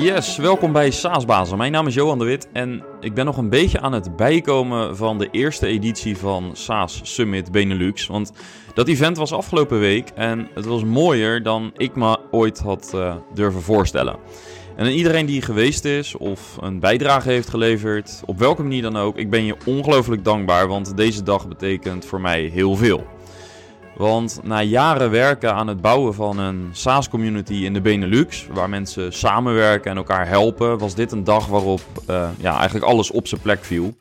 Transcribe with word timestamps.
Yes, 0.00 0.36
welkom 0.36 0.72
bij 0.72 0.90
Saasbazen. 0.90 1.58
Mijn 1.58 1.72
naam 1.72 1.86
is 1.86 1.94
Johan 1.94 2.18
de 2.18 2.24
Wit 2.24 2.48
en 2.52 2.84
ik 3.00 3.14
ben 3.14 3.24
nog 3.24 3.36
een 3.36 3.48
beetje 3.48 3.80
aan 3.80 3.92
het 3.92 4.16
bijkomen 4.16 4.96
van 4.96 5.18
de 5.18 5.28
eerste 5.30 5.66
editie 5.66 6.16
van 6.16 6.50
Saas 6.52 7.00
Summit 7.02 7.52
Benelux. 7.52 8.06
Want 8.06 8.32
dat 8.74 8.88
event 8.88 9.16
was 9.16 9.32
afgelopen 9.32 9.80
week 9.80 10.08
en 10.14 10.48
het 10.54 10.64
was 10.64 10.84
mooier 10.84 11.42
dan 11.42 11.70
ik 11.76 11.94
me 11.94 12.18
ooit 12.30 12.58
had 12.58 12.92
uh, 12.94 13.14
durven 13.34 13.62
voorstellen. 13.62 14.16
En 14.76 14.86
iedereen 14.86 15.26
die 15.26 15.42
geweest 15.42 15.84
is 15.84 16.16
of 16.16 16.56
een 16.60 16.80
bijdrage 16.80 17.28
heeft 17.28 17.48
geleverd, 17.48 18.22
op 18.24 18.38
welke 18.38 18.62
manier 18.62 18.82
dan 18.82 18.96
ook, 18.96 19.16
ik 19.16 19.30
ben 19.30 19.44
je 19.44 19.56
ongelooflijk 19.64 20.24
dankbaar, 20.24 20.68
want 20.68 20.96
deze 20.96 21.22
dag 21.22 21.48
betekent 21.48 22.04
voor 22.04 22.20
mij 22.20 22.42
heel 22.42 22.76
veel. 22.76 23.06
Want 23.98 24.40
na 24.42 24.62
jaren 24.62 25.10
werken 25.10 25.54
aan 25.54 25.66
het 25.66 25.80
bouwen 25.80 26.14
van 26.14 26.38
een 26.38 26.68
SaaS-community 26.72 27.54
in 27.54 27.72
de 27.72 27.80
Benelux, 27.80 28.46
waar 28.52 28.68
mensen 28.68 29.12
samenwerken 29.12 29.90
en 29.90 29.96
elkaar 29.96 30.28
helpen, 30.28 30.78
was 30.78 30.94
dit 30.94 31.12
een 31.12 31.24
dag 31.24 31.46
waarop 31.46 31.80
uh, 32.10 32.28
ja, 32.38 32.56
eigenlijk 32.56 32.86
alles 32.86 33.10
op 33.10 33.26
zijn 33.26 33.40
plek 33.40 33.64
viel. 33.64 33.96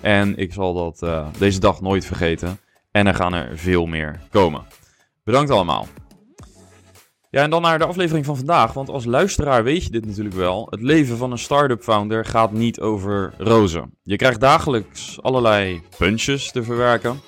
En 0.00 0.36
ik 0.36 0.52
zal 0.52 0.74
dat 0.74 1.00
uh, 1.02 1.26
deze 1.38 1.60
dag 1.60 1.80
nooit 1.80 2.04
vergeten. 2.04 2.58
En 2.90 3.06
er 3.06 3.14
gaan 3.14 3.34
er 3.34 3.58
veel 3.58 3.86
meer 3.86 4.20
komen. 4.30 4.62
Bedankt 5.24 5.50
allemaal. 5.50 5.86
Ja, 7.30 7.42
en 7.42 7.50
dan 7.50 7.62
naar 7.62 7.78
de 7.78 7.84
aflevering 7.84 8.24
van 8.26 8.36
vandaag. 8.36 8.72
Want 8.72 8.88
als 8.88 9.04
luisteraar 9.04 9.64
weet 9.64 9.84
je 9.84 9.90
dit 9.90 10.06
natuurlijk 10.06 10.36
wel. 10.36 10.66
Het 10.70 10.82
leven 10.82 11.16
van 11.16 11.32
een 11.32 11.38
start-up 11.38 11.82
founder 11.82 12.24
gaat 12.24 12.52
niet 12.52 12.80
over 12.80 13.34
rozen. 13.38 13.94
Je 14.02 14.16
krijgt 14.16 14.40
dagelijks 14.40 15.22
allerlei 15.22 15.82
puntjes 15.98 16.52
te 16.52 16.62
verwerken. 16.62 17.20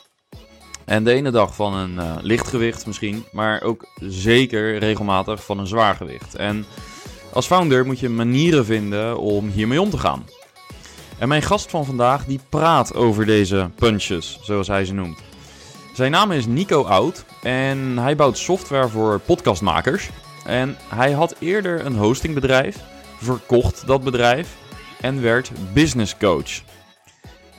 En 0.86 1.04
de 1.04 1.12
ene 1.12 1.30
dag 1.30 1.54
van 1.54 1.74
een 1.74 1.94
uh, 1.94 2.16
lichtgewicht 2.20 2.86
misschien, 2.86 3.24
maar 3.32 3.62
ook 3.62 3.86
zeker 4.00 4.78
regelmatig 4.78 5.44
van 5.44 5.58
een 5.58 5.66
zwaargewicht. 5.66 6.34
En 6.34 6.66
als 7.32 7.46
founder 7.46 7.86
moet 7.86 7.98
je 7.98 8.08
manieren 8.08 8.64
vinden 8.64 9.18
om 9.18 9.48
hiermee 9.48 9.80
om 9.80 9.90
te 9.90 9.98
gaan. 9.98 10.24
En 11.18 11.28
mijn 11.28 11.42
gast 11.42 11.70
van 11.70 11.84
vandaag 11.84 12.24
die 12.24 12.40
praat 12.48 12.94
over 12.94 13.26
deze 13.26 13.70
punches, 13.74 14.38
zoals 14.42 14.68
hij 14.68 14.84
ze 14.84 14.94
noemt. 14.94 15.18
Zijn 15.94 16.10
naam 16.10 16.32
is 16.32 16.46
Nico 16.46 16.82
Oud 16.82 17.24
en 17.42 17.98
hij 17.98 18.16
bouwt 18.16 18.38
software 18.38 18.88
voor 18.88 19.20
podcastmakers. 19.20 20.10
En 20.44 20.76
hij 20.88 21.12
had 21.12 21.34
eerder 21.38 21.86
een 21.86 21.96
hostingbedrijf, 21.96 22.76
verkocht 23.20 23.86
dat 23.86 24.04
bedrijf 24.04 24.56
en 25.00 25.22
werd 25.22 25.50
business 25.72 26.16
coach. 26.16 26.62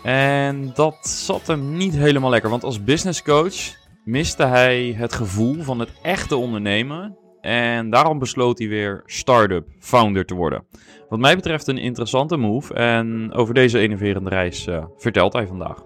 En 0.08 0.72
dat 0.74 1.08
zat 1.08 1.48
hem 1.48 1.78
niet 1.78 1.94
helemaal 1.96 2.30
lekker, 2.30 2.50
want 2.50 2.64
als 2.64 2.84
business 2.84 3.22
coach 3.22 3.56
miste 4.04 4.46
hij 4.46 4.94
het 4.98 5.14
gevoel 5.14 5.62
van 5.64 5.80
het 5.80 5.90
echte 6.02 6.36
ondernemen. 6.36 7.18
En 7.42 7.90
daarom 7.90 8.20
besloot 8.20 8.60
hij 8.60 8.68
weer 8.68 9.02
start-up 9.06 9.68
founder 9.80 10.26
te 10.26 10.34
worden. 10.36 10.66
Wat 11.10 11.20
mij 11.20 11.36
betreft 11.36 11.68
een 11.68 11.78
interessante 11.78 12.38
move 12.38 12.74
en 12.74 13.34
over 13.34 13.54
deze 13.54 13.80
enerverende 13.80 14.30
reis 14.30 14.68
uh, 14.68 14.86
vertelt 14.98 15.34
hij 15.34 15.48
vandaag. 15.48 15.84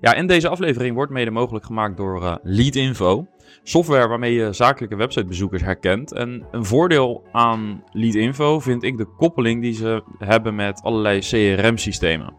Ja, 0.00 0.14
en 0.14 0.26
deze 0.26 0.48
aflevering 0.48 0.94
wordt 0.94 1.12
mede 1.12 1.30
mogelijk 1.30 1.64
gemaakt 1.64 1.96
door 1.96 2.22
uh, 2.22 2.34
Leadinfo. 2.42 3.26
Software 3.62 4.08
waarmee 4.08 4.32
je 4.34 4.52
zakelijke 4.52 4.96
websitebezoekers 4.96 5.62
herkent. 5.62 6.12
En 6.12 6.46
een 6.50 6.64
voordeel 6.64 7.22
aan 7.32 7.84
Leadinfo 7.92 8.60
vind 8.60 8.82
ik 8.82 8.96
de 8.96 9.06
koppeling 9.16 9.62
die 9.62 9.74
ze 9.74 10.02
hebben 10.18 10.54
met 10.54 10.82
allerlei 10.82 11.20
CRM-systemen. 11.20 12.34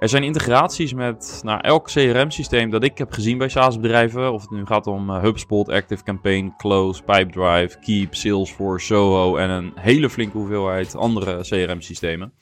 Er 0.00 0.08
zijn 0.08 0.22
integraties 0.22 0.94
met 0.94 1.40
nou, 1.44 1.60
elk 1.60 1.86
CRM-systeem 1.86 2.70
dat 2.70 2.84
ik 2.84 2.98
heb 2.98 3.12
gezien 3.12 3.38
bij 3.38 3.48
SaaS-bedrijven. 3.48 4.32
Of 4.32 4.40
het 4.42 4.50
nu 4.50 4.66
gaat 4.66 4.86
om 4.86 5.10
uh, 5.10 5.22
HubSpot, 5.22 5.68
ActiveCampaign, 5.68 6.54
Close, 6.56 7.02
Pipedrive, 7.02 7.78
Keep, 7.80 8.14
Salesforce, 8.14 8.86
Zoho 8.86 9.36
en 9.36 9.50
een 9.50 9.72
hele 9.74 10.10
flinke 10.10 10.36
hoeveelheid 10.36 10.96
andere 10.96 11.40
CRM-systemen. 11.40 12.32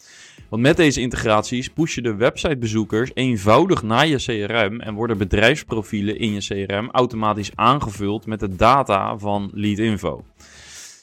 Want 0.48 0.62
met 0.62 0.76
deze 0.76 1.00
integraties 1.00 1.68
push 1.68 1.94
je 1.94 2.02
de 2.02 2.14
websitebezoekers 2.14 3.10
eenvoudig 3.14 3.82
naar 3.82 4.06
je 4.06 4.16
CRM 4.16 4.80
en 4.80 4.94
worden 4.94 5.18
bedrijfsprofielen 5.18 6.18
in 6.18 6.32
je 6.32 6.40
CRM 6.40 6.90
automatisch 6.90 7.50
aangevuld 7.54 8.26
met 8.26 8.40
de 8.40 8.56
data 8.56 9.18
van 9.18 9.50
Leadinfo. 9.54 10.24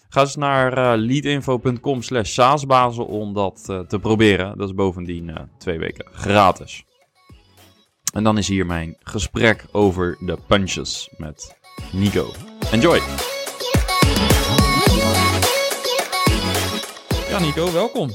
Ga 0.10 0.22
eens 0.22 0.36
naar 0.36 0.78
uh, 0.78 1.06
leadinfo.com 1.06 2.02
slash 2.02 2.32
saasbazen 2.32 3.08
om 3.08 3.34
dat 3.34 3.66
uh, 3.70 3.80
te 3.80 4.00
proberen. 4.00 4.58
Dat 4.58 4.68
is 4.68 4.76
bovendien 4.76 5.28
uh, 5.28 5.36
twee 5.58 5.80
weken 5.80 6.06
gratis. 6.12 6.84
En 8.14 8.24
dan 8.24 8.38
is 8.38 8.48
hier 8.48 8.66
mijn 8.66 8.98
gesprek 9.04 9.66
over 9.72 10.18
de 10.20 10.38
punches 10.48 11.10
met 11.18 11.58
Nico. 11.92 12.32
Enjoy! 12.72 13.02
Ja 17.30 17.40
Nico, 17.40 17.72
welkom. 17.72 18.10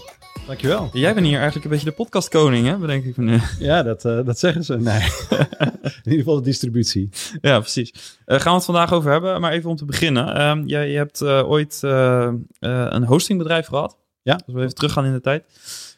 Dankjewel. 0.50 0.90
Jij 0.92 1.14
bent 1.14 1.26
hier 1.26 1.34
eigenlijk 1.36 1.64
een 1.64 1.70
beetje 1.70 1.86
de 1.86 1.92
podcastkoning, 1.92 2.66
hè? 2.66 2.76
Bedenk 2.76 3.04
ik 3.04 3.16
me 3.16 3.24
nu. 3.24 3.40
Ja, 3.58 3.82
dat, 3.82 4.04
uh, 4.04 4.24
dat 4.24 4.38
zeggen 4.38 4.64
ze. 4.64 4.76
Nee. 4.76 5.00
In 5.82 6.10
ieder 6.10 6.18
geval 6.18 6.34
de 6.34 6.42
distributie. 6.42 7.08
Ja, 7.40 7.58
precies. 7.60 7.92
Uh, 8.26 8.36
gaan 8.36 8.50
we 8.50 8.56
het 8.56 8.64
vandaag 8.64 8.92
over 8.92 9.10
hebben. 9.10 9.40
Maar 9.40 9.52
even 9.52 9.70
om 9.70 9.76
te 9.76 9.84
beginnen. 9.84 10.40
Um, 10.42 10.66
jij, 10.66 10.90
je 10.90 10.96
hebt 10.96 11.20
uh, 11.20 11.50
ooit 11.50 11.78
een 12.60 13.04
hostingbedrijf 13.04 13.66
gehad. 13.66 13.98
Ja. 14.22 14.32
Als 14.32 14.54
we 14.54 14.60
even 14.60 14.74
teruggaan 14.74 15.04
in 15.04 15.12
de 15.12 15.20
tijd. 15.20 15.44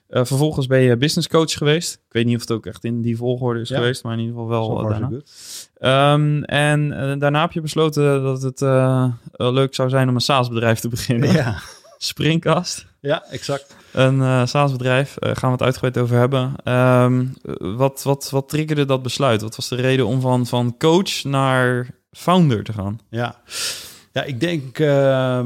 vervolgens 0.08 0.66
ben 0.66 0.80
je 0.80 0.96
business 0.96 1.28
coach 1.28 1.52
geweest. 1.52 1.94
Ik 1.94 2.12
weet 2.12 2.24
niet 2.24 2.34
of 2.34 2.40
het 2.40 2.50
ook 2.50 2.66
echt 2.66 2.84
in 2.84 3.00
die 3.00 3.16
volgorde 3.16 3.60
is 3.60 3.68
Ja. 3.68 3.76
geweest, 3.76 4.02
maar 4.02 4.12
in 4.12 4.18
ieder 4.18 4.34
geval 4.34 4.48
wel 4.48 4.88
daarna. 4.88 6.12
Um, 6.12 6.44
en 6.44 7.18
daarna 7.18 7.40
heb 7.40 7.52
je 7.52 7.60
besloten 7.60 8.22
dat 8.22 8.42
het 8.42 8.60
leuk 9.36 9.74
zou 9.74 9.88
zijn 9.88 10.08
om 10.08 10.14
een 10.14 10.20
SaaS-bedrijf 10.20 10.80
te 10.80 10.88
beginnen. 10.88 11.32
Ja. 11.32 11.58
Springkast. 11.98 12.90
Ja, 13.02 13.24
exact. 13.30 13.76
Een 13.92 14.18
uh, 14.18 14.46
SaaS-bedrijf, 14.46 15.16
uh, 15.18 15.30
gaan 15.34 15.48
we 15.48 15.56
het 15.56 15.62
uitgebreid 15.62 15.98
over 15.98 16.16
hebben. 16.16 16.54
Um, 16.64 17.34
wat, 17.76 18.02
wat, 18.02 18.30
wat 18.30 18.48
triggerde 18.48 18.84
dat 18.84 19.02
besluit? 19.02 19.42
Wat 19.42 19.56
was 19.56 19.68
de 19.68 19.76
reden 19.76 20.06
om 20.06 20.20
van, 20.20 20.46
van 20.46 20.74
coach 20.78 21.24
naar 21.24 21.90
founder 22.10 22.64
te 22.64 22.72
gaan? 22.72 23.00
Ja, 23.10 23.40
ja 24.12 24.22
ik 24.22 24.40
denk 24.40 24.78
uh, 24.78 25.40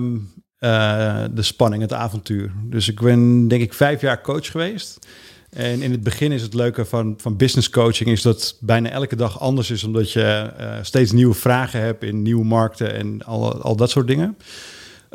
de 1.30 1.42
spanning, 1.42 1.82
het 1.82 1.92
avontuur. 1.92 2.52
Dus 2.64 2.88
ik 2.88 3.00
ben 3.00 3.48
denk 3.48 3.62
ik 3.62 3.74
vijf 3.74 4.00
jaar 4.00 4.20
coach 4.20 4.50
geweest. 4.50 5.06
En 5.50 5.82
in 5.82 5.90
het 5.90 6.02
begin 6.02 6.32
is 6.32 6.42
het 6.42 6.54
leuke 6.54 6.84
van, 6.84 7.14
van 7.16 7.36
business 7.36 7.70
coaching... 7.70 8.10
is 8.10 8.22
dat 8.22 8.56
bijna 8.60 8.90
elke 8.90 9.16
dag 9.16 9.40
anders 9.40 9.70
is... 9.70 9.84
omdat 9.84 10.12
je 10.12 10.52
uh, 10.60 10.74
steeds 10.82 11.12
nieuwe 11.12 11.34
vragen 11.34 11.80
hebt 11.80 12.02
in 12.02 12.22
nieuwe 12.22 12.44
markten 12.44 12.94
en 12.94 13.22
al, 13.24 13.62
al 13.62 13.76
dat 13.76 13.90
soort 13.90 14.06
dingen... 14.06 14.36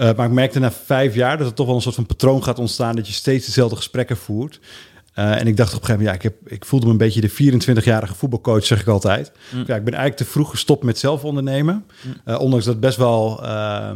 Uh, 0.01 0.13
maar 0.16 0.25
ik 0.25 0.31
merkte 0.31 0.59
na 0.59 0.72
vijf 0.72 1.16
jaar 1.16 1.38
dat 1.38 1.47
er 1.47 1.53
toch 1.53 1.66
wel 1.66 1.75
een 1.75 1.81
soort 1.81 1.95
van 1.95 2.06
patroon 2.06 2.44
gaat 2.44 2.59
ontstaan 2.59 2.95
dat 2.95 3.07
je 3.07 3.13
steeds 3.13 3.45
dezelfde 3.45 3.75
gesprekken 3.75 4.17
voert. 4.17 4.59
Uh, 5.16 5.39
en 5.39 5.47
ik 5.47 5.57
dacht 5.57 5.73
op 5.73 5.79
een 5.79 5.85
gegeven 5.85 6.06
moment, 6.06 6.07
ja, 6.07 6.13
ik, 6.13 6.22
heb, 6.22 6.51
ik 6.51 6.66
voelde 6.66 6.85
me 6.85 6.91
een 6.91 6.97
beetje 6.97 7.22
de 7.22 7.62
24-jarige 7.84 8.16
voetbalcoach, 8.16 8.66
zeg 8.66 8.81
ik 8.81 8.88
altijd. 8.88 9.31
Mm. 9.51 9.63
Ja, 9.67 9.75
ik 9.75 9.84
ben 9.84 9.94
eigenlijk 9.94 10.16
te 10.16 10.25
vroeg 10.25 10.50
gestopt 10.50 10.84
met 10.84 10.97
zelf 10.97 11.23
ondernemen. 11.23 11.85
Mm. 12.01 12.13
Uh, 12.25 12.40
ondanks 12.40 12.66
dat 12.66 12.79
best 12.79 12.97
wel. 12.97 13.44
Uh, 13.44 13.91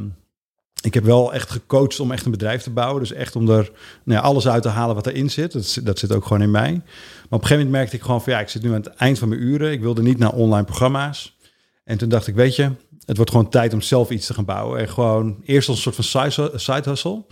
ik 0.81 0.93
heb 0.93 1.03
wel 1.03 1.33
echt 1.33 1.51
gecoacht 1.51 1.99
om 1.99 2.11
echt 2.11 2.25
een 2.25 2.31
bedrijf 2.31 2.61
te 2.61 2.69
bouwen. 2.69 2.99
Dus 2.99 3.11
echt 3.11 3.35
om 3.35 3.49
er 3.49 3.71
nou 4.03 4.19
ja, 4.19 4.25
alles 4.25 4.47
uit 4.47 4.61
te 4.61 4.69
halen 4.69 4.95
wat 4.95 5.07
erin 5.07 5.29
zit. 5.29 5.51
Dat, 5.51 5.79
dat, 5.83 5.99
zit 5.99 6.11
ook 6.11 6.23
gewoon 6.25 6.41
in 6.41 6.51
mij. 6.51 6.71
Maar 6.71 6.81
op 7.29 7.31
een 7.31 7.39
gegeven 7.39 7.55
moment 7.55 7.71
merkte 7.71 7.95
ik 7.95 8.01
gewoon 8.01 8.21
van 8.21 8.33
ja, 8.33 8.39
ik 8.39 8.49
zit 8.49 8.61
nu 8.61 8.69
aan 8.69 8.75
het 8.75 8.87
eind 8.87 9.19
van 9.19 9.29
mijn 9.29 9.41
uren. 9.41 9.71
Ik 9.71 9.81
wilde 9.81 10.01
niet 10.01 10.17
naar 10.17 10.33
online 10.33 10.65
programma's. 10.65 11.37
En 11.83 11.97
toen 11.97 12.09
dacht 12.09 12.27
ik, 12.27 12.35
weet 12.35 12.55
je, 12.55 12.71
het 13.05 13.15
wordt 13.15 13.31
gewoon 13.31 13.49
tijd 13.49 13.73
om 13.73 13.81
zelf 13.81 14.09
iets 14.09 14.25
te 14.25 14.33
gaan 14.33 14.45
bouwen. 14.45 14.79
En 14.79 14.89
gewoon 14.89 15.37
eerst 15.43 15.67
als 15.67 15.77
een 15.77 15.83
soort 15.83 16.09
van 16.09 16.39
side 16.59 16.89
hustle. 16.89 17.23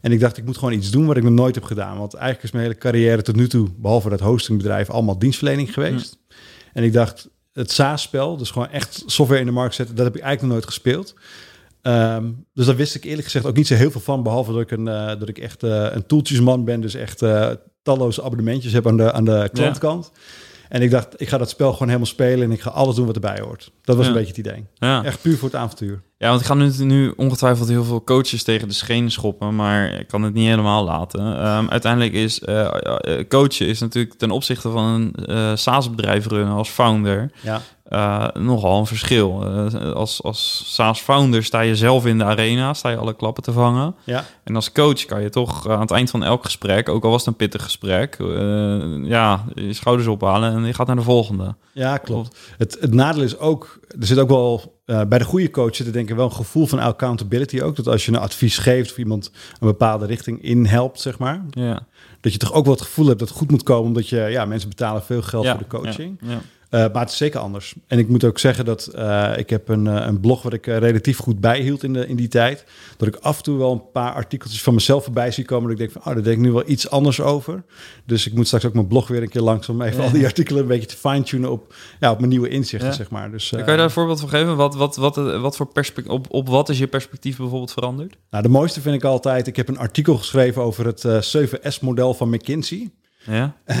En 0.00 0.12
ik 0.12 0.20
dacht, 0.20 0.36
ik 0.36 0.44
moet 0.44 0.58
gewoon 0.58 0.74
iets 0.74 0.90
doen 0.90 1.06
wat 1.06 1.16
ik 1.16 1.22
nog 1.22 1.32
nooit 1.32 1.54
heb 1.54 1.64
gedaan. 1.64 1.98
Want 1.98 2.14
eigenlijk 2.14 2.44
is 2.44 2.50
mijn 2.50 2.64
hele 2.64 2.78
carrière 2.78 3.22
tot 3.22 3.36
nu 3.36 3.48
toe, 3.48 3.68
behalve 3.76 4.08
dat 4.08 4.20
hostingbedrijf, 4.20 4.90
allemaal 4.90 5.18
dienstverlening 5.18 5.72
geweest. 5.72 6.18
Ja. 6.28 6.36
En 6.72 6.84
ik 6.84 6.92
dacht, 6.92 7.28
het 7.52 7.70
SaaS-spel, 7.70 8.36
dus 8.36 8.50
gewoon 8.50 8.68
echt 8.68 9.02
software 9.06 9.40
in 9.40 9.46
de 9.46 9.52
markt 9.52 9.74
zetten, 9.74 9.96
dat 9.96 10.04
heb 10.04 10.16
ik 10.16 10.22
eigenlijk 10.22 10.52
nog 10.52 10.62
nooit 10.62 10.74
gespeeld. 10.74 11.14
Um, 11.82 12.44
dus 12.54 12.66
daar 12.66 12.76
wist 12.76 12.94
ik 12.94 13.04
eerlijk 13.04 13.24
gezegd 13.24 13.46
ook 13.46 13.56
niet 13.56 13.66
zo 13.66 13.74
heel 13.74 13.90
veel 13.90 14.00
van, 14.00 14.22
behalve 14.22 14.52
dat 14.52 14.60
ik, 14.60 14.70
een, 14.70 14.86
uh, 14.86 15.06
dat 15.06 15.28
ik 15.28 15.38
echt 15.38 15.62
uh, 15.62 15.86
een 15.90 16.06
toeltjesman 16.06 16.64
ben. 16.64 16.80
Dus 16.80 16.94
echt 16.94 17.22
uh, 17.22 17.50
talloze 17.82 18.22
abonnementjes 18.22 18.72
heb 18.72 18.86
aan 18.86 18.96
de, 18.96 19.12
aan 19.12 19.24
de 19.24 19.48
klantkant. 19.52 20.10
Ja. 20.14 20.20
En 20.68 20.82
ik 20.82 20.90
dacht, 20.90 21.20
ik 21.20 21.28
ga 21.28 21.38
dat 21.38 21.50
spel 21.50 21.72
gewoon 21.72 21.88
helemaal 21.88 22.06
spelen 22.06 22.44
en 22.44 22.52
ik 22.52 22.60
ga 22.60 22.70
alles 22.70 22.94
doen 22.94 23.06
wat 23.06 23.14
erbij 23.14 23.40
hoort. 23.40 23.70
Dat 23.82 23.96
was 23.96 24.04
ja. 24.04 24.10
een 24.10 24.18
beetje 24.18 24.34
het 24.36 24.46
idee. 24.46 24.66
Ja. 24.74 25.04
Echt 25.04 25.22
puur 25.22 25.36
voor 25.38 25.48
het 25.48 25.58
avontuur. 25.58 26.02
Ja, 26.18 26.28
want 26.28 26.40
ik 26.40 26.46
ga 26.46 26.54
nu, 26.54 26.72
nu 26.78 27.12
ongetwijfeld 27.16 27.68
heel 27.68 27.84
veel 27.84 28.04
coaches 28.04 28.42
tegen 28.42 28.68
de 28.68 28.74
schenen 28.74 29.10
schoppen, 29.10 29.54
maar 29.56 30.00
ik 30.00 30.08
kan 30.08 30.22
het 30.22 30.34
niet 30.34 30.48
helemaal 30.48 30.84
laten. 30.84 31.46
Um, 31.46 31.68
uiteindelijk 31.68 32.12
is 32.12 32.40
uh, 32.40 32.70
coachen 33.28 33.66
is 33.66 33.80
natuurlijk 33.80 34.14
ten 34.14 34.30
opzichte 34.30 34.70
van 34.70 34.84
een 34.84 35.14
uh, 35.26 35.50
SaaS-bedrijf 35.54 36.26
runnen 36.26 36.54
als 36.54 36.68
founder 36.68 37.30
ja. 37.40 37.60
Uh, 37.88 38.28
nogal 38.34 38.78
een 38.78 38.86
verschil. 38.86 39.44
Uh, 39.44 39.92
als, 39.92 40.22
als 40.22 40.62
SaaS-founder 40.66 41.44
sta 41.44 41.60
je 41.60 41.76
zelf 41.76 42.06
in 42.06 42.18
de 42.18 42.24
arena, 42.24 42.74
sta 42.74 42.88
je 42.88 42.96
alle 42.96 43.16
klappen 43.16 43.42
te 43.42 43.52
vangen. 43.52 43.94
Ja. 44.04 44.24
En 44.44 44.54
als 44.54 44.72
coach 44.72 45.04
kan 45.04 45.22
je 45.22 45.30
toch 45.30 45.68
aan 45.68 45.80
het 45.80 45.90
eind 45.90 46.10
van 46.10 46.24
elk 46.24 46.44
gesprek, 46.44 46.88
ook 46.88 47.04
al 47.04 47.10
was 47.10 47.20
het 47.20 47.28
een 47.28 47.36
pittig 47.36 47.62
gesprek, 47.62 48.16
ja, 49.02 49.44
je 49.54 49.72
schouders 49.72 50.08
ophalen 50.08 50.54
en 50.54 50.64
je 50.64 50.74
gaat 50.74 50.86
naar 50.86 50.96
de 50.96 51.02
volgende. 51.02 51.54
Ja, 51.72 51.96
klopt. 51.96 52.38
Het, 52.58 52.76
het 52.80 52.94
nadeel 52.94 53.22
is 53.22 53.38
ook, 53.38 53.80
er 54.00 54.06
zit 54.06 54.18
ook 54.18 54.28
wel 54.28 54.76
bij 54.84 55.18
de 55.18 55.24
goede 55.24 55.50
coach 55.50 55.76
zit 55.76 55.86
er 55.86 55.92
denk 55.92 56.10
ik 56.10 56.16
wel 56.16 56.24
een 56.24 56.32
gevoel 56.32 56.66
van 56.66 56.78
accountability 56.78 57.60
ook. 57.60 57.76
Dat 57.76 57.86
als 57.86 58.04
je 58.04 58.12
een 58.12 58.18
advies 58.18 58.58
geeft 58.58 58.90
of 58.90 58.98
iemand 58.98 59.30
een 59.60 59.66
bepaalde 59.66 60.06
richting 60.06 60.42
in 60.42 60.66
helpt, 60.66 61.00
zeg 61.00 61.18
maar. 61.18 61.44
Ja. 61.50 61.86
Dat 62.20 62.32
je 62.32 62.38
toch 62.38 62.52
ook 62.52 62.64
wel 62.64 62.74
het 62.74 62.82
gevoel 62.82 63.06
hebt 63.06 63.18
dat 63.18 63.28
het 63.28 63.38
goed 63.38 63.50
moet 63.50 63.62
komen, 63.62 63.86
omdat 63.86 64.08
je, 64.08 64.16
ja, 64.16 64.44
mensen 64.44 64.68
betalen 64.68 65.02
veel 65.02 65.22
geld 65.22 65.44
Ja, 65.44 65.50
voor 65.50 65.60
de 65.68 65.76
coaching. 65.78 66.18
Ja, 66.20 66.30
ja. 66.30 66.40
Uh, 66.70 66.80
maar 66.92 67.00
het 67.02 67.10
is 67.10 67.16
zeker 67.16 67.40
anders. 67.40 67.74
En 67.86 67.98
ik 67.98 68.08
moet 68.08 68.24
ook 68.24 68.38
zeggen 68.38 68.64
dat 68.64 68.90
uh, 68.94 69.32
ik 69.36 69.50
heb 69.50 69.68
een, 69.68 69.84
uh, 69.86 70.04
een 70.06 70.20
blog 70.20 70.42
wat 70.42 70.52
ik 70.52 70.66
relatief 70.66 71.18
goed 71.18 71.40
bijhield 71.40 71.82
in, 71.82 71.92
de, 71.92 72.06
in 72.06 72.16
die 72.16 72.28
tijd. 72.28 72.64
Dat 72.96 73.08
ik 73.08 73.16
af 73.16 73.36
en 73.36 73.42
toe 73.42 73.58
wel 73.58 73.72
een 73.72 73.90
paar 73.92 74.12
artikeltjes 74.12 74.62
van 74.62 74.74
mezelf 74.74 75.04
voorbij 75.04 75.30
zie 75.30 75.44
komen. 75.44 75.62
Dat 75.62 75.72
ik 75.72 75.78
denk 75.78 75.90
van, 75.92 76.00
oh, 76.00 76.06
daar 76.14 76.22
denk 76.24 76.36
ik 76.36 76.42
nu 76.42 76.52
wel 76.52 76.62
iets 76.66 76.90
anders 76.90 77.20
over. 77.20 77.62
Dus 78.04 78.26
ik 78.26 78.32
moet 78.34 78.46
straks 78.46 78.64
ook 78.64 78.72
mijn 78.74 78.86
blog 78.86 79.08
weer 79.08 79.22
een 79.22 79.28
keer 79.28 79.40
langs 79.42 79.68
om 79.68 79.82
even 79.82 79.98
Ja. 79.98 80.04
al 80.04 80.10
die 80.12 80.24
artikelen 80.24 80.62
een 80.62 80.68
beetje 80.68 80.86
te 80.86 80.96
fine-tunen 80.96 81.50
op, 81.50 81.74
ja, 82.00 82.10
op 82.10 82.18
mijn 82.18 82.30
nieuwe 82.30 82.48
inzichten, 82.48 82.88
Ja. 82.88 82.94
zeg 82.94 83.10
maar. 83.10 83.30
Dus, 83.30 83.48
Kan 83.48 83.58
je 83.58 83.64
daar 83.64 83.78
een 83.78 83.90
voorbeeld 83.90 84.20
van 84.20 84.28
geven? 84.28 84.56
Wat, 84.56 84.74
wat, 84.74 84.96
wat, 84.96 85.16
wat 85.16 85.56
voor 85.56 85.66
perspectief, 85.66 86.12
op, 86.12 86.26
op 86.30 86.48
wat 86.48 86.68
is 86.68 86.78
je 86.78 86.86
perspectief 86.86 87.36
bijvoorbeeld 87.36 87.72
veranderd? 87.72 88.16
nou, 88.30 88.42
de 88.42 88.48
mooiste 88.48 88.80
vind 88.80 88.94
ik 88.94 89.04
altijd, 89.04 89.46
ik 89.46 89.56
heb 89.56 89.68
een 89.68 89.78
artikel 89.78 90.16
geschreven 90.16 90.62
over 90.62 90.86
het 90.86 91.04
eh, 91.04 91.18
7S-model 91.22 92.14
van 92.14 92.28
McKinsey. 92.30 92.90
Ja. 93.26 93.56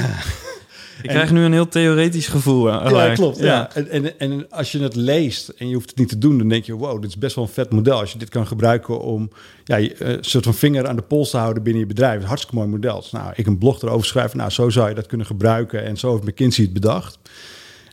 Ik 1.02 1.08
krijg 1.08 1.30
nu 1.32 1.44
een 1.44 1.52
heel 1.52 1.68
theoretisch 1.68 2.26
gevoel. 2.26 2.68
eh, 2.68 2.90
Ja, 2.90 3.14
klopt. 3.14 3.38
Ja. 3.38 3.74
En, 3.74 3.90
en, 3.90 4.18
en 4.18 4.46
als 4.50 4.72
je 4.72 4.78
het 4.82 4.94
leest 4.96 5.48
en 5.48 5.68
je 5.68 5.74
hoeft 5.74 5.88
het 5.90 5.98
niet 5.98 6.08
te 6.08 6.18
doen, 6.18 6.38
dan 6.38 6.48
denk 6.48 6.64
je, 6.64 6.72
wow, 6.74 7.00
dit 7.00 7.10
is 7.10 7.18
best 7.18 7.34
wel 7.34 7.44
een 7.44 7.50
vet 7.50 7.70
model. 7.70 7.98
Als 8.00 8.12
je 8.12 8.18
dit 8.18 8.28
kan 8.28 8.46
gebruiken 8.46 9.00
om 9.00 9.30
ja, 9.64 9.76
eh, 9.78 9.88
een 9.98 10.18
soort 10.24 10.44
van 10.44 10.54
vinger 10.54 10.86
aan 10.88 10.96
de 10.96 11.02
pols 11.02 11.30
te 11.30 11.36
houden 11.36 11.62
binnen 11.62 11.82
je 11.82 11.88
bedrijf. 11.88 12.20
Een 12.20 12.26
hartstikke 12.26 12.56
mooi 12.56 12.68
model. 12.68 13.00
Dus, 13.00 13.10
nou, 13.10 13.32
ik 13.34 13.46
een 13.46 13.58
blog 13.58 13.82
erover 13.82 14.06
schrijven, 14.06 14.36
nou, 14.38 14.50
zo 14.50 14.70
zou 14.70 14.88
je 14.88 14.94
dat 14.94 15.06
kunnen 15.06 15.26
gebruiken. 15.26 15.84
En 15.84 15.96
zo 15.96 16.12
heeft 16.12 16.24
McKinsey 16.24 16.64
het 16.64 16.72
bedacht. 16.72 17.18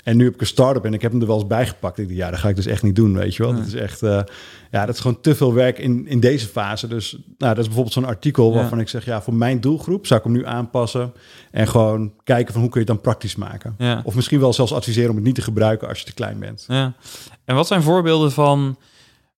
En 0.05 0.17
nu 0.17 0.23
heb 0.23 0.33
ik 0.33 0.41
een 0.41 0.47
start-up 0.47 0.85
en 0.85 0.93
ik 0.93 1.01
heb 1.01 1.11
hem 1.11 1.21
er 1.21 1.27
wel 1.27 1.35
eens 1.35 1.47
bijgepakt. 1.47 1.97
Ik 1.97 2.07
dacht, 2.07 2.17
ja, 2.19 2.29
dat 2.29 2.39
ga 2.39 2.49
ik 2.49 2.55
dus 2.55 2.65
echt 2.65 2.83
niet 2.83 2.95
doen, 2.95 3.13
weet 3.13 3.35
je 3.35 3.43
wel. 3.43 3.51
Ja. 3.51 3.57
Dat 3.57 3.67
is 3.67 3.73
echt, 3.73 4.03
eh, 4.03 4.21
ja, 4.71 4.85
dat 4.85 4.95
is 4.95 5.01
gewoon 5.01 5.21
te 5.21 5.35
veel 5.35 5.53
werk 5.53 5.79
in, 5.79 6.07
in 6.07 6.19
deze 6.19 6.47
fase. 6.47 6.87
Dus 6.87 7.11
nou, 7.11 7.21
dat 7.37 7.57
is 7.57 7.65
bijvoorbeeld 7.65 7.93
zo'n 7.93 8.05
artikel 8.05 8.49
Ja. 8.49 8.55
waarvan 8.55 8.79
ik 8.79 8.89
zeg, 8.89 9.05
ja, 9.05 9.21
voor 9.21 9.33
mijn 9.33 9.61
doelgroep 9.61 10.07
zou 10.07 10.19
ik 10.19 10.25
hem 10.25 10.35
nu 10.35 10.45
aanpassen. 10.45 11.13
En 11.51 11.67
gewoon 11.67 12.11
kijken 12.23 12.53
van 12.53 12.61
hoe 12.61 12.71
kun 12.71 12.81
je 12.81 12.85
het 12.87 12.95
dan 12.95 13.05
praktisch 13.05 13.35
maken. 13.35 13.75
Ja. 13.77 14.01
Of 14.03 14.15
misschien 14.15 14.39
wel 14.39 14.53
zelfs 14.53 14.73
adviseren 14.73 15.09
om 15.09 15.15
het 15.15 15.25
niet 15.25 15.35
te 15.35 15.41
gebruiken 15.41 15.87
als 15.87 15.99
je 15.99 16.05
te 16.05 16.13
klein 16.13 16.39
bent. 16.39 16.65
Ja. 16.67 16.93
En 17.45 17.55
wat 17.55 17.67
zijn 17.67 17.81
voorbeelden 17.81 18.31
van 18.31 18.77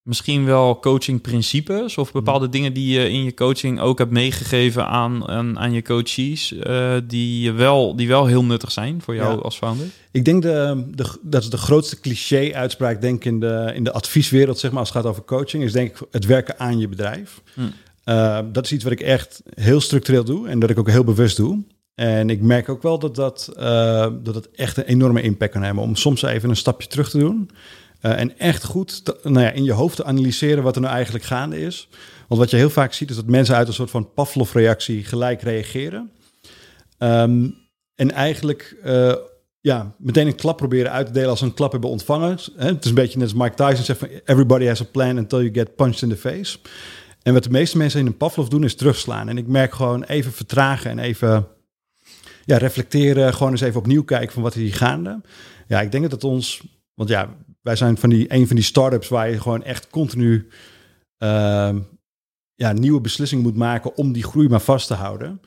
misschien 0.08 0.46
wel 0.46 0.80
coachingprincipes 0.80 1.98
of 1.98 2.12
bepaalde 2.12 2.50
dingen 2.50 2.74
die 2.74 3.00
je 3.00 3.10
in 3.10 3.24
je 3.24 3.34
coaching 3.34 3.80
ook 3.80 3.98
hebt 3.98 4.12
meegegeven 4.12 4.88
aan, 4.88 5.28
aan, 5.28 5.60
aan 5.60 5.72
je 5.72 5.82
coaches, 5.82 6.54
eh, 6.54 6.96
die, 7.08 7.52
wel, 7.52 7.96
die 7.96 8.08
wel 8.08 8.26
heel 8.26 8.44
nuttig 8.44 8.72
zijn 8.72 9.02
voor 9.02 9.16
jou 9.16 9.36
Ja. 9.36 9.42
als 9.42 9.58
founder? 9.58 9.88
Ik 10.12 10.26
denk 10.26 10.42
de, 10.42 10.84
de, 10.96 11.06
dat 11.22 11.42
is 11.42 11.50
de 11.50 11.58
grootste 11.58 12.00
cliché-uitspraak, 12.00 13.02
denk 13.02 13.16
ik, 13.16 13.26
in 13.26 13.40
de, 13.40 13.72
in 13.76 13.84
de 13.84 13.92
advieswereld, 13.92 14.60
zeg 14.60 14.72
maar, 14.72 14.80
als 14.80 14.90
het 14.90 14.98
gaat 14.98 15.08
over 15.12 15.24
coaching, 15.24 15.64
is 15.64 15.72
denk 15.72 15.90
ik 15.90 16.08
het 16.12 16.26
werken 16.26 16.60
aan 16.60 16.80
je 16.80 16.88
bedrijf. 16.88 17.42
Hm. 17.54 17.62
Uh, 18.06 18.40
dat 18.52 18.66
is 18.66 18.72
iets 18.72 18.84
wat 18.84 18.94
ik 18.94 19.02
echt 19.02 19.42
heel 19.54 19.82
structureel 19.82 20.24
doe 20.24 20.48
en 20.48 20.60
dat 20.60 20.70
ik 20.70 20.80
ook 20.80 20.90
heel 20.90 21.04
bewust 21.04 21.38
doe. 21.38 21.64
En 21.96 22.30
ik 22.30 22.42
merk 22.42 22.70
ook 22.70 22.82
wel 22.82 23.00
dat 23.00 23.16
dat, 23.16 23.54
uh, 23.60 24.08
dat 24.24 24.36
het 24.36 24.52
echt 24.52 24.78
een 24.78 24.84
enorme 24.84 25.22
impact 25.22 25.52
kan 25.52 25.64
hebben 25.64 25.84
om 25.84 25.96
soms 25.96 26.22
even 26.22 26.50
een 26.50 26.56
stapje 26.56 26.88
terug 26.88 27.10
te 27.10 27.18
doen. 27.18 27.50
Uh, 28.02 28.20
en 28.20 28.40
echt 28.40 28.64
goed 28.64 29.04
nou 29.24 29.40
ja, 29.40 29.52
in 29.52 29.64
je 29.64 29.72
hoofd 29.72 29.96
te 29.96 30.04
analyseren 30.04 30.64
wat 30.64 30.76
er 30.76 30.82
nou 30.82 30.94
eigenlijk 30.94 31.26
gaande 31.26 31.60
is. 31.60 31.88
Want 32.28 32.42
wat 32.42 32.50
je 32.50 32.58
heel 32.58 32.70
vaak 32.70 32.94
ziet 32.94 33.10
is 33.10 33.16
dat 33.16 33.26
mensen 33.26 33.56
uit 33.56 33.68
een 33.68 33.74
soort 33.74 33.90
van 33.90 34.14
Pavlov-reactie 34.14 35.04
gelijk 35.04 35.42
reageren. 35.42 36.12
Um, 36.98 37.56
en 37.96 38.12
eigenlijk 38.12 38.78
uh, 38.86 39.16
ja, 39.62 39.96
meteen 39.98 40.28
een 40.28 40.36
klap 40.36 40.58
proberen 40.58 40.92
uit 40.92 41.06
te 41.06 41.12
delen 41.12 41.30
als 41.30 41.40
ze 41.40 41.46
een 41.46 41.54
klap 41.54 41.72
hebben 41.72 41.90
ontvangen. 41.90 42.38
Het 42.56 42.84
is 42.84 42.90
een 42.90 42.96
beetje 42.96 43.18
net 43.18 43.34
als 43.34 43.42
Mike 43.44 43.56
Tyson 43.56 43.86
zegt 43.86 44.00
van 44.00 44.10
everybody 44.26 44.66
has 44.66 44.82
a 44.82 44.86
plan 44.92 45.18
until 45.18 45.40
you 45.40 45.54
get 45.54 45.76
punched 45.76 46.02
in 46.02 46.10
the 46.10 46.18
face. 46.18 46.58
En 47.24 47.34
wat 47.34 47.44
de 47.44 47.50
meeste 47.50 47.78
mensen 47.78 48.00
in 48.00 48.06
een 48.06 48.18
Pavlov 48.18 48.48
doen 48.48 48.64
is 48.64 48.76
terugslaan. 48.76 49.30
En 49.30 49.38
ik 49.38 49.48
merk 49.48 49.74
gewoon 49.74 50.04
even 50.04 50.32
vertragen 50.32 50.92
en 50.92 51.00
even 51.00 51.48
ja, 52.46 52.58
reflecteren. 52.58 53.34
Gewoon 53.34 53.52
eens 53.52 53.62
even 53.62 53.80
opnieuw 53.80 54.04
kijken 54.04 54.34
van 54.34 54.44
wat 54.44 54.56
is 54.56 54.62
hier 54.62 54.74
gaande. 54.74 55.22
Ja, 55.68 55.82
ik 55.82 55.92
denk 55.92 56.04
dat 56.04 56.12
het 56.12 56.24
ons... 56.24 56.62
Want 56.94 57.10
ja, 57.10 57.36
wij 57.68 57.76
zijn 57.76 57.98
van 57.98 58.10
die, 58.10 58.34
een 58.34 58.48
van 58.48 58.56
die 58.56 58.66
start-ups 58.66 59.08
waar 59.08 59.30
je 59.30 59.42
gewoon 59.42 59.64
echt 59.64 59.90
continu 59.90 60.48
uh, 61.24 61.76
ja, 62.56 62.72
nieuwe 62.72 63.02
beslissingen 63.02 63.44
moet 63.44 63.56
maken 63.56 63.96
om 63.96 64.12
die 64.12 64.24
groei 64.24 64.50
maar 64.50 64.62
vast 64.62 64.88
te 64.88 64.94
houden. 64.94 65.42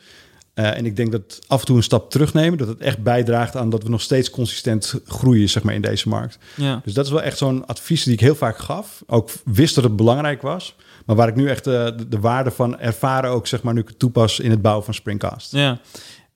Uh, 0.54 0.76
en 0.76 0.86
ik 0.86 0.96
denk 0.96 1.12
dat 1.12 1.38
af 1.46 1.60
en 1.60 1.66
toe 1.66 1.76
een 1.76 1.82
stap 1.82 2.10
terugnemen, 2.10 2.58
dat 2.58 2.68
het 2.68 2.80
echt 2.80 3.02
bijdraagt 3.02 3.56
aan 3.56 3.70
dat 3.70 3.82
we 3.82 3.88
nog 3.88 4.00
steeds 4.00 4.30
consistent 4.30 4.94
groeien 5.04 5.48
zeg 5.48 5.62
maar, 5.62 5.74
in 5.74 5.80
deze 5.80 6.08
markt. 6.08 6.38
Ja. 6.56 6.80
Dus 6.84 6.94
dat 6.94 7.04
is 7.04 7.10
wel 7.10 7.22
echt 7.22 7.38
zo'n 7.38 7.66
advies 7.66 8.04
die 8.04 8.12
ik 8.12 8.20
heel 8.20 8.34
vaak 8.34 8.58
gaf. 8.58 9.02
Ook 9.06 9.30
wist 9.44 9.74
dat 9.74 9.84
het 9.84 9.96
belangrijk 9.96 10.42
was. 10.42 10.76
Maar 11.06 11.16
waar 11.16 11.28
ik 11.28 11.36
nu 11.36 11.48
echt 11.48 11.66
uh, 11.66 11.84
de, 11.84 12.08
de, 12.08 12.20
waarde 12.20 12.50
van 12.50 12.78
ervaren 12.78 13.30
ook, 13.30 13.46
zeg 13.46 13.62
maar, 13.62 13.74
nu 13.74 13.80
ik 13.80 13.88
het 13.88 13.98
toepas 13.98 14.40
in 14.40 14.50
het 14.50 14.62
bouwen 14.62 14.84
van 14.84 14.94
Springcast. 14.94 15.52
Ja. 15.52 15.80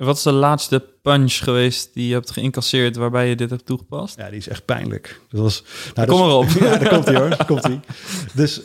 Wat 0.04 0.16
is 0.16 0.22
de 0.22 0.32
laatste 0.32 0.84
punch 1.02 1.34
geweest 1.34 1.90
die 1.94 2.06
je 2.06 2.12
hebt 2.12 2.30
geïncasseerd 2.30 2.96
waarbij 2.96 3.28
je 3.28 3.36
dit 3.36 3.50
hebt 3.50 3.66
toegepast? 3.66 4.16
Ja, 4.16 4.28
die 4.28 4.38
is 4.38 4.48
echt 4.48 4.64
pijnlijk. 4.64 5.20
Dat 5.30 5.40
was, 5.40 5.62
nou, 5.94 6.08
Kom 6.08 6.20
erop. 6.20 6.48
Ja, 6.60 6.76
daar 6.76 6.88
komt 6.88 7.04
hij 7.04 7.16
hoor. 7.16 7.28
Daar 7.28 7.46
komt 7.46 7.62
hij. 7.62 7.80
Dus 8.34 8.60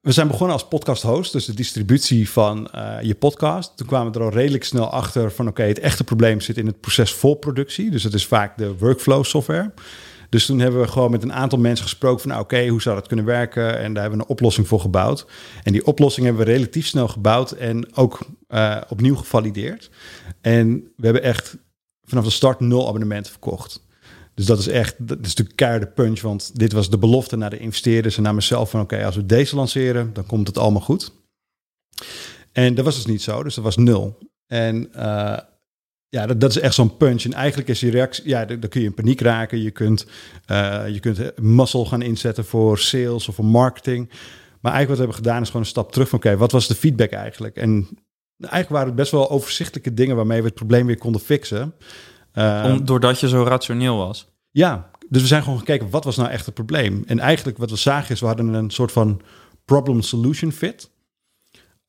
we 0.00 0.12
zijn 0.12 0.26
begonnen 0.26 0.52
als 0.52 0.68
podcast 0.68 1.02
host, 1.02 1.32
dus 1.32 1.44
de 1.44 1.54
distributie 1.54 2.30
van 2.30 2.68
uh, 2.74 2.96
je 3.02 3.14
podcast. 3.14 3.76
Toen 3.76 3.86
kwamen 3.86 4.12
we 4.12 4.18
er 4.18 4.24
al 4.24 4.30
redelijk 4.32 4.64
snel 4.64 4.90
achter 4.90 5.32
van 5.32 5.48
oké, 5.48 5.60
okay, 5.60 5.68
het 5.68 5.78
echte 5.78 6.04
probleem 6.04 6.40
zit 6.40 6.58
in 6.58 6.66
het 6.66 6.80
proces 6.80 7.12
voor 7.12 7.36
productie. 7.36 7.90
Dus 7.90 8.02
het 8.02 8.14
is 8.14 8.26
vaak 8.26 8.58
de 8.58 8.76
workflow 8.78 9.24
software. 9.24 9.70
Dus 10.34 10.46
toen 10.46 10.58
hebben 10.58 10.80
we 10.80 10.88
gewoon 10.88 11.10
met 11.10 11.22
een 11.22 11.32
aantal 11.32 11.58
mensen 11.58 11.84
gesproken 11.84 12.20
van 12.20 12.30
nou, 12.30 12.42
oké, 12.42 12.66
hoe 12.66 12.82
zou 12.82 12.96
dat 12.96 13.06
kunnen 13.06 13.24
werken? 13.24 13.78
En 13.78 13.92
daar 13.92 14.02
hebben 14.02 14.18
we 14.20 14.24
een 14.24 14.30
oplossing 14.30 14.68
voor 14.68 14.80
gebouwd. 14.80 15.26
En 15.62 15.72
die 15.72 15.86
oplossing 15.86 16.26
hebben 16.26 16.46
we 16.46 16.52
relatief 16.52 16.86
snel 16.86 17.08
gebouwd 17.08 17.50
en 17.52 17.96
ook 17.96 18.18
uh, 18.48 18.80
opnieuw 18.88 19.14
gevalideerd. 19.14 19.90
En 20.40 20.92
we 20.96 21.04
hebben 21.04 21.22
echt 21.22 21.56
vanaf 22.02 22.24
de 22.24 22.30
start 22.30 22.60
nul 22.60 22.88
abonnementen 22.88 23.32
verkocht. 23.32 23.86
Dus 24.34 24.46
dat 24.46 24.58
is 24.58 24.68
echt, 24.68 24.94
dat 24.98 25.18
is 25.18 25.28
natuurlijk 25.28 25.56
keiharde 25.56 25.86
punch, 25.86 26.20
want 26.20 26.58
dit 26.58 26.72
was 26.72 26.90
de 26.90 26.98
belofte 26.98 27.36
naar 27.36 27.50
de 27.50 27.58
investeerders 27.58 28.16
en 28.16 28.22
naar 28.22 28.34
mezelf 28.34 28.70
van 28.70 28.80
oké, 28.80 29.04
als 29.04 29.16
we 29.16 29.26
deze 29.26 29.56
lanceren, 29.56 30.12
dan 30.12 30.26
komt 30.26 30.46
het 30.46 30.58
allemaal 30.58 30.82
goed. 30.82 31.12
En 32.52 32.74
dat 32.74 32.84
was 32.84 32.94
dus 32.94 33.06
niet 33.06 33.22
zo, 33.22 33.42
dus 33.42 33.54
dat 33.54 33.64
was 33.64 33.76
nul. 33.76 34.18
En 34.46 34.90
uh, 34.96 35.38
ja, 36.14 36.26
dat, 36.26 36.40
dat, 36.40 36.50
is 36.50 36.58
echt 36.58 36.74
zo'n 36.74 36.96
punch. 36.96 37.24
En 37.24 37.32
eigenlijk 37.32 37.68
is 37.68 37.78
die 37.78 37.90
reactie, 37.90 38.28
ja, 38.28 38.44
dan, 38.44 38.60
dan 38.60 38.70
kun 38.70 38.80
je 38.80 38.86
in 38.86 38.94
paniek 38.94 39.20
raken. 39.20 39.62
Je 39.62 39.70
kunt, 39.70 40.06
uh, 40.50 40.82
je 40.88 41.00
kunt 41.00 41.40
muscle 41.40 41.84
gaan 41.84 42.02
inzetten 42.02 42.44
voor 42.44 42.78
sales 42.78 43.28
of 43.28 43.34
voor 43.34 43.44
marketing. 43.44 44.08
Maar 44.60 44.72
eigenlijk 44.72 44.88
wat 44.88 44.96
we 44.96 45.04
hebben 45.04 45.16
gedaan 45.16 45.40
is 45.40 45.46
gewoon 45.46 45.62
een 45.62 45.68
stap 45.68 45.92
terug 45.92 46.08
van 46.08 46.18
oké, 46.18 46.26
okay, 46.26 46.38
wat 46.38 46.52
was 46.52 46.66
de 46.66 46.74
feedback 46.74 47.10
eigenlijk? 47.10 47.56
En 47.56 47.88
eigenlijk 48.38 48.70
waren 48.70 48.86
het 48.86 48.96
best 48.96 49.10
wel 49.10 49.30
overzichtelijke 49.30 49.94
dingen 49.94 50.16
waarmee 50.16 50.40
we 50.40 50.46
het 50.46 50.54
probleem 50.54 50.86
weer 50.86 50.98
konden 50.98 51.20
fixen. 51.20 51.74
Uh, 52.34 52.64
Om, 52.64 52.84
doordat 52.84 53.20
je 53.20 53.28
zo 53.28 53.42
rationeel 53.42 53.96
was. 53.96 54.28
Ja, 54.50 54.90
dus 55.08 55.22
we 55.22 55.28
zijn 55.28 55.42
gewoon 55.42 55.58
gekeken, 55.58 55.90
wat 55.90 56.04
was 56.04 56.16
nou 56.16 56.30
echt 56.30 56.46
het 56.46 56.54
probleem? 56.54 57.02
En 57.06 57.18
eigenlijk 57.18 57.58
wat 57.58 57.70
we 57.70 57.76
zagen 57.76 58.14
is, 58.14 58.20
we 58.20 58.26
hadden 58.26 58.54
een 58.54 58.70
soort 58.70 58.92
van 58.92 59.20
problem-solution 59.64 60.52
fit. 60.52 60.90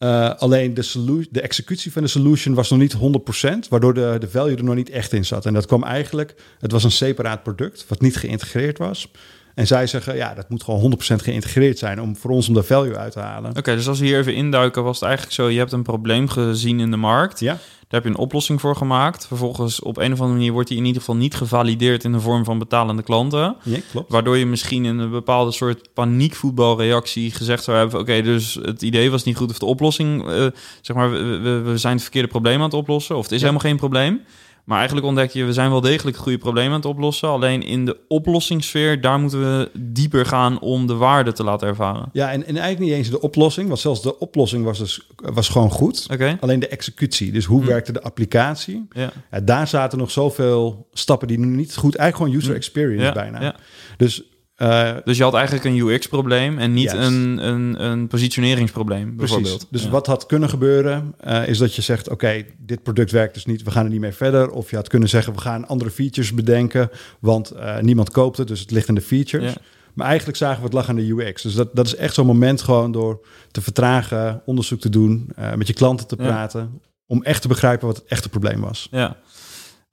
Uh, 0.06 0.34
alleen 0.36 0.74
de, 0.74 1.28
de 1.32 1.42
executie 1.42 1.92
van 1.92 2.02
de 2.02 2.08
solution 2.08 2.56
was 2.56 2.70
nog 2.70 2.80
niet 2.80 2.96
100%, 2.96 3.70
waardoor 3.70 3.94
de, 3.94 4.16
de 4.20 4.30
value 4.30 4.56
er 4.56 4.64
nog 4.64 4.76
niet 4.76 4.90
echt 4.90 5.14
in 5.14 5.26
zat. 5.26 5.46
En 5.46 5.54
dat 5.54 5.66
kwam 5.66 5.84
eigenlijk, 5.84 6.36
het 6.60 6.72
was 6.72 6.84
een 6.84 6.92
separaat 6.92 7.44
product, 7.44 7.86
wat 7.88 8.02
niet 8.02 8.16
geïntegreerd 8.16 8.78
was. 8.78 9.12
En 9.56 9.68
zij 9.68 9.88
zeggen, 9.88 10.16
ja, 10.16 10.34
dat 10.34 10.50
moet 10.50 10.64
gewoon 10.64 10.94
100% 10.94 11.16
geïntegreerd 11.16 11.78
zijn 11.78 12.02
om 12.02 12.16
voor 12.16 12.32
ons 12.32 12.48
om 12.48 12.54
de 12.54 12.64
value 12.64 12.98
uit 12.98 13.12
te 13.12 13.20
halen. 13.20 13.50
Oké, 13.50 13.60
okay, 13.60 13.76
dus 13.76 13.88
als 13.88 14.00
we 14.00 14.06
hier 14.06 14.20
even 14.20 14.36
induiken, 14.36 14.84
was 14.84 15.00
het 15.00 15.04
eigenlijk 15.04 15.36
zo: 15.36 15.50
je 15.50 15.58
hebt 15.58 15.72
een 15.72 15.84
probleem 15.84 16.28
gezien 16.28 16.80
in 16.80 16.92
de 16.92 16.98
markt. 16.98 17.40
Ja. 17.40 17.58
Daar 17.88 18.02
heb 18.02 18.04
je 18.04 18.10
een 18.10 18.26
oplossing 18.26 18.62
voor 18.62 18.76
gemaakt. 18.76 19.28
Vervolgens 19.28 19.80
op 19.80 19.98
een 19.98 20.12
of 20.12 20.20
andere 20.20 20.38
manier 20.38 20.52
wordt 20.52 20.70
die 20.70 20.78
in 20.78 20.86
ieder 20.86 21.02
geval 21.02 21.16
niet 21.16 21.36
gevalideerd 21.36 22.04
in 22.04 22.12
de 22.12 22.20
vorm 22.20 22.44
van 22.44 22.60
betalende 22.60 23.04
klanten. 23.04 23.56
Ja, 23.64 23.80
klopt. 23.92 24.12
Waardoor 24.12 24.38
je 24.38 24.46
misschien 24.46 24.86
in 24.86 24.98
een 24.98 25.10
bepaalde 25.10 25.52
soort 25.52 25.94
paniekvoetbalreactie 25.94 27.32
gezegd 27.32 27.64
zou 27.64 27.78
hebben: 27.78 28.00
oké, 28.00 28.10
okay, 28.10 28.22
dus 28.22 28.60
het 28.62 28.82
idee 28.82 29.12
was 29.12 29.24
niet 29.24 29.38
goed 29.38 29.50
of 29.50 29.60
de 29.60 29.66
oplossing, 29.66 30.28
uh, 30.30 30.46
zeg 30.82 30.96
maar, 30.96 31.12
we, 31.12 31.38
we, 31.38 31.62
we, 31.62 31.78
zijn 31.78 31.94
het 31.94 32.02
verkeerde 32.02 32.28
probleem 32.28 32.58
aan 32.58 32.64
het 32.64 32.74
oplossen, 32.74 33.16
of 33.16 33.24
het 33.24 33.32
is 33.32 33.40
ja. 33.40 33.46
helemaal 33.46 33.70
geen 33.70 33.78
probleem. 33.78 34.22
Maar 34.66 34.78
eigenlijk 34.78 35.08
ontdek 35.08 35.32
je, 35.32 35.44
we 35.44 35.54
zijn 35.54 35.70
wel 35.70 35.82
degelijk 35.82 36.18
goede 36.18 36.38
problemen 36.38 36.72
aan 36.72 36.78
het 36.78 36.86
oplossen. 36.86 37.30
Alleen 37.30 37.62
in 37.64 37.86
de 37.86 37.98
oplossingssfeer, 38.08 39.02
daar 39.02 39.20
moeten 39.20 39.40
we 39.40 39.70
dieper 39.80 40.26
gaan 40.26 40.60
om 40.60 40.88
de 40.88 40.94
waarde 40.94 41.32
te 41.32 41.44
laten 41.44 41.68
ervaren. 41.68 42.10
Ja, 42.14 42.32
en, 42.32 42.46
en 42.46 42.58
eigenlijk 42.58 42.80
niet 42.80 42.92
eens 42.92 43.10
de 43.10 43.22
oplossing, 43.22 43.68
want 43.68 43.80
zelfs 43.80 44.02
de 44.02 44.20
oplossing 44.20 44.64
was, 44.66 44.78
dus, 44.78 45.08
was 45.16 45.50
gewoon 45.50 45.70
goed. 45.72 46.08
Alleen 46.40 46.60
de 46.60 46.68
executie, 46.68 47.32
dus 47.32 47.46
hoe 47.46 47.62
Hm. 47.62 47.68
werkte 47.68 47.92
de 47.92 48.02
applicatie? 48.02 48.86
Ja. 48.92 49.12
Ja, 49.32 49.40
daar 49.40 49.68
zaten 49.68 49.98
nog 49.98 50.12
zoveel 50.12 50.88
stappen 50.94 51.28
die 51.28 51.40
nu 51.40 51.46
niet 51.56 51.76
goed, 51.76 51.96
eigenlijk 51.96 52.16
gewoon 52.16 52.34
user 52.42 52.52
Hm. 52.52 52.58
experience 52.58 53.06
Ja, 53.06 53.12
bijna. 53.12 53.42
ja. 53.42 53.56
Dus 53.98 54.24
eh, 54.56 54.92
Dus 55.04 55.18
je 55.18 55.24
had 55.24 55.34
eigenlijk 55.34 55.66
een 55.66 55.78
UX-probleem 55.78 56.58
en 56.58 56.74
niet 56.74 56.92
een, 56.94 57.48
een, 57.48 57.84
een 57.86 58.08
positioneringsprobleem, 58.08 59.16
bijvoorbeeld. 59.16 59.68
Dus 59.70 59.84
Ja. 59.84 59.90
wat 59.90 60.08
had 60.08 60.26
kunnen 60.26 60.50
gebeuren, 60.50 61.14
eh, 61.20 61.48
is 61.48 61.58
dat 61.58 61.76
je 61.76 61.82
zegt: 61.82 62.10
Oké, 62.10 62.46
dit 62.58 62.84
product 62.84 63.12
werkt 63.12 63.34
dus 63.34 63.46
niet, 63.46 63.64
we 63.64 63.72
gaan 63.72 63.84
er 63.86 63.92
niet 63.92 64.00
mee 64.00 64.12
verder. 64.12 64.50
Of 64.50 64.70
je 64.70 64.76
had 64.76 64.88
kunnen 64.88 65.10
zeggen: 65.10 65.34
We 65.34 65.40
gaan 65.42 65.68
andere 65.68 65.92
features 65.92 66.34
bedenken, 66.34 66.90
want 67.20 67.52
eh, 67.52 67.80
niemand 67.80 68.10
koopt 68.10 68.38
het, 68.38 68.48
dus 68.48 68.60
het 68.60 68.72
ligt 68.72 68.88
in 68.88 68.96
de 68.96 69.02
features. 69.02 69.52
Ja. 69.54 69.58
Maar 69.94 70.08
eigenlijk 70.08 70.38
zagen 70.38 70.58
we 70.58 70.64
het 70.64 70.74
lag 70.74 70.90
aan 70.90 70.96
de 70.96 71.10
UX. 71.12 71.42
Dus 71.42 71.54
dat, 71.54 71.76
dat 71.76 71.86
is 71.86 71.96
echt 71.96 72.14
zo'n 72.14 72.26
moment 72.26 72.62
gewoon 72.62 72.92
door 72.92 73.26
te 73.52 73.62
vertragen, 73.62 74.42
onderzoek 74.46 74.80
te 74.80 74.90
doen, 74.90 75.30
met 75.56 75.68
je 75.68 75.74
klanten 75.74 76.08
te 76.08 76.16
Ja. 76.20 76.24
praten, 76.28 76.82
om 77.08 77.24
echt 77.24 77.42
te 77.42 77.48
begrijpen 77.48 77.88
wat 77.88 77.96
het 77.98 78.06
echte 78.08 78.30
probleem 78.30 78.62
was. 78.62 78.88
Ja. 78.92 79.18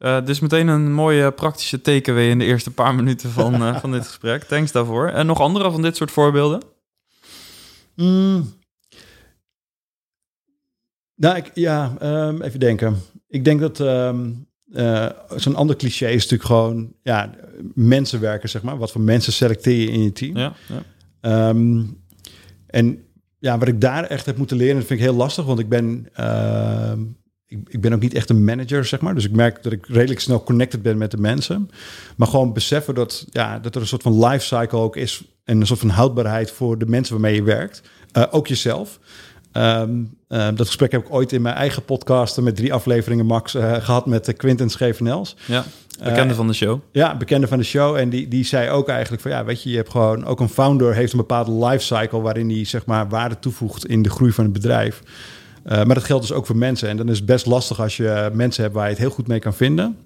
Eh 0.02 0.24
dus 0.24 0.40
meteen 0.40 0.68
een 0.68 0.92
mooie 0.92 1.32
praktische 1.32 1.80
takeaway 1.80 2.28
in 2.28 2.38
de 2.38 2.44
eerste 2.44 2.70
paar 2.70 2.94
minuten 3.00 3.30
van, 3.30 3.54
eh, 3.54 3.80
van 3.80 3.92
dit 3.92 4.06
gesprek. 4.06 4.42
Thanks 4.42 4.72
daarvoor. 4.72 5.08
En 5.08 5.26
nog 5.26 5.40
andere 5.40 5.70
van 5.70 5.82
dit 5.82 5.96
soort 5.96 6.10
voorbeelden? 6.10 6.62
Mm. 7.94 8.52
Nou, 11.14 11.36
ik, 11.36 11.50
ja, 11.54 11.94
ehm, 11.98 12.42
even 12.42 12.60
denken. 12.60 12.96
Ik 13.28 13.44
denk 13.44 13.60
dat 13.60 13.80
ehm, 13.80 14.30
eh, 14.72 15.08
zo'n 15.36 15.56
ander 15.56 15.76
cliché 15.76 16.06
is 16.06 16.22
natuurlijk 16.22 16.44
gewoon 16.44 16.92
ja, 17.02 17.34
mensen 17.74 18.20
werken, 18.20 18.48
zeg 18.48 18.62
maar. 18.62 18.78
Wat 18.78 18.92
voor 18.92 19.00
mensen 19.00 19.32
selecteer 19.32 19.80
je 19.80 19.90
in 19.90 20.02
je 20.02 20.12
team? 20.12 20.36
Ja, 20.36 20.52
ja. 20.68 20.82
Ehm, 21.20 21.82
en 22.66 23.04
ja, 23.38 23.58
wat 23.58 23.68
ik 23.68 23.80
daar 23.80 24.04
echt 24.04 24.26
heb 24.26 24.36
moeten 24.36 24.56
leren, 24.56 24.76
dat 24.76 24.86
vind 24.86 25.00
ik 25.00 25.06
heel 25.06 25.16
lastig, 25.16 25.44
want 25.44 25.58
ik 25.58 25.68
ben, 25.68 26.08
ik, 27.52 27.58
ik 27.68 27.80
ben 27.80 27.92
ook 27.92 28.00
niet 28.00 28.14
echt 28.14 28.30
een 28.30 28.44
manager, 28.44 28.84
zeg 28.84 29.00
maar. 29.00 29.14
Dus 29.14 29.24
ik 29.24 29.32
merk 29.32 29.62
dat 29.62 29.72
ik 29.72 29.86
redelijk 29.86 30.20
snel 30.20 30.42
connected 30.42 30.82
ben 30.82 30.98
met 30.98 31.10
de 31.10 31.16
mensen. 31.16 31.70
Maar 32.16 32.28
gewoon 32.28 32.52
beseffen 32.52 32.94
dat, 32.94 33.26
ja, 33.30 33.58
dat 33.58 33.74
er 33.74 33.80
een 33.80 33.86
soort 33.86 34.02
van 34.02 34.24
life 34.24 34.44
cycle 34.44 34.78
ook 34.78 34.96
is 34.96 35.24
en 35.44 35.60
een 35.60 35.66
soort 35.66 35.80
van 35.80 35.88
houdbaarheid 35.88 36.50
voor 36.50 36.78
de 36.78 36.86
mensen 36.86 37.12
waarmee 37.12 37.34
je 37.34 37.42
werkt. 37.42 37.82
Eh, 38.12 38.24
ook 38.30 38.46
jezelf. 38.46 38.98
Ehm, 39.52 39.90
eh, 40.28 40.48
dat 40.54 40.66
gesprek 40.66 40.92
heb 40.92 41.04
ik 41.04 41.14
ooit 41.14 41.32
in 41.32 41.42
mijn 41.42 41.54
eigen 41.54 41.84
podcast 41.84 42.40
met 42.40 42.56
drie 42.56 42.72
afleveringen 42.72 43.26
max 43.26 43.54
eh, 43.54 43.74
gehad 43.74 44.06
met 44.06 44.36
Quinten 44.36 44.70
Schevenels. 44.70 45.36
ja. 45.46 45.64
Bekende 46.02 46.34
van 46.34 46.46
de 46.46 46.52
show. 46.52 46.80
Ja, 46.92 47.16
bekende 47.16 47.46
van 47.46 47.58
de 47.58 47.64
show. 47.64 47.96
En 47.96 48.10
die, 48.10 48.28
die 48.28 48.44
zei 48.44 48.70
ook 48.70 48.88
eigenlijk 48.88 49.22
van 49.22 49.30
ja, 49.30 49.44
weet 49.44 49.62
je, 49.62 49.70
je 49.70 49.76
hebt 49.76 49.90
gewoon 49.90 50.24
ook 50.24 50.40
een 50.40 50.48
founder 50.48 50.94
heeft 50.94 51.12
een 51.12 51.18
bepaalde 51.18 51.66
life 51.66 51.84
cycle 51.84 52.20
waarin 52.20 52.50
hij 52.50 52.64
zeg 52.64 52.86
maar 52.86 53.08
waarde 53.08 53.38
toevoegt 53.38 53.86
in 53.86 54.02
de 54.02 54.10
groei 54.10 54.32
van 54.32 54.44
het 54.44 54.52
bedrijf. 54.52 55.02
Eh, 55.64 55.84
maar 55.84 55.94
dat 55.94 56.04
geldt 56.04 56.26
dus 56.26 56.36
ook 56.36 56.46
voor 56.46 56.56
mensen. 56.56 56.88
En 56.88 56.96
dan 56.96 57.08
is 57.08 57.16
het 57.16 57.26
best 57.26 57.46
lastig 57.46 57.80
als 57.80 57.96
je 57.96 58.30
mensen 58.32 58.62
hebt 58.62 58.74
waar 58.74 58.84
je 58.84 58.90
het 58.90 58.98
heel 58.98 59.10
goed 59.10 59.26
mee 59.26 59.38
kan 59.38 59.54
vinden. 59.54 59.96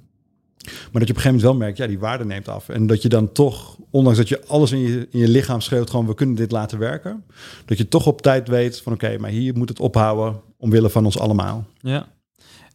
Maar 0.66 0.72
dat 0.72 1.08
je 1.08 1.14
op 1.14 1.16
een 1.16 1.22
gegeven 1.22 1.24
moment 1.24 1.42
wel 1.42 1.54
merkt, 1.54 1.78
ja, 1.78 1.86
die 1.86 1.98
waarde 1.98 2.24
neemt 2.24 2.48
af. 2.48 2.68
En 2.68 2.86
dat 2.86 3.02
je 3.02 3.08
dan 3.08 3.32
toch, 3.32 3.76
ondanks 3.90 4.18
dat 4.18 4.28
je 4.28 4.44
alles 4.46 4.72
in 4.72 4.78
je, 4.78 5.08
in 5.10 5.18
je 5.18 5.28
lichaam 5.28 5.60
schreeuwt, 5.60 5.90
gewoon 5.90 6.06
we 6.06 6.14
kunnen 6.14 6.36
dit 6.36 6.50
laten 6.50 6.78
werken. 6.78 7.24
Dat 7.64 7.78
je 7.78 7.88
toch 7.88 8.06
op 8.06 8.22
tijd 8.22 8.48
weet 8.48 8.80
van 8.80 8.92
oké, 8.92 9.18
maar 9.18 9.30
hier 9.30 9.56
moet 9.56 9.68
het 9.68 9.80
ophouden 9.80 10.40
omwille 10.58 10.90
van 10.90 11.04
ons 11.04 11.18
allemaal. 11.18 11.66
Ja. 11.80 12.08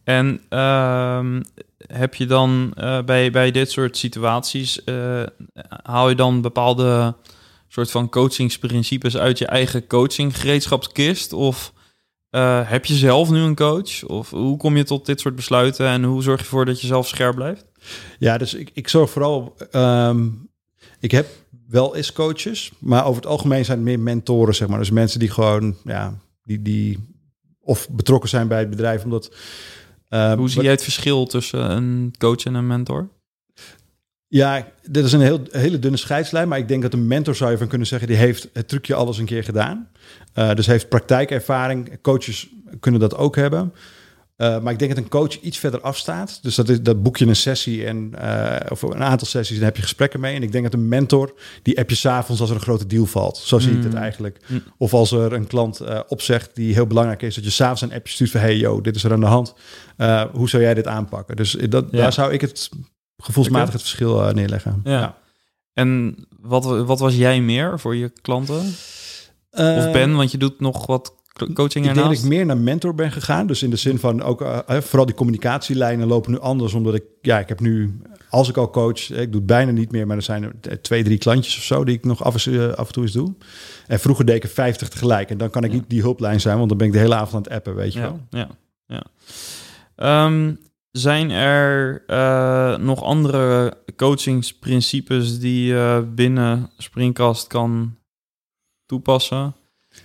En 0.04 0.40
ehm, 0.48 1.42
heb 1.86 2.14
je 2.14 2.26
dan 2.26 2.72
eh, 2.74 3.02
bij, 3.02 3.30
bij 3.30 3.50
dit 3.50 3.70
soort 3.70 3.96
situaties, 3.96 4.84
eh, 4.84 5.22
haal 5.82 6.08
je 6.08 6.14
dan 6.14 6.40
bepaalde 6.40 7.14
soort 7.68 7.90
van 7.90 8.08
coachingsprincipes 8.08 9.16
uit 9.16 9.38
je 9.38 9.46
eigen 9.46 9.86
coachinggereedschapskist? 9.86 11.32
Of 11.32 11.72
eh, 12.32 12.60
heb 12.70 12.84
je 12.84 12.94
zelf 12.94 13.30
nu 13.30 13.38
een 13.38 13.54
coach? 13.54 14.04
Of 14.04 14.30
hoe 14.30 14.56
kom 14.56 14.76
je 14.76 14.84
tot 14.84 15.06
dit 15.06 15.20
soort 15.20 15.34
besluiten 15.36 15.86
en 15.86 16.04
hoe 16.04 16.22
zorg 16.22 16.38
je 16.38 16.44
ervoor 16.44 16.64
dat 16.64 16.80
je 16.80 16.86
zelf 16.86 17.08
scherp 17.08 17.34
blijft? 17.34 17.64
Ja, 18.18 18.38
dus 18.38 18.54
ik, 18.54 18.70
ik 18.74 18.88
zorg 18.88 19.10
vooral. 19.10 19.54
ehm, 19.70 20.26
ik 21.00 21.10
heb 21.10 21.26
wel 21.68 21.96
eens 21.96 22.12
coaches, 22.12 22.72
maar 22.78 23.04
over 23.04 23.22
het 23.22 23.30
algemeen 23.30 23.64
zijn 23.64 23.78
het 23.78 23.86
meer 23.86 24.00
mentoren, 24.00 24.54
zeg 24.54 24.68
maar. 24.68 24.78
Dus 24.78 24.90
mensen 24.90 25.18
die 25.18 25.30
gewoon, 25.30 25.76
ja, 25.84 26.14
die, 26.42 26.62
die 26.62 26.98
of 27.60 27.88
betrokken 27.90 28.28
zijn 28.28 28.48
bij 28.48 28.58
het 28.58 28.70
bedrijf, 28.70 29.04
omdat. 29.04 29.34
ehm, 30.08 30.38
Hoe 30.38 30.48
zie 30.50 30.62
jij 30.62 30.70
het 30.70 30.82
verschil 30.82 31.26
tussen 31.26 31.70
een 31.70 32.14
coach 32.18 32.44
en 32.44 32.54
een 32.54 32.66
mentor? 32.66 33.08
Ja, 34.32 34.66
dit 34.90 35.04
is 35.04 35.12
een 35.12 35.20
heel, 35.20 35.40
hele 35.50 35.78
dunne 35.78 35.96
scheidslijn, 35.96 36.48
maar 36.48 36.58
ik 36.58 36.68
denk 36.68 36.82
dat 36.82 36.92
een 36.92 37.06
mentor 37.06 37.34
zou 37.34 37.50
je 37.50 37.58
van 37.58 37.66
kunnen 37.68 37.86
zeggen, 37.86 38.08
die 38.08 38.16
heeft 38.16 38.48
het 38.52 38.68
trucje 38.68 38.94
alles 38.94 39.18
een 39.18 39.24
keer 39.24 39.44
gedaan. 39.44 39.88
Eh, 40.32 40.54
dus 40.54 40.66
heeft 40.66 40.88
praktijkervaring. 40.88 42.00
Coaches 42.02 42.48
kunnen 42.80 43.00
dat 43.00 43.16
ook 43.16 43.36
hebben. 43.36 43.72
Eh, 44.36 44.60
maar 44.60 44.72
ik 44.72 44.78
denk 44.78 44.94
dat 44.94 45.04
een 45.04 45.10
coach 45.10 45.40
iets 45.40 45.58
verder 45.58 45.80
afstaat. 45.80 46.38
Dus 46.42 46.54
dat, 46.54 46.68
is, 46.68 46.82
dat 46.82 47.02
boek 47.02 47.16
je 47.16 47.26
een 47.26 47.36
sessie 47.36 47.86
en, 47.86 48.14
eh, 48.18 48.70
of 48.70 48.82
een 48.82 49.02
aantal 49.02 49.26
sessies 49.26 49.58
en 49.58 49.64
heb 49.64 49.76
je 49.76 49.82
gesprekken 49.82 50.20
mee. 50.20 50.34
En 50.36 50.42
ik 50.42 50.52
denk 50.52 50.64
dat 50.64 50.74
een 50.74 50.88
mentor, 50.88 51.34
die 51.62 51.78
app 51.78 51.90
je 51.90 51.96
s'avonds 51.96 52.40
als 52.40 52.50
er 52.50 52.56
een 52.56 52.62
grote 52.62 52.86
deal 52.86 53.06
valt. 53.06 53.36
Zo 53.36 53.58
zie 53.58 53.76
ik 53.76 53.82
het 53.82 53.92
Mm. 53.92 53.98
eigenlijk. 53.98 54.38
Mm. 54.48 54.62
Of 54.78 54.94
als 54.94 55.12
er 55.12 55.32
een 55.32 55.46
klant 55.46 55.80
eh, 55.80 56.00
opzegt 56.08 56.54
die 56.54 56.74
heel 56.74 56.86
belangrijk 56.86 57.22
is, 57.22 57.34
dat 57.34 57.44
je 57.44 57.50
s'avonds 57.50 57.82
een 57.82 57.92
appje 57.92 58.12
stuurt 58.12 58.30
van 58.30 58.40
hey 58.40 58.56
yo, 58.56 58.80
dit 58.80 58.96
is 58.96 59.04
er 59.04 59.12
aan 59.12 59.20
de 59.20 59.26
hand. 59.26 59.54
Hoe 60.32 60.48
zou 60.48 60.62
jij 60.62 60.74
dit 60.74 60.86
aanpakken? 60.86 61.36
Dus 61.36 61.50
dat, 61.68 61.84
Ja. 61.90 61.98
daar 61.98 62.12
zou 62.12 62.32
ik 62.32 62.40
het 62.40 62.68
gevoelsmatig 63.22 63.72
het 63.72 63.82
verschil 63.82 64.22
eh, 64.26 64.34
neerleggen. 64.34 64.80
Ja. 64.84 65.16
En 65.72 66.16
wat, 66.40 66.64
wat 66.64 66.98
was 67.00 67.14
jij 67.16 67.40
meer 67.40 67.80
voor 67.80 67.96
je 67.96 68.08
klanten? 68.22 68.56
Of 68.58 69.10
Eh, 69.50 69.92
Ben, 69.92 70.16
want 70.16 70.30
je 70.30 70.38
doet 70.38 70.60
nog 70.60 70.86
wat 70.86 71.14
co- 71.32 71.46
coaching 71.52 71.68
Ik 71.68 71.82
denk 71.82 71.94
dat 71.94 72.04
ernaast? 72.04 72.22
ik 72.22 72.28
meer 72.28 72.46
naar 72.46 72.56
mentor 72.58 72.94
ben 72.94 73.12
gegaan. 73.12 73.46
Dus 73.46 73.62
in 73.62 73.70
de 73.70 73.76
zin 73.76 73.98
van 73.98 74.22
ook 74.22 74.40
eh, 74.42 74.80
vooral 74.80 75.06
die 75.06 75.14
communicatielijnen 75.14 76.06
lopen 76.08 76.30
nu 76.30 76.38
anders. 76.40 76.72
Omdat 76.74 76.94
ik, 76.94 77.02
ja, 77.22 77.38
ik 77.38 77.48
heb 77.48 77.60
nu, 77.60 78.00
als 78.30 78.48
ik 78.48 78.56
al 78.56 78.70
coach, 78.70 79.10
ik 79.10 79.26
doe 79.32 79.34
het 79.40 79.46
bijna 79.46 79.70
niet 79.70 79.92
meer, 79.92 80.06
maar 80.06 80.16
er 80.16 80.22
zijn 80.22 80.52
er 80.62 80.82
twee, 80.82 81.04
drie 81.04 81.18
klantjes 81.18 81.56
of 81.56 81.62
zo 81.62 81.84
die 81.84 81.94
ik 81.96 82.04
nog 82.04 82.24
af, 82.24 82.46
en- 82.46 82.70
eh, 82.70 82.72
af 82.74 82.86
en 82.86 82.92
toe 82.92 83.02
eens 83.02 83.12
doe. 83.12 83.34
En 83.86 84.00
vroeger 84.00 84.24
deed 84.24 84.36
ik 84.36 84.42
er 84.42 84.48
50 84.48 84.88
tegelijk. 84.88 85.30
En 85.30 85.38
dan 85.38 85.50
kan 85.50 85.64
ik 85.64 85.70
Ja. 85.70 85.76
niet 85.76 85.88
die 85.90 86.00
hulplijn 86.02 86.40
zijn, 86.40 86.56
want 86.56 86.68
dan 86.68 86.78
ben 86.78 86.86
ik 86.86 86.92
de 86.92 86.98
hele 86.98 87.14
avond 87.14 87.34
aan 87.34 87.42
het 87.42 87.52
appen, 87.52 87.74
weet 87.74 87.92
je 87.92 87.98
Ja, 87.98 88.04
wel. 88.04 88.20
ja, 88.30 88.48
ja. 88.86 89.02
Ehm, 89.96 90.54
zijn 90.92 91.30
er 91.30 92.02
eh, 92.06 92.76
nog 92.76 93.02
andere 93.02 93.76
coachingsprincipes 93.96 95.38
die 95.38 95.64
je 95.66 96.08
binnen 96.14 96.70
Springcast 96.78 97.46
kan 97.46 97.96
toepassen? 98.86 99.54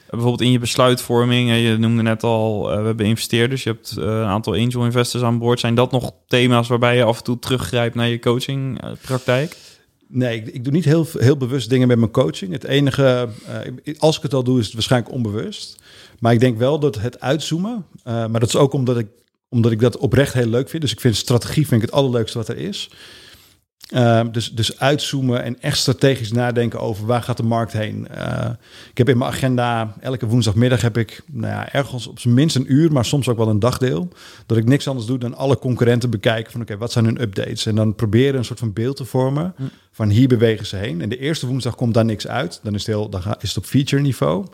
Bijvoorbeeld 0.09 0.41
in 0.41 0.51
je 0.51 0.59
besluitvorming. 0.59 1.49
Je 1.49 1.77
noemde 1.77 2.01
net 2.01 2.23
al, 2.23 2.71
eh, 2.71 2.79
we 2.79 2.85
hebben 2.85 3.05
investeerders. 3.05 3.63
Je 3.63 3.69
hebt 3.69 3.97
eh, 3.97 4.03
een 4.03 4.25
aantal 4.25 4.53
angel 4.53 4.85
investors 4.85 5.23
aan 5.23 5.39
boord. 5.39 5.59
Zijn 5.59 5.75
dat 5.75 5.91
nog 5.91 6.11
thema's 6.27 6.67
waarbij 6.67 6.95
je 6.95 7.03
af 7.03 7.17
en 7.17 7.23
toe 7.23 7.39
teruggrijpt 7.39 7.95
naar 7.95 8.07
je 8.07 8.19
coachingpraktijk? 8.19 9.57
Nee, 10.07 10.43
ik, 10.43 10.63
doe 10.63 10.73
niet 10.73 10.85
heel, 10.85 11.07
heel 11.17 11.37
bewust 11.37 11.69
dingen 11.69 11.87
met 11.87 11.97
mijn 11.97 12.11
coaching. 12.11 12.51
Het 12.51 12.63
enige, 12.63 13.29
als 13.97 14.17
ik 14.17 14.23
het 14.23 14.33
al 14.33 14.43
doe, 14.43 14.59
is 14.59 14.65
het 14.65 14.73
waarschijnlijk 14.73 15.13
onbewust. 15.13 15.81
Maar 16.19 16.33
ik 16.33 16.39
denk 16.39 16.57
wel 16.57 16.79
dat 16.79 16.99
het 16.99 17.19
uitzoomen, 17.19 17.85
maar 18.03 18.39
dat 18.39 18.49
is 18.49 18.55
ook 18.55 18.73
omdat 18.73 18.97
ik, 18.97 19.07
omdat 19.49 19.71
ik 19.71 19.79
dat 19.79 19.97
oprecht 19.97 20.33
heel 20.33 20.47
leuk 20.47 20.69
vind. 20.69 20.81
Dus 20.81 20.91
ik 20.91 20.99
vind 20.99 21.15
strategie 21.15 21.67
vind 21.67 21.81
ik 21.81 21.87
het 21.87 21.97
allerleukste 21.97 22.37
wat 22.37 22.47
er 22.47 22.57
is. 22.57 22.89
Eh, 23.87 24.21
dus, 24.31 24.51
dus 24.51 24.79
uitzoomen 24.79 25.43
en 25.43 25.61
echt 25.61 25.77
strategisch 25.77 26.31
nadenken 26.31 26.79
over 26.79 27.05
waar 27.05 27.21
gaat 27.21 27.37
de 27.37 27.43
markt 27.43 27.73
heen. 27.73 28.07
Eh, 28.07 28.49
ik 28.89 28.97
heb 28.97 29.09
in 29.09 29.17
mijn 29.17 29.31
agenda, 29.31 29.93
elke 29.99 30.25
woensdagmiddag 30.25 30.81
heb 30.81 30.97
ik 30.97 31.21
nou 31.31 31.53
ja, 31.53 31.73
ergens 31.73 32.07
op 32.07 32.19
zijn 32.19 32.33
minst 32.33 32.55
een 32.55 32.73
uur, 32.73 32.91
maar 32.91 33.05
soms 33.05 33.27
ook 33.27 33.37
wel 33.37 33.49
een 33.49 33.59
dagdeel. 33.59 34.07
Dat 34.45 34.57
ik 34.57 34.65
niks 34.65 34.87
anders 34.87 35.05
doe 35.05 35.17
dan 35.17 35.35
alle 35.35 35.59
concurrenten 35.59 36.09
bekijken 36.09 36.51
van 36.51 36.61
oké, 36.61 36.77
wat 36.77 36.91
zijn 36.91 37.05
hun 37.05 37.21
updates? 37.21 37.65
En 37.65 37.75
dan 37.75 37.95
proberen 37.95 38.37
een 38.37 38.45
soort 38.45 38.59
van 38.59 38.73
beeld 38.73 38.95
te 38.95 39.05
vormen 39.05 39.53
Hm. 39.57 39.63
van 39.91 40.09
hier 40.09 40.27
bewegen 40.27 40.65
ze 40.65 40.75
heen. 40.75 41.01
En 41.01 41.09
de 41.09 41.17
eerste 41.17 41.47
woensdag 41.47 41.75
komt 41.75 41.93
daar 41.93 42.05
niks 42.05 42.27
uit. 42.27 42.59
Dan 42.63 42.73
is 42.73 42.79
het, 42.79 42.95
heel, 42.95 43.09
dan 43.09 43.21
is 43.39 43.49
het 43.49 43.57
op 43.57 43.65
feature 43.65 44.01
niveau. 44.01 44.45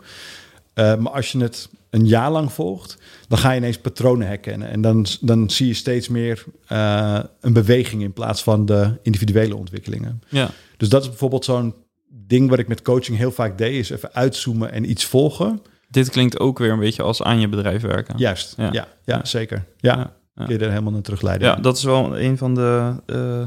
Eh, 0.74 0.96
maar 0.96 1.12
als 1.12 1.32
je 1.32 1.38
het 1.38 1.68
een 1.94 2.06
jaar 2.06 2.30
lang 2.30 2.52
volgt, 2.52 2.98
dan 3.28 3.38
ga 3.38 3.50
je 3.50 3.56
ineens 3.58 3.78
patronen 3.78 4.26
herkennen. 4.26 4.70
En 4.70 4.80
dan, 4.80 5.06
dan 5.20 5.50
zie 5.50 5.66
je 5.66 5.74
steeds 5.74 6.08
meer 6.08 6.44
eh, 6.66 7.20
een 7.40 7.52
beweging 7.52 8.02
in 8.02 8.12
plaats 8.12 8.42
van 8.42 8.66
de 8.66 8.98
individuele 9.02 9.56
ontwikkelingen. 9.56 10.22
Ja, 10.28 10.50
Dus 10.76 10.88
dat 10.88 11.02
is 11.02 11.08
bijvoorbeeld 11.08 11.44
zo'n 11.44 11.74
ding 12.08 12.50
wat 12.50 12.58
ik 12.58 12.68
met 12.68 12.82
coaching 12.82 13.16
heel 13.18 13.30
vaak 13.32 13.58
deed, 13.58 13.74
is 13.74 13.90
even 13.90 14.14
uitzoomen 14.14 14.72
en 14.72 14.90
iets 14.90 15.04
volgen. 15.04 15.62
dit 15.88 16.10
klinkt 16.10 16.40
ook 16.40 16.58
weer 16.58 16.70
een 16.72 16.78
beetje 16.78 17.02
als 17.02 17.22
aan 17.22 17.40
je 17.40 17.48
bedrijf 17.48 17.82
werken. 17.82 18.14
Juist, 18.18 18.54
Ja. 18.56 18.68
ja, 18.72 18.88
ja, 19.04 19.24
zeker. 19.24 19.64
Ja, 19.76 19.96
Ja, 20.36 20.44
kun 20.44 20.58
je 20.58 20.64
er 20.64 20.70
helemaal 20.70 20.92
naar 20.92 21.02
terugleiden. 21.02 21.48
Ja, 21.48 21.54
dat 21.54 21.76
is 21.76 21.82
wel 21.82 22.18
een 22.18 22.38
van 22.38 22.54
de 22.54 22.94
eh, 23.06 23.46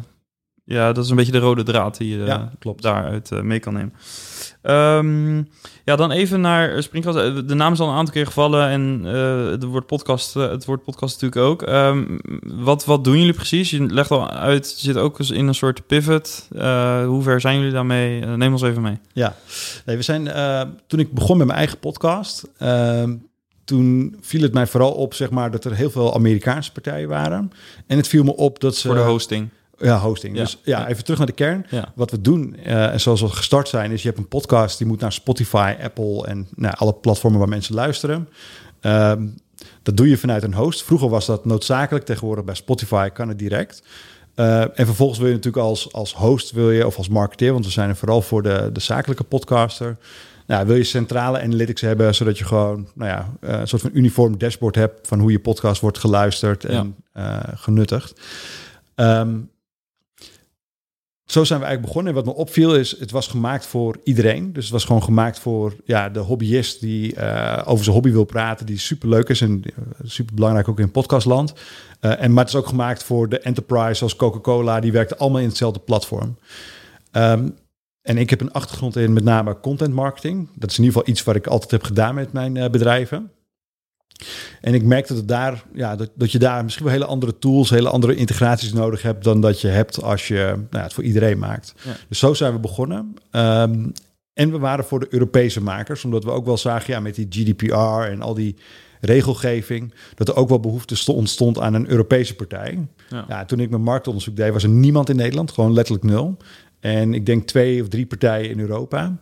ja, 0.63 0.91
dat 0.93 1.03
is 1.03 1.09
een 1.09 1.15
beetje 1.15 1.31
de 1.31 1.37
rode 1.37 1.63
draad 1.63 1.97
die 1.97 2.17
je 2.17 2.25
Ja, 2.25 2.51
klopt. 2.59 2.81
daaruit 2.81 3.31
eh, 3.31 3.41
mee 3.41 3.59
kan 3.59 3.73
nemen. 3.73 3.93
Ehm, 4.67 5.37
ja, 5.83 5.95
dan 5.95 6.11
even 6.11 6.41
naar 6.41 6.83
Springcast. 6.83 7.17
Eh, 7.17 7.35
De 7.45 7.53
naam 7.55 7.73
is 7.73 7.79
al 7.79 7.89
een 7.89 7.95
aantal 7.95 8.13
keer 8.13 8.25
gevallen 8.25 8.67
en 8.69 9.01
eh 9.05 9.45
het 9.51 9.63
woord 9.63 9.85
podcast, 9.85 10.35
eh, 10.35 10.49
het 10.49 10.65
woord 10.65 10.83
podcast 10.83 11.21
natuurlijk 11.21 11.51
ook. 11.51 11.61
Ehm, 11.69 12.03
wat, 12.43 12.85
wat 12.85 13.03
doen 13.03 13.17
jullie 13.17 13.33
precies? 13.33 13.69
Je 13.69 13.85
legt 13.85 14.11
al 14.11 14.29
uit, 14.29 14.73
je 14.77 14.85
zit 14.85 14.97
ook 14.97 15.19
eens 15.19 15.31
in 15.31 15.47
een 15.47 15.55
soort 15.55 15.87
pivot. 15.87 16.47
Eh, 16.55 17.05
hoe 17.05 17.23
ver 17.23 17.41
zijn 17.41 17.57
jullie 17.57 17.71
daarmee? 17.73 18.21
Eh, 18.21 18.33
neem 18.33 18.51
ons 18.51 18.61
even 18.61 18.81
mee. 18.81 18.97
Ja, 19.13 19.35
nee, 19.85 19.95
we 19.95 20.01
zijn, 20.03 20.27
eh, 20.27 20.61
toen 20.87 20.99
ik 20.99 21.13
begon 21.13 21.37
met 21.37 21.47
mijn 21.47 21.59
eigen 21.59 21.79
podcast, 21.79 22.43
ehm, 22.57 23.15
toen 23.65 24.17
viel 24.21 24.41
het 24.41 24.53
mij 24.53 24.67
vooral 24.67 24.91
op, 24.91 25.13
zeg 25.13 25.29
maar, 25.29 25.51
dat 25.51 25.65
er 25.65 25.75
heel 25.75 25.89
veel 25.91 26.13
Amerikaanse 26.15 26.71
partijen 26.71 27.09
waren. 27.09 27.51
En 27.87 27.97
het 27.97 28.07
viel 28.07 28.23
me 28.23 28.35
op 28.35 28.59
dat 28.59 28.75
ze... 28.75 28.87
Voor 28.87 28.95
de 28.97 29.03
hosting. 29.03 29.49
Ja, 29.77 29.99
hosting. 29.99 30.35
Ja. 30.35 30.41
Dus 30.41 30.59
ja, 30.63 30.87
even 30.87 31.03
terug 31.03 31.17
naar 31.17 31.27
de 31.27 31.33
kern. 31.33 31.65
Ja. 31.69 31.91
Wat 31.95 32.11
we 32.11 32.21
doen, 32.21 32.55
eh, 32.55 32.91
en 32.91 32.99
zoals 32.99 33.21
we 33.21 33.27
gestart 33.27 33.67
zijn, 33.67 33.91
is 33.91 34.01
je 34.01 34.07
hebt 34.07 34.19
een 34.19 34.27
podcast 34.27 34.77
die 34.77 34.87
moet 34.87 34.99
naar 34.99 35.13
Spotify, 35.13 35.75
Apple 35.81 36.27
en 36.27 36.47
nou, 36.55 36.75
alle 36.77 36.93
platformen 36.93 37.39
waar 37.39 37.49
mensen 37.49 37.75
luisteren. 37.75 38.29
Ehm, 38.79 39.27
dat 39.83 39.97
doe 39.97 40.09
je 40.09 40.17
vanuit 40.17 40.43
een 40.43 40.53
host. 40.53 40.83
Vroeger 40.83 41.09
was 41.09 41.25
dat 41.25 41.45
noodzakelijk, 41.45 42.05
tegenwoordig 42.05 42.45
bij 42.45 42.55
Spotify 42.55 43.09
kan 43.09 43.27
het 43.27 43.39
direct. 43.39 43.83
Eh, 44.35 44.61
en 44.61 44.85
vervolgens 44.85 45.19
wil 45.19 45.27
je 45.27 45.33
natuurlijk 45.33 45.63
als, 45.63 45.93
als 45.93 46.13
host 46.13 46.51
wil 46.51 46.71
je, 46.71 46.85
of 46.85 46.97
als 46.97 47.09
marketeer, 47.09 47.53
want 47.53 47.65
we 47.65 47.71
zijn 47.71 47.89
er 47.89 47.95
vooral 47.95 48.21
voor 48.21 48.43
de, 48.43 48.69
de 48.73 48.79
zakelijke 48.79 49.23
podcaster. 49.23 49.97
Nou, 50.47 50.67
wil 50.67 50.75
je 50.75 50.83
centrale 50.83 51.41
analytics 51.41 51.81
hebben, 51.81 52.15
zodat 52.15 52.37
je 52.37 52.45
gewoon 52.45 52.87
nou 52.93 53.09
ja, 53.09 53.29
eh, 53.41 53.59
een 53.59 53.67
soort 53.67 53.81
van 53.81 53.91
uniform 53.93 54.37
dashboard 54.37 54.75
hebt 54.75 55.07
van 55.07 55.19
hoe 55.19 55.31
je 55.31 55.39
podcast 55.39 55.81
wordt 55.81 55.97
geluisterd 55.97 56.65
en 56.65 56.95
genuttigd. 57.55 58.21
Ehm, 58.95 59.37
zo 61.27 61.43
zijn 61.43 61.59
we 61.59 61.65
eigenlijk 61.65 61.93
begonnen. 61.93 62.15
En 62.15 62.25
wat 62.25 62.35
me 62.35 62.41
opviel 62.41 62.75
is, 62.75 62.99
het 62.99 63.11
was 63.11 63.27
gemaakt 63.27 63.65
voor 63.65 63.97
iedereen. 64.03 64.53
Dus 64.53 64.63
het 64.63 64.73
was 64.73 64.85
gewoon 64.85 65.03
gemaakt 65.03 65.39
voor 65.39 65.75
ja, 65.85 66.09
de 66.09 66.19
hobbyist 66.19 66.79
die 66.79 67.15
eh, 67.15 67.63
over 67.65 67.83
zijn 67.83 67.95
hobby 67.95 68.11
wil 68.11 68.23
praten, 68.23 68.65
die 68.65 68.79
super 68.79 69.09
leuk 69.09 69.29
is 69.29 69.41
en 69.41 69.63
super 70.03 70.35
belangrijk 70.35 70.67
ook 70.67 70.79
in 70.79 70.91
podcastland. 70.91 71.53
Eh, 71.99 72.21
en 72.23 72.33
maar 72.33 72.43
het 72.43 72.53
is 72.53 72.59
ook 72.59 72.67
gemaakt 72.67 73.03
voor 73.03 73.29
de 73.29 73.39
enterprise, 73.39 73.93
zoals 73.93 74.15
Coca-Cola, 74.15 74.79
die 74.79 74.91
werkte 74.91 75.17
allemaal 75.17 75.41
in 75.41 75.47
hetzelfde 75.47 75.79
platform. 75.79 76.37
Ehm, 77.11 77.49
en 78.01 78.17
ik 78.17 78.29
heb 78.29 78.41
een 78.41 78.51
achtergrond 78.51 78.95
in 78.95 79.13
met 79.13 79.23
name 79.23 79.59
content 79.59 79.93
marketing. 79.93 80.49
Dat 80.55 80.69
is 80.69 80.77
in 80.77 80.83
ieder 80.83 80.97
geval 80.99 81.13
iets 81.13 81.23
wat 81.23 81.35
ik 81.35 81.47
altijd 81.47 81.71
heb 81.71 81.83
gedaan 81.83 82.15
met 82.15 82.33
mijn 82.33 82.57
eh, 82.57 82.69
bedrijven. 82.69 83.31
En 84.61 84.73
ik 84.73 84.83
merkte 84.83 85.13
dat, 85.13 85.27
daar, 85.27 85.63
ja, 85.73 85.95
dat, 85.95 86.09
dat 86.15 86.31
je 86.31 86.39
daar 86.39 86.63
misschien 86.63 86.85
wel 86.85 86.93
hele 86.93 87.05
andere 87.05 87.37
tools, 87.39 87.69
hele 87.69 87.89
andere 87.89 88.15
integraties 88.15 88.73
nodig 88.73 89.01
hebt 89.01 89.23
dan 89.23 89.41
dat 89.41 89.61
je 89.61 89.67
hebt 89.67 90.03
als 90.03 90.27
je 90.27 90.53
nou 90.55 90.67
ja, 90.71 90.81
het 90.81 90.93
voor 90.93 91.03
iedereen 91.03 91.37
maakt. 91.37 91.73
Ja. 91.83 91.95
Dus 92.09 92.19
zo 92.19 92.33
zijn 92.33 92.53
we 92.53 92.59
begonnen. 92.59 93.13
Ehm, 93.31 93.85
en 94.33 94.51
we 94.51 94.57
waren 94.57 94.85
voor 94.85 94.99
de 94.99 95.07
Europese 95.09 95.61
makers, 95.61 96.03
omdat 96.05 96.23
we 96.23 96.31
ook 96.31 96.45
wel 96.45 96.57
zagen 96.57 96.93
ja, 96.93 96.99
met 96.99 97.15
die 97.15 97.27
GDPR 97.29 98.09
en 98.09 98.21
al 98.21 98.33
die 98.33 98.55
regelgeving, 99.01 99.93
dat 100.15 100.27
er 100.27 100.35
ook 100.35 100.49
wel 100.49 100.59
behoefte 100.59 100.95
sto- 100.95 101.13
ontstond 101.13 101.59
aan 101.59 101.73
een 101.73 101.89
Europese 101.89 102.35
partij. 102.35 102.87
Ja. 103.09 103.25
Ja, 103.27 103.45
toen 103.45 103.59
ik 103.59 103.69
mijn 103.69 103.81
marktonderzoek 103.81 104.35
deed, 104.35 104.53
was 104.53 104.63
er 104.63 104.69
niemand 104.69 105.09
in 105.09 105.15
Nederland, 105.15 105.51
gewoon 105.51 105.73
letterlijk 105.73 106.05
nul. 106.05 106.37
En 106.79 107.13
ik 107.13 107.25
denk 107.25 107.47
twee 107.47 107.81
of 107.81 107.87
drie 107.87 108.05
partijen 108.05 108.49
in 108.49 108.59
Europa. 108.59 109.17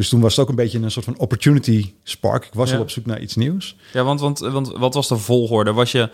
Dus 0.00 0.08
toen 0.08 0.20
was 0.20 0.30
het 0.36 0.40
ook 0.40 0.48
een 0.48 0.54
beetje 0.54 0.78
een 0.78 0.90
soort 0.90 1.04
van 1.04 1.18
opportunity 1.18 1.92
spark. 2.02 2.44
Ik 2.44 2.54
was 2.54 2.70
Ja. 2.70 2.76
al 2.76 2.82
op 2.82 2.90
zoek 2.90 3.06
naar 3.06 3.20
iets 3.20 3.36
nieuws. 3.36 3.76
Ja, 3.92 4.04
want, 4.04 4.20
want, 4.20 4.38
want 4.38 4.72
wat 4.72 4.94
was 4.94 5.08
de 5.08 5.16
volgorde? 5.16 5.72
Was 5.72 5.92
je 5.92 6.10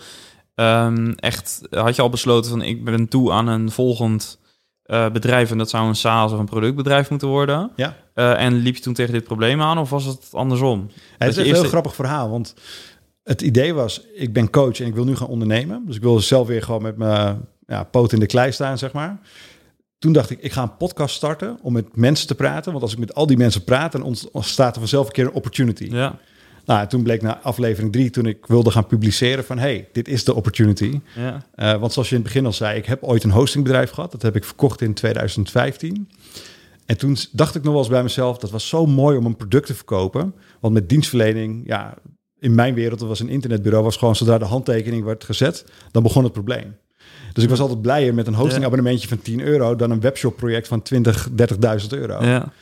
ehm, 0.55 1.11
echt, 1.11 1.61
had 1.71 1.97
je 1.97 2.02
al 2.02 2.09
besloten 2.09 2.50
van 2.50 2.62
ik 2.62 2.85
ben 2.85 3.09
toe 3.09 3.33
aan 3.33 3.47
een 3.49 3.71
volgend 3.71 4.38
eh, 4.83 5.11
bedrijf 5.11 5.50
en 5.50 5.59
dat 5.59 5.71
zou 5.71 5.88
een 5.88 5.97
SaaS 5.97 6.33
of 6.33 6.38
een 6.38 6.45
productbedrijf 6.47 7.11
moeten 7.11 7.28
worden? 7.28 7.71
Ja. 7.76 7.97
Eh, 8.14 8.45
en 8.45 8.55
liep 8.55 8.76
je 8.76 8.83
toen 8.83 8.95
tegen 8.95 9.12
dit 9.12 9.25
probleem 9.25 9.62
aan 9.62 9.78
of 9.78 9.90
was 9.90 10.05
het 10.05 10.28
andersom? 10.33 10.90
Het 11.19 11.28
is 11.28 11.37
een 11.37 11.55
heel 11.55 11.64
grappig 11.64 11.95
verhaal, 11.95 12.31
want 12.31 12.55
het 13.23 13.43
idee 13.43 13.75
was, 13.75 14.00
ik 14.14 14.33
ben 14.33 14.50
coach 14.50 14.81
en 14.81 14.87
ik 14.87 14.95
wil 14.95 15.05
nu 15.05 15.16
gaan 15.16 15.28
ondernemen. 15.28 15.83
Dus 15.87 15.97
ik 15.97 16.02
wil 16.02 16.21
zelf 16.21 16.47
weer 16.47 16.62
gewoon 16.62 16.83
met 16.83 16.97
mijn 16.97 17.40
ja, 17.66 17.85
poot 17.85 18.12
in 18.12 18.21
de 18.21 18.26
klei 18.26 18.52
staan, 18.52 18.78
zeg 18.78 18.93
maar. 18.93 19.21
Toen 19.99 20.12
dacht 20.12 20.31
ik, 20.31 20.38
ik 20.41 20.53
ga 20.53 20.62
een 20.62 20.76
podcast 20.76 21.15
starten 21.15 21.59
om 21.62 21.73
met 21.73 21.97
mensen 21.97 22.26
te 22.26 22.35
praten. 22.35 22.71
Want 22.71 22.83
als 22.83 22.93
ik 22.93 22.99
met 22.99 23.15
al 23.15 23.26
die 23.26 23.37
mensen 23.37 23.65
praat, 23.65 23.93
dan 23.93 24.19
ontstaat 24.33 24.75
er 24.75 24.81
vanzelf 24.81 25.07
een 25.07 25.12
keer 25.12 25.25
een 25.26 25.33
opportunity. 25.33 25.85
Ja, 25.91 26.19
Nou, 26.65 26.87
toen 26.87 27.03
bleek 27.03 27.23
na 27.23 27.41
aflevering 27.41 27.93
drie, 27.93 28.11
toen 28.11 28.26
ik 28.26 28.47
wilde 28.47 28.71
gaan 28.71 28.87
publiceren 28.87 29.45
van... 29.45 29.59
hey, 29.59 29.88
dit 29.93 30.09
is 30.09 30.25
de 30.25 30.35
opportunity. 30.35 31.00
ja, 31.15 31.47
Eh, 31.55 31.81
want 31.81 31.93
zoals 31.93 32.09
je 32.09 32.15
in 32.15 32.21
het 32.21 32.31
begin 32.33 32.47
al 32.47 32.53
zei, 32.53 32.79
ik 32.79 32.87
heb 32.87 33.03
ooit 33.03 33.25
een 33.25 33.31
hostingbedrijf 33.31 33.91
gehad. 33.91 34.12
Dat 34.12 34.23
heb 34.23 34.37
ik 34.37 34.45
verkocht 34.45 34.81
in 34.81 34.95
2015. 34.95 36.09
En 36.87 36.97
toen 36.99 37.17
dacht 37.33 37.55
ik 37.55 37.62
nog 37.62 37.73
wel 37.73 37.83
eens 37.83 37.91
bij 37.91 38.03
mezelf, 38.03 38.38
dat 38.38 38.50
was 38.50 38.69
zo 38.69 38.87
mooi 38.87 39.17
om 39.17 39.26
een 39.26 39.37
product 39.37 39.67
te 39.67 39.75
verkopen. 39.75 40.35
Want 40.61 40.75
met 40.75 40.88
dienstverlening, 40.88 41.62
ja, 41.67 41.95
in 42.38 42.55
mijn 42.55 42.75
wereld, 42.75 42.99
dat 42.99 43.09
was 43.09 43.21
een 43.21 43.29
internetbureau, 43.29 43.85
was 43.85 43.97
gewoon 43.97 44.17
zodra 44.17 44.38
de 44.38 44.45
handtekening 44.45 45.05
werd 45.05 45.25
gezet, 45.25 45.65
dan 45.91 46.03
begon 46.03 46.25
het 46.25 46.33
probleem. 46.33 46.76
Dus 47.37 47.45
ik 47.45 47.50
was 47.50 47.61
altijd 47.61 47.83
blijer 47.83 48.14
met 48.14 48.26
een 48.26 48.35
hostingabonnementje 48.35 49.09
van 49.09 49.23
10 49.23 49.40
euro 49.40 49.76
dan 49.76 49.90
een 49.90 50.00
webshop-project 50.00 50.69
van 50.69 50.83
20, 50.83 51.28
30.000 51.83 51.88
euro. 51.88 52.25
ja, 52.25 52.52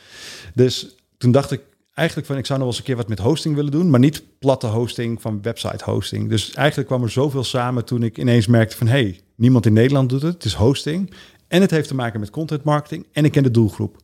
Dus 0.53 0.95
toen 1.17 1.31
dacht 1.31 1.51
ik 1.51 1.61
eigenlijk 1.93 2.27
van 2.27 2.37
ik 2.37 2.45
zou 2.45 2.59
nog 2.59 2.67
wel 2.67 2.77
eens 2.77 2.77
een 2.77 2.83
keer 2.83 2.95
wat 2.95 3.07
met 3.07 3.19
hosting 3.19 3.55
willen 3.55 3.71
doen, 3.71 3.89
maar 3.89 3.99
niet 3.99 4.23
platte 4.39 4.67
hosting 4.67 5.21
van 5.21 5.41
website 5.41 5.83
hosting. 5.83 6.29
Dus 6.29 6.53
eigenlijk 6.53 6.87
kwam 6.87 7.03
er 7.03 7.09
zoveel 7.09 7.43
samen 7.43 7.85
toen 7.85 8.03
ik 8.03 8.17
ineens 8.17 8.47
merkte 8.47 8.77
van 8.77 8.87
hey, 8.87 9.19
niemand 9.35 9.65
in 9.65 9.73
Nederland 9.73 10.09
doet 10.09 10.21
het. 10.21 10.33
Het 10.33 10.45
is 10.45 10.53
hosting 10.53 11.13
en 11.47 11.61
het 11.61 11.71
heeft 11.71 11.87
te 11.87 11.95
maken 11.95 12.19
met 12.19 12.29
content 12.29 12.63
marketing 12.63 13.05
en 13.11 13.25
ik 13.25 13.31
ken 13.31 13.43
de 13.43 13.51
doelgroep. 13.51 13.97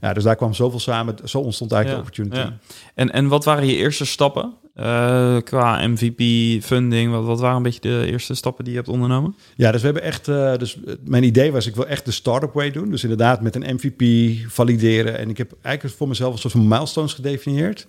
Ja, 0.00 0.12
dus 0.12 0.24
daar 0.24 0.36
kwam 0.36 0.54
zoveel 0.54 0.80
samen. 0.80 1.14
Zo 1.24 1.38
ontstond 1.38 1.72
eigenlijk 1.72 2.04
de 2.04 2.08
opportunity. 2.10 2.50
ja. 2.50 2.58
En, 2.94 3.12
en 3.12 3.28
wat 3.28 3.44
waren 3.44 3.66
je 3.66 3.76
eerste 3.76 4.04
stappen 4.04 4.54
eh, 4.74 5.36
qua 5.44 5.86
MVP, 5.86 6.22
funding? 6.64 7.12
Wat, 7.12 7.24
wat 7.24 7.40
waren 7.40 7.56
een 7.56 7.62
beetje 7.62 7.80
de 7.80 8.06
eerste 8.06 8.34
stappen 8.34 8.64
die 8.64 8.72
je 8.72 8.78
hebt 8.78 8.92
ondernomen? 8.92 9.36
Ja, 9.56 9.72
dus 9.72 9.80
we 9.80 9.86
hebben 9.86 10.04
echt. 10.04 10.28
eh, 10.28 10.56
dus 10.56 10.78
mijn 11.04 11.22
idee 11.22 11.52
was, 11.52 11.66
ik 11.66 11.74
wil 11.74 11.86
echt 11.86 12.04
de 12.04 12.10
startup 12.10 12.52
way 12.52 12.70
doen. 12.70 12.90
Dus 12.90 13.02
inderdaad 13.02 13.40
met 13.40 13.56
een 13.56 13.74
MVP 13.74 14.34
valideren. 14.50 15.18
En 15.18 15.30
ik 15.30 15.38
heb 15.38 15.52
eigenlijk 15.62 15.96
voor 15.96 16.08
mezelf 16.08 16.32
een 16.32 16.38
soort 16.38 16.52
van 16.52 16.68
milestones 16.68 17.12
gedefinieerd. 17.12 17.86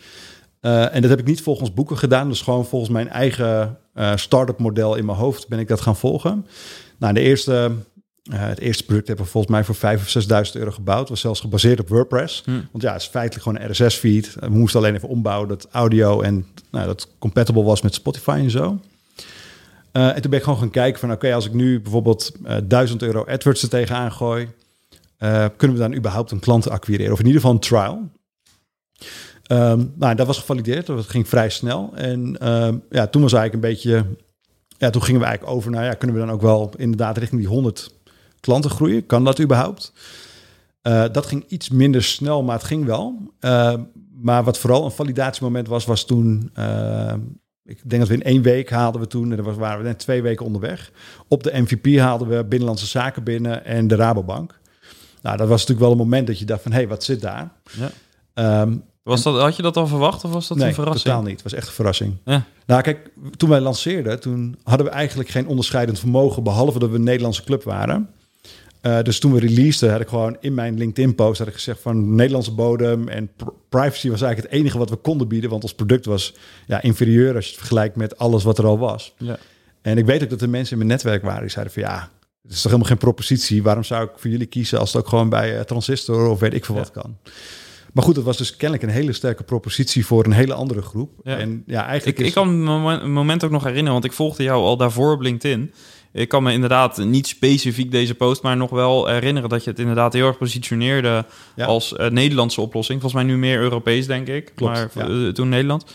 Eh, 0.60 0.96
en 0.96 1.02
dat 1.02 1.10
heb 1.10 1.20
ik 1.20 1.26
niet 1.26 1.42
volgens 1.42 1.74
boeken 1.74 1.98
gedaan. 1.98 2.28
Dus 2.28 2.42
gewoon 2.42 2.66
volgens 2.66 2.92
mijn 2.92 3.10
eigen 3.10 3.78
start-up 4.16 4.60
model 4.60 4.96
in 4.96 5.06
mijn 5.06 5.18
hoofd 5.18 5.48
ben 5.48 5.60
ik 5.60 5.68
dat 5.68 5.82
gaan 5.82 5.96
volgen. 5.96 6.46
Nou, 7.00 7.14
de 7.14 7.20
eerste, 7.20 7.72
eh, 8.24 8.40
het 8.40 8.60
eerste 8.60 8.86
product 8.86 9.08
hebben 9.08 9.26
we 9.26 9.32
volgens 9.32 9.54
mij 9.54 9.64
voor 9.64 9.76
5.000 9.76 9.82
of 9.82 10.48
6.000 10.48 10.60
euro 10.60 10.72
gebouwd. 10.72 11.10
was 11.10 11.20
zelfs 11.20 11.40
gebaseerd 11.40 11.80
op 11.80 11.90
WordPress. 11.90 12.42
Hm. 12.46 12.52
Want 12.72 12.84
ja, 12.84 12.94
het 12.94 13.02
is 13.02 13.08
feitelijk 13.08 13.44
gewoon 13.44 13.62
een 13.62 13.72
RSS-feed. 13.72 14.36
We 14.40 14.50
moesten 14.50 14.80
alleen 14.80 14.96
even 14.96 15.10
ombouwen 15.10 15.48
dat 15.48 15.68
audio 15.72 16.22
en 16.22 16.46
nou, 16.72 16.86
dat 16.86 17.08
compatible 17.20 17.64
was 17.64 17.82
met 17.82 17.94
Spotify 17.94 18.40
en 18.44 18.52
zo. 18.52 18.80
Eh, 19.92 20.16
en 20.16 20.22
toen 20.22 20.30
ben 20.30 20.40
ik 20.40 20.46
gewoon 20.46 20.60
gaan 20.60 20.70
kijken 20.70 21.00
van, 21.00 21.12
oké, 21.12 21.34
als 21.34 21.46
ik 21.46 21.54
nu 21.54 21.82
bijvoorbeeld 21.82 22.32
eh 22.44 22.58
1000 22.68 23.02
euro 23.02 23.26
AdWords 23.26 23.62
er 23.62 23.70
tegenaan 23.70 24.12
gooi, 24.12 24.48
eh, 25.18 25.46
kunnen 25.58 25.78
we 25.78 25.84
dan 25.84 25.96
überhaupt 25.96 26.32
een 26.32 26.40
klant 26.40 26.70
acquireren? 26.70 27.14
Of 27.14 27.20
in 27.20 27.26
ieder 27.26 27.42
geval 27.42 27.56
een 27.56 27.62
trial. 27.62 28.10
Ehm, 29.44 29.86
nou, 29.96 30.16
dat 30.16 30.28
was 30.28 30.40
gevalideerd, 30.40 30.86
dat 30.86 31.10
ging 31.10 31.28
vrij 31.28 31.50
snel. 31.50 31.92
En 31.96 32.38
ehm, 32.40 32.78
ja, 32.90 33.08
toen 33.08 33.22
was 33.22 33.34
eigenlijk 33.34 33.54
een 33.54 33.72
beetje, 33.72 34.06
ja, 34.78 34.90
toen 34.90 35.04
gingen 35.04 35.22
we 35.22 35.28
eigenlijk 35.28 35.56
over 35.56 35.72
naar, 35.72 35.86
ja, 35.86 35.94
kunnen 35.94 36.16
we 36.16 36.26
dan 36.26 36.34
ook 36.34 36.42
wel 36.42 36.74
inderdaad 36.78 37.18
richting 37.18 37.42
die 37.42 37.50
100 37.50 37.94
klanten 38.44 38.72
groeien? 38.72 39.06
Kan 39.06 39.24
dat 39.24 39.42
überhaupt? 39.42 39.94
Eh, 40.82 41.04
dat 41.12 41.26
ging 41.26 41.46
iets 41.48 41.70
minder 41.70 42.04
snel, 42.04 42.44
maar 42.44 42.56
het 42.56 42.66
ging 42.66 42.86
wel. 42.86 43.34
Eh, 43.40 43.74
maar 44.22 44.44
wat 44.44 44.58
vooral 44.58 44.86
een 44.86 44.92
validatiemoment 44.92 45.68
was, 45.68 45.86
was 45.86 46.06
toen... 46.06 46.50
eh, 46.54 47.14
ik 47.66 47.90
denk 47.90 48.02
dat 48.02 48.08
we 48.12 48.18
in 48.18 48.24
één 48.24 48.42
week 48.42 48.70
haalden 48.70 49.02
we 49.02 49.08
toen... 49.08 49.32
en 49.32 49.44
dan 49.44 49.56
waren 49.56 49.78
we 49.82 49.88
net 49.88 50.00
twee 50.00 50.22
weken 50.22 50.46
onderweg. 50.46 50.92
Op 51.28 51.44
de 51.44 51.62
MVP 51.62 52.00
haalden 52.00 52.28
we 52.28 52.46
Binnenlandse 52.46 52.86
Zaken 52.86 53.24
binnen 53.24 53.66
en 53.66 53.88
de 53.88 53.96
Rabobank. 53.96 54.60
Nou, 55.22 55.38
dat 55.38 55.48
was 55.48 55.60
natuurlijk 55.60 55.80
wel 55.80 55.92
een 55.92 56.08
moment 56.08 56.28
dat 56.28 56.40
je 56.40 56.46
dacht 56.46 56.62
van... 56.62 56.72
hé, 56.72 56.78
hey, 56.78 56.88
wat 56.88 57.04
zit 57.04 57.22
daar? 57.22 57.52
Ja. 57.72 57.92
Ehm, 58.34 58.78
Was 59.04 59.24
dat, 59.24 59.40
had 59.40 59.56
je 59.56 59.62
dat 59.62 59.78
al 59.78 59.88
verwacht 59.88 60.24
of 60.24 60.32
was 60.32 60.48
dat 60.48 60.58
nee, 60.58 60.68
een 60.68 60.74
verrassing? 60.74 61.04
totaal 61.04 61.22
niet. 61.22 61.34
Het 61.34 61.44
was 61.44 61.54
echt 61.54 61.68
een 61.68 61.74
verrassing. 61.74 62.16
Ja. 62.26 62.44
Nou, 62.66 62.82
kijk, 62.82 63.10
toen 63.38 63.50
wij 63.50 63.60
lanceerden, 63.60 64.20
toen 64.20 64.58
hadden 64.64 64.86
we 64.86 64.92
eigenlijk 64.92 65.30
geen 65.30 65.48
onderscheidend 65.48 66.00
vermogen, 66.00 66.44
behalve 66.44 66.80
dat 66.80 66.90
we 66.90 66.96
een 66.96 67.04
Nederlandse 67.04 67.44
club 67.44 67.64
waren. 67.64 68.10
Eh, 68.84 69.02
dus 69.02 69.20
toen 69.20 69.34
we 69.34 69.40
releaseden, 69.40 69.92
had 69.92 70.02
ik 70.02 70.08
gewoon 70.08 70.38
in 70.40 70.54
mijn 70.54 70.78
LinkedIn-post 70.78 71.40
had 71.40 71.48
ik 71.48 71.54
gezegd 71.54 71.82
van 71.82 72.16
Nederlandse 72.16 72.52
bodem 72.54 73.08
en 73.08 73.30
pr- 73.36 73.46
privacy 73.70 74.10
was 74.10 74.22
eigenlijk 74.22 74.52
het 74.52 74.62
enige 74.62 74.78
wat 74.78 74.90
we 74.90 74.96
konden 74.96 75.28
bieden, 75.28 75.50
want 75.50 75.64
ons 75.64 75.74
product 75.74 76.06
was 76.06 76.34
ja, 76.68 76.82
inferieur 76.82 77.36
als 77.36 77.44
je 77.46 77.50
het 77.52 77.60
vergelijkt 77.60 77.96
met 77.96 78.18
alles 78.18 78.44
wat 78.44 78.58
er 78.58 78.66
al 78.66 78.80
was. 78.80 79.14
Ja. 79.18 79.38
En 79.82 79.98
ik 79.98 80.06
weet 80.06 80.24
ook 80.24 80.30
dat 80.30 80.42
er 80.42 80.50
mensen 80.50 80.72
in 80.72 80.78
mijn 80.78 80.90
netwerk 80.90 81.24
waren 81.24 81.42
die 81.42 81.50
zeiden 81.50 81.74
van 81.74 81.84
ja, 81.84 82.10
het 82.44 82.52
is 82.52 82.56
toch 82.62 82.64
helemaal 82.72 82.88
geen 82.90 82.98
propositie. 82.98 83.64
Waarom 83.64 83.84
zou 83.84 84.04
ik 84.06 84.12
voor 84.16 84.30
jullie 84.30 84.46
kiezen 84.48 84.80
als 84.80 84.94
het 84.94 85.02
ook 85.04 85.10
gewoon 85.10 85.30
bij 85.30 85.58
eh, 85.58 85.64
Transistor 85.64 86.28
of 86.30 86.40
weet 86.40 86.54
ik 86.54 86.66
veel 86.66 86.76
Ja. 86.76 86.82
wat 86.82 86.92
kan? 86.92 87.18
Maar 87.94 88.04
goed, 88.04 88.16
dat 88.16 88.24
was 88.24 88.38
dus 88.38 88.56
kennelijk 88.56 88.88
een 88.88 88.94
hele 88.96 89.14
sterke 89.14 89.44
propositie 89.44 90.06
voor 90.06 90.26
een 90.26 90.32
hele 90.32 90.54
andere 90.54 90.82
groep. 90.82 91.12
Ja. 91.24 91.38
En 91.38 91.64
ja, 91.68 91.86
eigenlijk 91.86 92.18
Ik, 92.18 92.24
is- 92.24 92.30
ik 92.30 92.36
kan 92.36 92.64
me 92.64 93.08
moment 93.08 93.44
ook 93.44 93.52
nog 93.52 93.62
herinneren, 93.64 93.94
want 93.94 94.06
ik 94.06 94.14
volgde 94.14 94.44
jou 94.44 94.64
al 94.64 94.78
daarvoor 94.78 95.12
op 95.14 95.22
LinkedIn. 95.22 95.74
Ik 96.14 96.30
kan 96.30 96.44
me 96.44 96.52
inderdaad 96.54 96.98
niet 96.98 97.28
specifiek 97.28 97.92
deze 97.92 98.16
post, 98.16 98.42
maar 98.44 98.58
nog 98.58 98.70
wel 98.70 99.08
herinneren 99.08 99.50
dat 99.50 99.64
je 99.64 99.70
het 99.70 99.80
inderdaad 99.80 100.14
heel 100.14 100.28
erg 100.28 100.38
positioneerde 100.38 101.26
Ja. 101.56 101.66
als 101.66 101.96
eh, 101.96 102.10
Nederlandse 102.10 102.62
oplossing. 102.62 103.02
Volgens 103.02 103.24
mij 103.24 103.32
nu 103.34 103.40
meer 103.40 103.60
Europees, 103.60 104.08
denk 104.08 104.28
ik. 104.28 104.52
Klopt, 104.56 104.96
maar 104.96 105.12
ja. 105.12 105.26
eh, 105.28 105.34
toen 105.34 105.50
Nederland. 105.50 105.86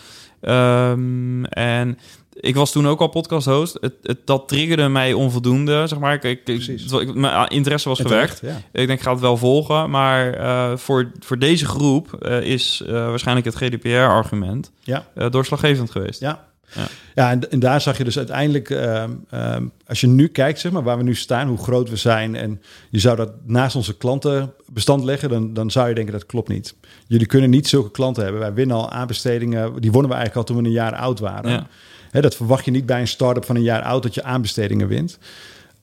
Ehm, 0.41 1.43
en 1.43 1.97
ik 2.33 2.55
was 2.55 2.71
toen 2.71 2.87
ook 2.87 2.99
al 2.99 3.07
podcast 3.07 3.45
host. 3.47 3.77
Het, 3.81 3.93
het, 4.03 4.17
dat 4.25 4.47
triggerde 4.47 4.87
mij 4.87 5.13
onvoldoende, 5.13 5.87
zeg 5.87 5.99
maar. 5.99 6.13
Ik, 6.13 6.23
ik, 6.23 6.47
ik- 6.47 7.13
mijn 7.15 7.47
interesse 7.47 7.89
was 7.89 7.97
ja. 7.97 8.21
Ik 8.23 8.41
denk, 8.71 8.89
ik 8.89 9.01
ga 9.01 9.11
het 9.11 9.19
wel 9.19 9.37
volgen. 9.37 9.89
Maar 9.89 10.33
eh, 10.33 10.77
voor, 10.77 11.11
voor 11.19 11.39
deze 11.39 11.65
groep 11.65 12.25
is 12.43 12.83
waarschijnlijk 12.87 13.45
het 13.45 13.55
GDPR-argument 13.55 14.71
Ja. 14.79 15.05
doorslaggevend 15.29 15.91
geweest. 15.91 16.19
Ja. 16.19 16.47
Ja. 16.75 16.87
Ja, 17.15 17.31
en, 17.31 17.51
en 17.51 17.59
daar 17.59 17.81
zag 17.81 17.97
je 17.97 18.03
dus 18.03 18.17
uiteindelijk, 18.17 18.69
ehm, 18.69 19.11
ehm, 19.29 19.65
als 19.87 20.01
je 20.01 20.07
nu 20.07 20.27
kijkt, 20.27 20.59
zeg 20.59 20.71
maar, 20.71 20.83
waar 20.83 20.97
we 20.97 21.03
nu 21.03 21.15
staan, 21.15 21.47
hoe 21.47 21.57
groot 21.57 21.89
we 21.89 21.95
zijn, 21.95 22.35
en 22.35 22.61
je 22.89 22.99
zou 22.99 23.15
dat 23.15 23.31
naast 23.45 23.75
onze 23.75 23.97
klantenbestand 23.97 25.03
leggen, 25.03 25.29
dan, 25.29 25.53
dan 25.53 25.71
zou 25.71 25.87
je 25.87 25.95
denken 25.95 26.13
dat 26.13 26.25
klopt 26.25 26.49
niet. 26.49 26.75
Jullie 27.07 27.27
kunnen 27.27 27.49
niet 27.49 27.67
zulke 27.67 27.91
klanten 27.91 28.23
hebben. 28.23 28.41
Wij 28.41 28.53
winnen 28.53 28.75
al 28.75 28.91
aanbestedingen, 28.91 29.81
die 29.81 29.91
wonnen 29.91 30.11
we 30.11 30.17
eigenlijk 30.17 30.35
al 30.35 30.43
toen 30.43 30.63
we 30.63 30.69
een 30.69 30.75
jaar 30.75 30.95
oud 30.95 31.19
waren. 31.19 31.67
Ja. 32.11 32.21
Dat 32.21 32.35
verwacht 32.35 32.65
je 32.65 32.71
niet 32.71 32.85
bij 32.85 32.99
een 32.99 33.07
start-up 33.07 33.45
van 33.45 33.55
een 33.55 33.61
jaar 33.61 33.81
oud 33.81 34.03
dat 34.03 34.13
je 34.13 34.23
aanbestedingen 34.23 34.87
wint. 34.87 35.19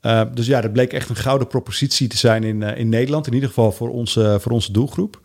Uh, 0.03 0.23
dus 0.35 0.47
ja, 0.47 0.61
dat 0.61 0.73
bleek 0.73 0.93
echt 0.93 1.09
een 1.09 1.17
gouden 1.17 1.49
propositie 1.49 2.09
te 2.09 2.17
zijn 2.17 2.45
in, 2.45 2.61
uh, 2.61 2.79
in 2.79 2.89
Nederland, 2.89 3.27
in 3.27 3.33
ieder 3.33 3.49
geval 3.49 3.73
voor 3.73 3.91
onze, 3.91 4.39
voor 4.41 4.53
onze 4.53 4.73
doelgroep. 4.73 5.21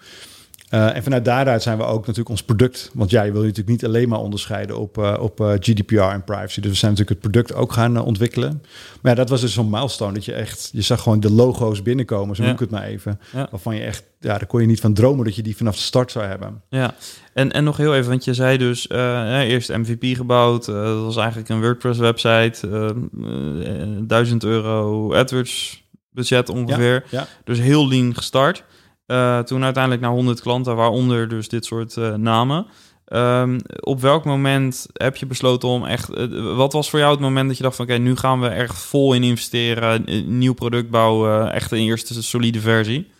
Uh, 0.73 0.95
en 0.95 1.03
vanuit 1.03 1.25
daaruit 1.25 1.61
zijn 1.61 1.77
we 1.77 1.83
ook 1.83 1.99
natuurlijk 2.01 2.29
ons 2.29 2.43
product. 2.43 2.91
Want 2.93 3.09
ja, 3.09 3.23
je 3.23 3.31
wil 3.31 3.41
je 3.41 3.47
natuurlijk 3.47 3.81
niet 3.81 3.85
alleen 3.85 4.09
maar 4.09 4.19
onderscheiden 4.19 4.77
op, 4.77 4.97
uh, 4.97 5.13
op 5.19 5.39
uh, 5.39 5.51
GDPR 5.59 5.99
en 6.01 6.23
privacy. 6.23 6.61
Dus 6.61 6.71
we 6.71 6.77
zijn 6.77 6.91
natuurlijk 6.91 7.21
het 7.23 7.31
product 7.31 7.53
ook 7.59 7.73
gaan 7.73 7.97
ontwikkelen. 7.97 8.61
Maar 9.01 9.11
ja, 9.11 9.17
dat 9.17 9.29
was 9.29 9.41
dus 9.41 9.53
zo'n 9.53 9.69
milestone. 9.69 10.13
Dat 10.13 10.25
je 10.25 10.33
echt, 10.33 10.69
je 10.73 10.81
zag 10.81 11.01
gewoon 11.01 11.19
de 11.19 11.31
logo's 11.31 11.81
binnenkomen, 11.81 12.35
zo 12.35 12.41
Ja. 12.41 12.47
noem 12.47 12.57
ik 12.57 12.61
het 12.69 12.71
maar 12.79 12.83
even. 12.87 13.19
Ja. 13.33 13.47
Waarvan 13.51 13.75
je 13.75 13.81
echt, 13.81 14.03
ja, 14.19 14.29
daar 14.37 14.45
kon 14.45 14.61
je 14.61 14.67
niet 14.67 14.79
van 14.79 14.93
dromen 14.93 15.25
dat 15.25 15.35
je 15.35 15.41
die 15.43 15.57
vanaf 15.57 15.75
de 15.75 15.81
start 15.81 16.11
zou 16.11 16.25
hebben. 16.25 16.61
Ja, 16.69 16.95
en, 17.33 17.51
en 17.51 17.63
nog 17.63 17.77
heel 17.77 17.95
even, 17.95 18.09
want 18.09 18.23
je 18.25 18.33
zei 18.33 18.57
dus 18.57 18.87
eh, 18.87 19.39
eerst 19.39 19.69
MVP 19.69 20.15
gebouwd. 20.15 20.67
eh, 20.67 20.75
dat 20.83 21.03
was 21.03 21.17
eigenlijk 21.17 21.49
een 21.49 21.61
WordPress-website. 21.61 22.67
eh, 22.69 23.81
eh, 23.81 23.87
1000 24.07 24.43
euro 24.43 25.13
AdWords 25.13 25.83
budget 26.11 26.49
ongeveer. 26.49 27.03
Ja, 27.09 27.27
Dus 27.43 27.59
heel 27.59 27.87
lean 27.87 28.15
gestart. 28.15 28.63
Eh, 29.11 29.39
toen 29.39 29.63
uiteindelijk 29.63 30.03
naar 30.03 30.11
100 30.11 30.41
klanten, 30.41 30.75
waaronder 30.75 31.27
dus 31.27 31.49
dit 31.49 31.65
soort 31.65 31.97
eh, 31.97 32.13
namen. 32.13 32.65
Ehm, 33.05 33.59
op 33.79 34.01
welk 34.01 34.25
moment 34.25 34.87
heb 34.93 35.15
je 35.15 35.25
besloten 35.25 35.69
om 35.69 35.85
echt... 35.85 36.09
eh, 36.09 36.55
wat 36.55 36.73
was 36.73 36.89
voor 36.89 36.99
jou 36.99 37.11
het 37.11 37.19
moment 37.19 37.47
dat 37.47 37.57
je 37.57 37.63
dacht 37.63 37.75
van... 37.75 37.85
oké, 37.85 37.97
nu 37.97 38.15
gaan 38.15 38.41
we 38.41 38.47
echt 38.47 38.77
vol 38.77 39.13
in 39.13 39.23
investeren, 39.23 40.03
nieuw 40.37 40.53
product 40.53 40.89
bouwen, 40.89 41.53
echt 41.53 41.71
een 41.71 41.77
eerste 41.77 42.23
solide 42.23 42.59
versie? 42.59 43.11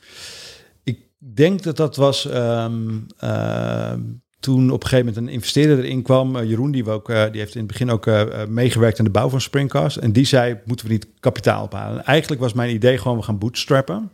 Ik 0.84 1.00
denk 1.18 1.64
dat 1.64 1.78
dat 1.78 1.96
was 1.96 2.26
ehm, 2.26 3.00
ehm, 3.18 4.00
toen 4.40 4.72
op 4.72 4.84
een 4.84 4.90
gegeven 4.90 5.06
moment 5.06 5.28
een 5.28 5.34
investeerder 5.34 5.84
erin 5.84 6.02
kwam. 6.02 6.44
Jeroen, 6.44 6.72
die, 6.72 6.84
we 6.84 6.92
ook, 6.92 7.08
die 7.08 7.40
heeft 7.40 7.56
in 7.56 7.62
het 7.62 7.72
begin 7.72 7.92
ook 7.92 8.10
meegewerkt 8.48 9.00
aan 9.00 9.06
de 9.06 9.12
bouw 9.12 9.30
van 9.30 9.42
Springcast. 9.42 9.98
En 9.98 10.12
die 10.12 10.26
zei, 10.26 10.60
moeten 10.66 10.86
we 10.86 10.92
niet 10.92 11.08
kapitaal 11.20 11.64
ophalen? 11.64 11.98
En 11.98 12.06
eigenlijk 12.06 12.42
was 12.42 12.54
mijn 12.54 12.74
idee 12.74 12.98
gewoon, 12.98 13.18
we 13.18 13.24
gaan 13.24 13.38
bootstrappen. 13.38 14.12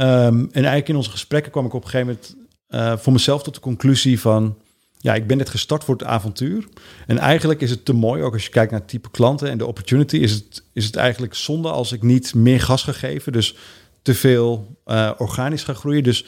Ehm, 0.00 0.38
en 0.38 0.50
eigenlijk 0.52 0.88
in 0.88 0.96
onze 0.96 1.10
gesprekken 1.10 1.52
kwam 1.52 1.66
ik 1.66 1.74
op 1.74 1.84
een 1.84 1.90
gegeven 1.90 2.06
moment 2.06 2.36
eh, 2.66 2.96
voor 2.96 3.12
mezelf 3.12 3.42
tot 3.42 3.54
de 3.54 3.60
conclusie 3.60 4.20
van... 4.20 4.58
Ja, 4.98 5.14
ik 5.14 5.26
ben 5.26 5.36
net 5.36 5.48
gestart 5.48 5.84
voor 5.84 5.94
het 5.94 6.04
avontuur. 6.04 6.68
En 7.06 7.18
eigenlijk 7.18 7.60
is 7.60 7.70
het 7.70 7.84
te 7.84 7.92
mooi, 7.92 8.22
ook 8.22 8.32
als 8.32 8.44
je 8.44 8.50
kijkt 8.50 8.70
naar 8.70 8.80
het 8.80 8.88
type 8.88 9.10
klanten 9.10 9.50
en 9.50 9.58
de 9.58 9.66
opportunity... 9.66 10.16
is 10.16 10.32
het, 10.32 10.62
is 10.72 10.84
het 10.84 10.96
eigenlijk 10.96 11.34
zonde 11.34 11.70
als 11.70 11.92
ik 11.92 12.02
niet 12.02 12.34
meer 12.34 12.60
gas 12.60 12.82
ga 12.82 12.92
geven. 12.92 13.32
Dus 13.32 13.56
te 14.02 14.14
veel 14.14 14.76
uh, 14.86 15.10
organisch 15.18 15.62
gaan 15.62 15.74
groeien. 15.74 16.02
Dus, 16.02 16.24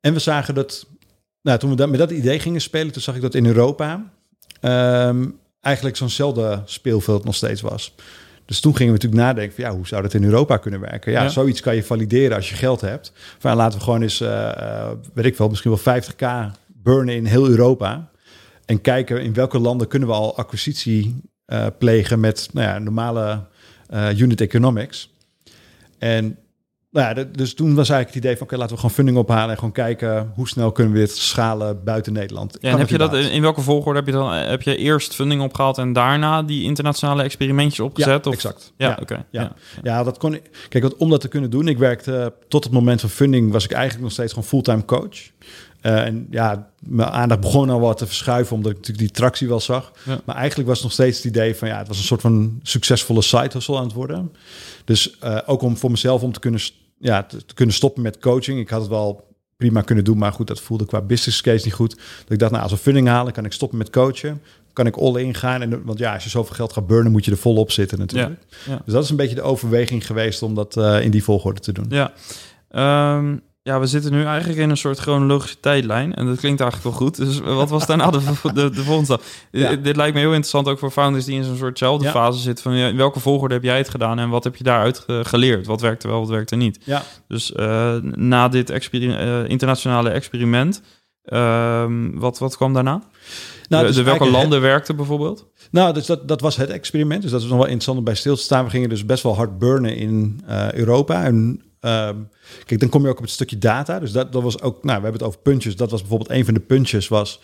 en 0.00 0.12
we 0.12 0.18
zagen 0.18 0.54
dat... 0.54 0.86
Nou, 1.42 1.58
toen 1.58 1.76
we 1.76 1.86
met 1.86 1.98
dat 1.98 2.10
idee 2.10 2.38
gingen 2.38 2.60
spelen, 2.60 2.92
toen 2.92 3.02
zag 3.02 3.14
ik 3.14 3.22
dat 3.22 3.34
in 3.34 3.46
Europa... 3.46 4.12
Um, 4.60 5.38
eigenlijk 5.60 5.96
zo'nzelfde 5.96 6.62
speelveld 6.64 7.24
nog 7.24 7.34
steeds 7.34 7.60
was. 7.60 7.94
Dus 8.46 8.60
toen 8.60 8.76
gingen 8.76 8.92
we 8.92 8.98
natuurlijk 8.98 9.22
nadenken 9.28 9.54
van 9.54 9.64
ja, 9.64 9.76
hoe 9.76 9.86
zou 9.86 10.02
dat 10.02 10.14
in 10.14 10.24
Europa 10.24 10.56
kunnen 10.56 10.80
werken? 10.80 11.12
Ja, 11.12 11.22
Ja. 11.22 11.28
zoiets 11.28 11.60
kan 11.60 11.74
je 11.74 11.84
valideren 11.84 12.36
als 12.36 12.48
je 12.48 12.54
geld 12.54 12.80
hebt. 12.80 13.12
Van 13.38 13.50
ja, 13.50 13.56
laten 13.56 13.78
we 13.78 13.84
gewoon 13.84 14.02
eens, 14.02 14.20
uh, 14.20 14.28
uh, 14.28 14.90
weet 15.14 15.24
ik 15.24 15.36
wel, 15.36 15.48
misschien 15.48 15.70
wel 15.82 16.00
50k 16.00 16.50
burnen 16.66 17.14
in 17.14 17.24
heel 17.24 17.48
Europa. 17.48 18.10
En 18.64 18.80
kijken 18.80 19.22
in 19.22 19.34
welke 19.34 19.58
landen 19.58 19.88
kunnen 19.88 20.08
we 20.08 20.14
al 20.14 20.36
acquisitie 20.36 21.20
uh, 21.46 21.66
plegen 21.78 22.20
met 22.20 22.48
nou 22.52 22.68
ja, 22.68 22.78
normale 22.78 23.44
uh, 23.94 24.18
unit 24.18 24.40
economics. 24.40 25.12
En 25.98 26.38
nou 26.94 27.18
ja, 27.18 27.24
dus 27.32 27.54
toen 27.54 27.74
was 27.74 27.88
eigenlijk 27.88 28.06
het 28.06 28.24
idee 28.24 28.36
van 28.36 28.46
oké, 28.46 28.56
laten 28.56 28.72
we 28.72 28.80
gewoon 28.80 28.94
funding 28.94 29.18
ophalen 29.18 29.50
en 29.50 29.56
gewoon 29.56 29.72
kijken 29.72 30.32
hoe 30.34 30.48
snel 30.48 30.72
kunnen 30.72 30.92
we 30.92 30.98
dit 30.98 31.10
schalen 31.10 31.84
buiten 31.84 32.12
Nederland. 32.12 32.56
Ja, 32.60 32.70
en 32.70 32.78
heb 32.78 32.88
je 32.88 32.98
dat 32.98 33.14
in, 33.14 33.30
in 33.30 33.42
welke 33.42 33.60
volgorde 33.60 33.98
heb 33.98 34.08
je 34.08 34.14
dan? 34.14 34.32
Heb 34.32 34.62
je 34.62 34.76
eerst 34.76 35.14
funding 35.14 35.42
opgehaald 35.42 35.78
en 35.78 35.92
daarna 35.92 36.42
die 36.42 36.62
internationale 36.62 37.22
experimentjes 37.22 37.80
opgezet? 37.80 38.24
Ja, 38.24 38.30
of? 38.30 38.34
exact. 38.34 38.72
Ja, 38.76 38.88
Ja, 38.88 38.98
oké. 39.00 39.24
ja. 39.30 39.42
Ja. 39.42 39.52
Ja, 39.82 40.02
dat 40.02 40.18
kon 40.18 40.34
ik. 40.34 40.50
Kijk, 40.68 40.84
want 40.84 40.96
om 40.96 41.10
dat 41.10 41.20
te 41.20 41.28
kunnen 41.28 41.50
doen, 41.50 41.68
ik 41.68 41.78
werkte 41.78 42.32
tot 42.48 42.64
het 42.64 42.72
moment 42.72 43.00
van 43.00 43.10
funding 43.10 43.52
was 43.52 43.64
ik 43.64 43.72
eigenlijk 43.72 44.02
nog 44.02 44.12
steeds 44.12 44.32
gewoon 44.32 44.48
fulltime 44.48 44.84
coach. 44.84 45.18
Uh, 45.82 46.04
en 46.04 46.26
ja, 46.30 46.68
mijn 46.78 47.08
aandacht 47.08 47.40
begon 47.40 47.70
al 47.70 47.80
wat 47.80 47.98
te 47.98 48.06
verschuiven, 48.06 48.56
omdat 48.56 48.70
ik 48.70 48.76
natuurlijk 48.76 49.06
die 49.06 49.16
tractie 49.16 49.48
wel 49.48 49.60
zag. 49.60 49.92
Ja. 50.04 50.20
Maar 50.24 50.36
eigenlijk 50.36 50.68
was 50.68 50.82
nog 50.82 50.92
steeds 50.92 51.16
het 51.16 51.26
idee 51.26 51.56
van 51.56 51.68
ja, 51.68 51.78
het 51.78 51.88
was 51.88 51.98
een 51.98 52.04
soort 52.04 52.20
van 52.20 52.60
succesvolle 52.62 53.22
side 53.22 53.50
hustle 53.52 53.76
aan 53.76 53.84
het 53.84 53.92
worden. 53.92 54.32
Dus 54.84 55.16
uh, 55.24 55.38
ook 55.46 55.62
om 55.62 55.76
voor 55.76 55.90
mezelf 55.90 56.22
om 56.22 56.32
te 56.32 56.40
kunnen, 56.40 56.60
ja, 56.98 57.22
te, 57.22 57.44
te, 57.44 57.54
kunnen 57.54 57.74
stoppen 57.74 58.02
met 58.02 58.18
coaching. 58.18 58.60
Ik 58.60 58.68
had 58.68 58.80
het 58.80 58.90
wel 58.90 59.32
prima 59.56 59.80
kunnen 59.80 60.04
doen, 60.04 60.18
maar 60.18 60.32
goed, 60.32 60.46
dat 60.46 60.60
voelde 60.60 60.86
qua 60.86 61.00
business 61.00 61.40
case 61.40 61.64
niet 61.64 61.74
goed. 61.74 61.96
Dat 62.22 62.30
ik 62.30 62.38
dacht, 62.38 62.50
nou, 62.50 62.62
als 62.62 62.72
we 62.72 62.78
funding 62.78 63.08
halen, 63.08 63.32
kan 63.32 63.44
ik 63.44 63.52
stoppen 63.52 63.78
met 63.78 63.90
coachen. 63.90 64.42
Kan 64.72 64.86
ik 64.86 64.96
all 64.96 65.20
in 65.20 65.34
gaan. 65.34 65.62
En, 65.62 65.84
want 65.84 65.98
ja, 65.98 66.14
als 66.14 66.24
je 66.24 66.30
zoveel 66.30 66.54
geld 66.54 66.72
gaat 66.72 66.86
burnen, 66.86 67.12
moet 67.12 67.24
je 67.24 67.30
er 67.30 67.36
volop 67.36 67.70
zitten 67.70 67.98
natuurlijk. 67.98 68.40
Ja, 68.48 68.72
ja. 68.72 68.82
Dus 68.84 68.94
dat 68.94 69.04
is 69.04 69.10
een 69.10 69.16
beetje 69.16 69.34
de 69.34 69.42
overweging 69.42 70.06
geweest 70.06 70.42
om 70.42 70.54
dat 70.54 70.76
uh, 70.76 71.02
in 71.02 71.10
die 71.10 71.24
volgorde 71.24 71.60
te 71.60 71.72
doen. 71.72 71.86
Ja. 71.88 72.12
Um, 73.16 73.42
ja, 73.66 73.80
we 73.80 73.86
zitten 73.86 74.12
nu 74.12 74.24
eigenlijk 74.24 74.58
in 74.58 74.70
een 74.70 74.76
soort 74.76 74.98
chronologische 74.98 75.60
tijdlijn. 75.60 76.14
En 76.14 76.26
dat 76.26 76.38
klinkt 76.38 76.60
eigenlijk 76.60 76.90
wel 76.90 77.06
goed. 77.06 77.16
Dus 77.16 77.40
wat 77.40 77.70
was 77.70 77.86
daarna 77.86 78.10
de, 78.10 78.20
de, 78.42 78.70
de 78.70 78.82
volgende 78.82 79.04
stap? 79.04 79.22
Ja. 79.50 79.76
Dit 79.76 79.96
lijkt 79.96 80.14
me 80.14 80.20
heel 80.20 80.28
interessant 80.28 80.68
ook 80.68 80.78
voor 80.78 80.90
founders 80.90 81.24
die 81.24 81.34
in 81.34 81.44
zo'n 81.44 81.56
soortzelfde 81.56 82.04
ja. 82.04 82.10
fase 82.10 82.38
zitten. 82.38 82.64
Van 82.64 82.72
in 82.72 82.96
welke 82.96 83.20
volgorde 83.20 83.54
heb 83.54 83.62
jij 83.62 83.78
het 83.78 83.88
gedaan 83.88 84.18
en 84.18 84.28
wat 84.28 84.44
heb 84.44 84.56
je 84.56 84.64
daaruit 84.64 85.04
geleerd? 85.06 85.66
Wat 85.66 85.80
werkte 85.80 86.08
wel, 86.08 86.20
wat 86.20 86.28
werkte 86.28 86.56
niet? 86.56 86.78
Ja. 86.84 87.02
Dus 87.28 87.52
uh, 87.56 87.94
na 88.02 88.48
dit 88.48 88.90
uh, 88.92 89.48
internationale 89.48 90.10
experiment, 90.10 90.82
uh, 91.24 91.84
wat, 92.14 92.38
wat 92.38 92.56
kwam 92.56 92.72
daarna? 92.72 93.02
Nou, 93.68 93.86
dus 93.86 93.96
de 93.96 94.02
welke 94.02 94.30
landen 94.30 94.52
het... 94.52 94.60
werkten 94.60 94.96
bijvoorbeeld? 94.96 95.46
Nou, 95.70 95.94
dus 95.94 96.06
dat, 96.06 96.28
dat 96.28 96.40
was 96.40 96.56
het 96.56 96.70
experiment. 96.70 97.22
Dus 97.22 97.30
dat 97.30 97.40
is 97.40 97.46
nog 97.46 97.56
wel 97.56 97.66
interessant 97.66 97.98
om 97.98 98.04
bij 98.04 98.14
stil 98.14 98.36
te 98.36 98.42
staan. 98.42 98.64
We 98.64 98.70
gingen 98.70 98.88
dus 98.88 99.04
best 99.04 99.22
wel 99.22 99.36
hard 99.36 99.58
burnen 99.58 99.96
in 99.96 100.40
Europa. 100.72 101.24
En 101.24 101.62
uh, 101.84 102.08
kijk, 102.64 102.80
dan 102.80 102.88
kom 102.88 103.02
je 103.02 103.08
ook 103.08 103.16
op 103.16 103.22
het 103.22 103.32
stukje 103.32 103.58
data. 103.58 103.98
Dus 103.98 104.12
dat, 104.12 104.32
dat 104.32 104.42
was 104.42 104.60
ook, 104.60 104.84
nou, 104.84 104.96
we 104.96 105.02
hebben 105.02 105.12
het 105.12 105.22
over 105.22 105.40
puntjes. 105.40 105.76
Dat 105.76 105.90
was 105.90 106.00
bijvoorbeeld 106.00 106.30
een 106.30 106.44
van 106.44 106.54
de 106.54 106.60
puntjes 106.60 107.08
was... 107.08 107.40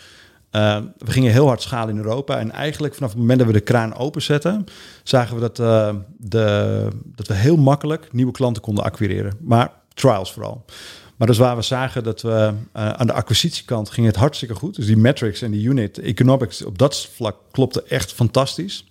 Uh, 0.53 0.79
we 0.99 1.11
gingen 1.11 1.33
heel 1.33 1.47
hard 1.47 1.63
schalen 1.63 1.95
in 1.95 2.03
Europa. 2.03 2.39
En 2.39 2.51
eigenlijk 2.51 2.95
vanaf 2.95 3.11
het 3.11 3.19
moment 3.19 3.39
dat 3.39 3.47
we 3.47 3.53
de 3.53 3.61
kraan 3.61 3.95
openzetten... 3.95 4.65
zagen 5.03 5.35
we 5.35 5.41
dat, 5.41 5.59
uh, 5.59 5.95
de, 6.17 6.89
dat 7.05 7.27
we 7.27 7.35
heel 7.35 7.57
makkelijk 7.57 8.13
nieuwe 8.13 8.33
klanten 8.33 8.63
konden 8.63 8.85
acquireren. 8.85 9.37
Maar 9.41 9.73
trials 9.95 10.33
vooral. 10.33 10.65
Maar 11.17 11.27
dus 11.27 11.39
waar 11.39 11.57
we 11.57 11.63
zagen 11.63 12.05
dat 12.05 12.23
we 12.23 12.53
uh, 12.77 12.91
aan 12.91 13.07
de 13.07 13.13
acquisitiekant 13.13 13.91
ging 13.91 14.07
het 14.07 14.17
hartstikke 14.17 14.55
goed. 14.55 14.77
Dus 14.77 14.87
die 14.87 14.97
metrics 14.97 15.43
en 15.43 15.51
die 15.51 15.67
unit 15.67 15.99
economics 15.99 16.65
op 16.65 16.79
dat 16.79 17.09
vlak 17.15 17.37
klopte 17.51 17.83
echt 17.83 18.13
fantastisch. 18.13 18.85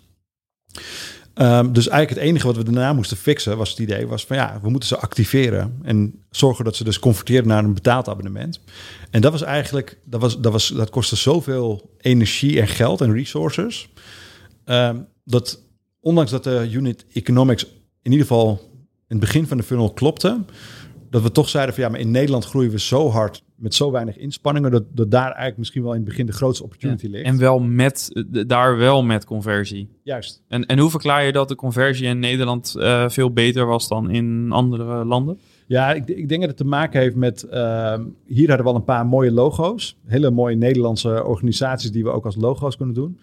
Um, 1.41 1.73
dus 1.73 1.87
eigenlijk 1.87 2.19
het 2.19 2.29
enige 2.29 2.47
wat 2.47 2.55
we 2.55 2.63
daarna 2.63 2.93
moesten 2.93 3.17
fixen 3.17 3.57
was 3.57 3.69
het 3.69 3.79
idee 3.79 4.07
was 4.07 4.25
van 4.25 4.35
ja, 4.35 4.59
we 4.61 4.69
moeten 4.69 4.89
ze 4.89 4.97
activeren 4.97 5.79
en 5.83 6.23
zorgen 6.29 6.65
dat 6.65 6.75
ze 6.75 6.83
dus 6.83 6.99
converteren 6.99 7.47
naar 7.47 7.63
een 7.63 7.73
betaald 7.73 8.07
abonnement. 8.07 8.59
En 9.09 9.21
dat 9.21 9.31
was 9.31 9.41
eigenlijk, 9.41 9.97
dat, 10.05 10.21
was, 10.21 10.39
dat, 10.39 10.51
was, 10.51 10.67
dat 10.67 10.89
kostte 10.89 11.15
zoveel 11.15 11.95
energie 11.97 12.61
en 12.61 12.67
geld 12.67 13.01
en 13.01 13.13
resources, 13.13 13.89
um, 14.65 15.07
dat 15.23 15.61
ondanks 15.99 16.31
dat 16.31 16.43
de 16.43 16.67
unit 16.71 17.05
economics 17.13 17.63
in 18.01 18.11
ieder 18.11 18.27
geval 18.27 18.49
in 19.07 19.17
het 19.17 19.19
begin 19.19 19.47
van 19.47 19.57
de 19.57 19.63
funnel 19.63 19.93
klopte, 19.93 20.43
dat 21.09 21.21
we 21.21 21.31
toch 21.31 21.49
zeiden 21.49 21.75
van 21.75 21.83
ja, 21.83 21.89
maar 21.89 21.99
in 21.99 22.11
Nederland 22.11 22.45
groeien 22.45 22.71
we 22.71 22.79
zo 22.79 23.09
hard 23.09 23.43
met 23.55 23.73
zo 23.73 23.91
weinig 23.91 24.17
inspanningen, 24.17 24.71
dat, 24.71 24.83
dat 24.91 25.11
daar 25.11 25.25
eigenlijk 25.25 25.57
misschien 25.57 25.83
wel 25.83 25.91
in 25.91 25.97
het 25.97 26.07
begin 26.07 26.25
de 26.25 26.31
grootste 26.31 26.63
opportunity 26.63 27.05
ja. 27.05 27.11
ligt. 27.11 27.25
En 27.25 27.37
wel 27.37 27.59
met, 27.59 28.23
daar 28.47 28.77
wel 28.77 29.03
met 29.03 29.25
conversie. 29.25 29.89
Juist. 30.03 30.41
En, 30.47 30.65
en 30.65 30.79
hoe 30.79 30.89
verklaar 30.89 31.25
je 31.25 31.31
dat 31.31 31.47
de 31.47 31.55
conversie 31.55 32.07
in 32.07 32.19
Nederland 32.19 32.75
uh, 32.77 33.09
veel 33.09 33.31
beter 33.31 33.65
was 33.65 33.87
dan 33.87 34.09
in 34.09 34.51
andere 34.51 35.05
landen? 35.05 35.39
Ja, 35.67 35.93
ik, 35.93 36.07
ik, 36.07 36.29
denk 36.29 36.39
dat 36.39 36.49
het 36.49 36.57
te 36.57 36.65
maken 36.65 37.01
heeft 37.01 37.15
met... 37.15 37.43
Ehm, 37.43 38.03
hier 38.25 38.47
hadden 38.47 38.65
we 38.65 38.71
al 38.71 38.77
een 38.77 38.83
paar 38.83 39.05
mooie 39.05 39.31
logo's. 39.31 39.97
Hele 40.05 40.31
mooie 40.31 40.55
Nederlandse 40.55 41.23
organisaties 41.23 41.91
die 41.91 42.03
we 42.03 42.09
ook 42.09 42.25
als 42.25 42.35
logo's 42.35 42.77
kunnen 42.77 42.95
doen. 42.95 43.19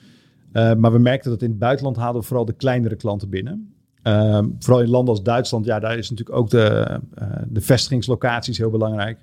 Uh, 0.53 0.75
maar 0.75 0.93
we 0.93 0.99
merkten 0.99 1.31
dat 1.31 1.43
in 1.43 1.51
het 1.51 1.59
buitenland 1.59 1.97
haalden 1.97 2.21
we 2.21 2.27
vooral 2.27 2.45
de 2.45 2.53
kleinere 2.53 2.97
klanten 2.97 3.29
binnen. 3.29 3.76
Ehm, 4.07 4.49
vooral 4.59 4.83
in 4.83 4.89
landen 4.89 5.15
als 5.15 5.23
Duitsland, 5.23 5.65
ja, 5.65 5.79
daar 5.79 5.99
is 5.99 6.11
natuurlijk 6.11 6.39
ook 6.39 6.51
de, 6.51 7.01
uh, 7.19 7.27
de 7.49 7.61
vestigingslocaties 7.61 8.59
heel 8.59 8.71
belangrijk. 8.71 9.19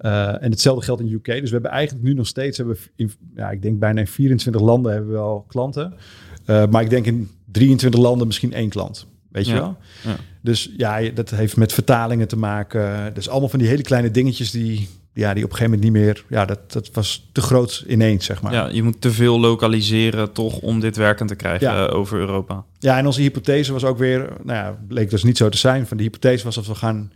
Uh, 0.00 0.42
en 0.42 0.50
hetzelfde 0.50 0.84
geldt 0.84 1.00
in 1.00 1.12
UK. 1.12 1.24
Dus 1.24 1.40
we 1.40 1.50
hebben 1.50 1.70
eigenlijk 1.70 2.04
nu 2.04 2.14
nog 2.14 2.26
steeds, 2.26 2.56
hebben 2.56 2.76
in, 2.96 3.12
ja, 3.34 3.50
ik 3.50 3.62
denk 3.62 3.78
bijna 3.78 4.00
in 4.00 4.06
24 4.06 4.62
landen 4.62 4.92
hebben 4.92 5.10
we 5.10 5.16
wel 5.16 5.44
klanten. 5.48 5.94
maar 6.46 6.82
ik 6.82 6.90
denk 6.90 7.06
in 7.06 7.30
23 7.52 8.00
landen 8.00 8.26
misschien 8.26 8.52
één 8.52 8.68
klant. 8.68 9.06
Weet 9.30 9.46
je 9.46 9.54
wel? 9.54 9.76
Ja. 10.04 10.16
Dus 10.40 10.72
ja, 10.76 11.10
dat 11.10 11.30
heeft 11.30 11.56
met 11.56 11.72
vertalingen 11.72 12.28
te 12.28 12.36
maken. 12.36 13.14
Dus 13.14 13.28
allemaal 13.28 13.48
van 13.48 13.58
die 13.58 13.68
hele 13.68 13.82
kleine 13.82 14.10
dingetjes 14.10 14.50
die, 14.50 14.88
ja, 15.14 15.34
die 15.34 15.44
op 15.44 15.50
een 15.50 15.56
gegeven 15.56 15.78
moment 15.78 15.82
niet 15.94 16.02
meer... 16.04 16.24
Ja, 16.28 16.44
dat, 16.44 16.72
dat 16.72 16.90
was 16.92 17.28
te 17.32 17.40
groot 17.40 17.84
ineens, 17.88 18.24
zeg 18.24 18.42
maar. 18.42 18.52
Ja, 18.52 18.68
je 18.68 18.82
moet 18.82 19.00
te 19.00 19.10
veel 19.12 19.40
lokaliseren 19.40 20.32
toch 20.32 20.58
om 20.58 20.80
dit 20.80 20.96
werkend 20.96 21.28
te 21.28 21.34
krijgen 21.34 21.66
Ja. 21.72 21.86
eh, 21.86 21.94
over 21.94 22.18
Europa. 22.18 22.64
Ja, 22.78 22.98
en 22.98 23.06
onze 23.06 23.20
hypothese 23.20 23.72
was 23.72 23.84
ook 23.84 23.98
weer... 23.98 24.28
Nou 24.42 24.58
ja, 24.58 24.78
bleek 24.88 25.10
dus 25.10 25.22
niet 25.24 25.36
zo 25.36 25.48
te 25.48 25.58
zijn. 25.58 25.86
Van 25.86 25.96
de 25.96 26.02
hypothese 26.02 26.44
was 26.44 26.54
dat 26.54 26.66
we 26.66 26.74
gaan... 26.74 27.12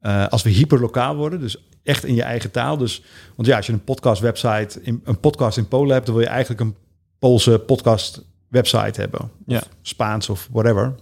eh, 0.00 0.26
als 0.28 0.42
we 0.42 0.50
hyperlokaal 0.50 1.16
worden, 1.16 1.40
dus 1.40 1.56
echt 1.82 2.04
in 2.04 2.14
je 2.14 2.22
eigen 2.22 2.50
taal. 2.50 2.76
Dus, 2.76 3.02
want 3.36 3.48
ja, 3.48 3.56
als 3.56 3.66
je 3.66 3.72
een 3.72 3.84
podcast 3.84 4.20
website, 4.22 4.78
in, 4.82 5.00
een 5.04 5.20
podcast 5.20 5.58
in 5.58 5.68
Polen 5.68 5.92
hebt, 5.94 6.06
dan 6.06 6.14
wil 6.14 6.24
je 6.24 6.30
eigenlijk 6.30 6.60
een 6.60 6.74
Poolse 7.18 7.58
podcast 7.58 8.24
website 8.48 9.00
hebben. 9.00 9.20
Of 9.20 9.28
Ja. 9.46 9.62
Spaans 9.82 10.28
of 10.28 10.48
whatever. 10.52 10.94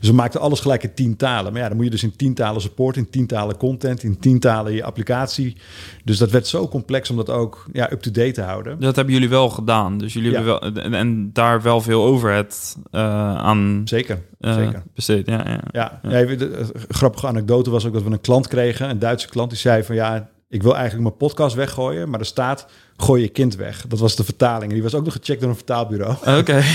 Dus 0.00 0.08
we 0.08 0.12
maakten 0.14 0.40
alles 0.40 0.60
gelijk 0.60 0.82
in 0.82 0.94
tien 0.94 1.16
talen. 1.16 1.52
Maar 1.52 1.60
ja, 1.62 1.66
dan 1.68 1.76
moet 1.76 1.84
je 1.84 1.90
dus 1.90 2.02
in 2.02 2.16
tien 2.16 2.34
talen 2.34 2.60
support, 2.60 2.96
in 2.96 3.10
tien 3.10 3.26
talen 3.26 3.56
content, 3.56 4.02
in 4.02 4.18
tien 4.18 4.38
talen 4.40 4.72
je 4.72 4.84
applicatie. 4.84 5.56
Dus 6.04 6.18
dat 6.18 6.30
werd 6.30 6.46
zo 6.46 6.68
complex 6.68 7.10
om 7.10 7.16
dat 7.16 7.30
ook 7.30 7.66
ja, 7.72 7.92
up-to-date 7.92 8.32
te 8.32 8.42
houden. 8.42 8.80
Dat 8.80 8.96
hebben 8.96 9.14
jullie 9.14 9.28
wel 9.28 9.48
gedaan. 9.50 9.98
Dus 9.98 10.12
jullie 10.12 10.30
Ja. 10.30 10.36
hebben 10.36 10.74
wel 10.74 10.82
en, 10.84 10.94
en 10.94 11.30
daar 11.32 11.62
wel 11.62 11.80
veel 11.80 12.04
overhead 12.04 12.76
eh 12.90 13.00
aan 13.36 13.82
Zeker, 13.84 14.22
eh, 14.40 14.54
zeker. 14.54 14.82
besteed. 14.94 15.26
Ja, 15.26 15.44
ja. 15.48 15.60
Ja, 15.72 16.00
ja. 16.02 16.24
de, 16.26 16.36
de 16.36 16.66
grappige 16.88 17.26
anekdote 17.26 17.70
was 17.70 17.86
ook 17.86 17.92
dat 17.92 18.02
we 18.02 18.10
een 18.10 18.20
klant 18.20 18.48
kregen, 18.48 18.90
een 18.90 18.98
Duitse 18.98 19.28
klant, 19.28 19.50
die 19.50 19.58
zei 19.58 19.82
van 19.82 19.94
ja, 19.94 20.28
ik 20.54 20.62
wil 20.62 20.72
eigenlijk 20.74 21.02
mijn 21.04 21.16
podcast 21.16 21.54
weggooien, 21.56 22.10
maar 22.10 22.20
er 22.20 22.26
staat 22.26 22.66
gooi 22.96 23.22
je 23.22 23.28
kind 23.28 23.56
weg. 23.56 23.84
Dat 23.88 23.98
was 23.98 24.16
de 24.16 24.24
vertaling. 24.24 24.64
En 24.68 24.74
die 24.74 24.82
was 24.82 24.94
ook 24.94 25.04
nog 25.04 25.12
gecheckt 25.12 25.40
door 25.40 25.50
een 25.50 25.56
vertaalbureau. 25.56 26.38
Oké. 26.38 26.62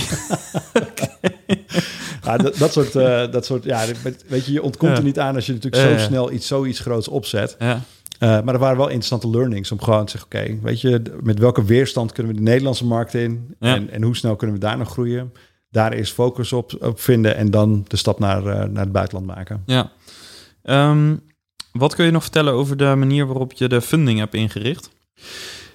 Ja, 2.24 2.38
dat, 2.38 2.58
dat 2.58 2.74
soort, 2.74 2.96
eh, 2.96 3.32
dat 3.32 3.46
soort, 3.46 3.64
ja, 3.64 3.84
weet 4.28 4.46
je, 4.46 4.52
je 4.52 4.62
ontkomt 4.64 4.92
Ja. 4.92 4.98
er 4.98 5.04
niet 5.04 5.20
aan 5.20 5.36
als 5.36 5.46
je 5.46 5.54
natuurlijk 5.54 5.84
Ja, 5.84 5.98
zo 6.00 6.06
snel 6.06 6.32
iets, 6.32 6.48
zoiets 6.48 6.80
groots 6.80 7.08
opzet. 7.08 7.56
ja. 7.60 7.82
Eh, 8.20 8.42
maar 8.42 8.54
er 8.54 8.60
waren 8.60 8.78
wel 8.78 8.86
interessante 8.88 9.30
learnings 9.30 9.72
om 9.72 9.82
gewoon 9.82 10.06
te 10.06 10.12
zeggen, 10.12 10.30
oké, 10.42 10.60
weet 10.68 10.82
je, 10.82 11.02
met 11.22 11.40
welke 11.40 11.64
weerstand 11.66 12.12
kunnen 12.12 12.32
we 12.34 12.38
de 12.38 12.44
Nederlandse 12.46 12.86
markt 12.86 13.14
in? 13.14 13.56
En, 13.60 13.90
en 13.90 14.04
hoe 14.04 14.16
snel 14.16 14.36
kunnen 14.36 14.56
we 14.56 14.62
daar 14.62 14.78
nog 14.78 14.90
groeien? 14.90 15.34
Daar 15.72 15.92
eerst 15.94 16.14
focus 16.14 16.54
op, 16.54 16.74
op 16.80 17.00
vinden 17.00 17.36
en 17.36 17.52
dan 17.52 17.86
de 17.88 17.98
stap 17.98 18.20
naar, 18.20 18.46
eh, 18.46 18.64
naar 18.70 18.84
het 18.84 18.92
buitenland 18.92 19.28
maken. 19.28 19.64
ja. 19.66 19.92
Ehm, 20.64 21.16
wat 21.72 21.96
kun 21.96 22.06
je 22.06 22.12
nog 22.12 22.22
vertellen 22.24 22.54
over 22.54 22.78
de 22.78 22.94
manier 22.98 23.26
waarop 23.28 23.54
je 23.54 23.68
de 23.68 23.82
funding 23.82 24.20
hebt 24.20 24.34
ingericht? 24.34 24.90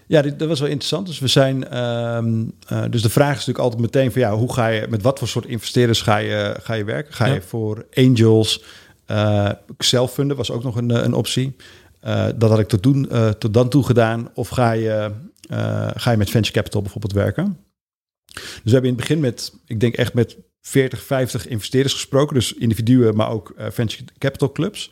Ja, 0.07 0.22
dit, 0.22 0.38
dat 0.38 0.48
was 0.48 0.61
wel 0.61 0.68
interessant. 0.68 1.07
Dus 1.07 1.18
we 1.18 1.26
zijn. 1.26 1.68
ehm, 1.68 2.44
eh, 2.66 2.85
dus 2.90 3.02
de 3.02 3.11
vraag 3.11 3.30
is 3.30 3.46
natuurlijk 3.46 3.59
altijd 3.64 3.80
meteen 3.83 4.12
van 4.12 4.20
ja, 4.20 4.35
hoe 4.37 4.52
ga 4.52 4.66
je 4.68 4.87
met 4.88 5.02
wat 5.02 5.18
voor 5.18 5.28
soort 5.28 5.46
investeerders 5.46 6.00
ga 6.02 6.16
je, 6.16 6.57
ga 6.62 6.74
je 6.74 6.85
werken? 6.85 7.14
Ga 7.14 7.26
Ja. 7.26 7.35
je 7.35 7.42
voor 7.42 7.87
angels? 7.94 8.62
eh 9.07 9.50
zelffunden 9.78 10.37
was 10.37 10.50
ook 10.50 10.62
nog 10.62 10.76
een, 10.76 11.04
een 11.04 11.14
optie. 11.14 11.57
Eh, 12.00 12.26
dat 12.37 12.50
had 12.50 12.59
ik 12.59 12.68
tot, 12.68 12.83
doen, 12.83 13.09
tot 13.38 13.54
dan 13.54 13.68
toe 13.68 13.85
gedaan. 13.85 14.30
Of 14.35 14.48
ga 14.48 14.72
je, 14.72 15.11
ga 15.94 16.11
je 16.11 16.16
met 16.16 16.30
venture 16.30 16.52
capital 16.54 16.83
bijvoorbeeld 16.83 17.12
werken? 17.12 17.59
Dus 18.35 18.42
we 18.64 18.70
hebben 18.70 18.90
in 18.90 18.96
het 18.96 19.07
begin 19.07 19.20
met, 19.20 19.52
ik 19.66 19.80
denk 19.80 19.94
echt 19.94 20.14
met 20.14 20.37
40, 20.61 21.02
50 21.02 21.46
investeerders 21.48 21.94
gesproken. 21.94 22.35
Dus 22.35 22.52
individuen, 22.54 23.16
maar 23.16 23.30
ook 23.30 23.54
venture 23.59 24.04
capital 24.18 24.52
clubs. 24.52 24.90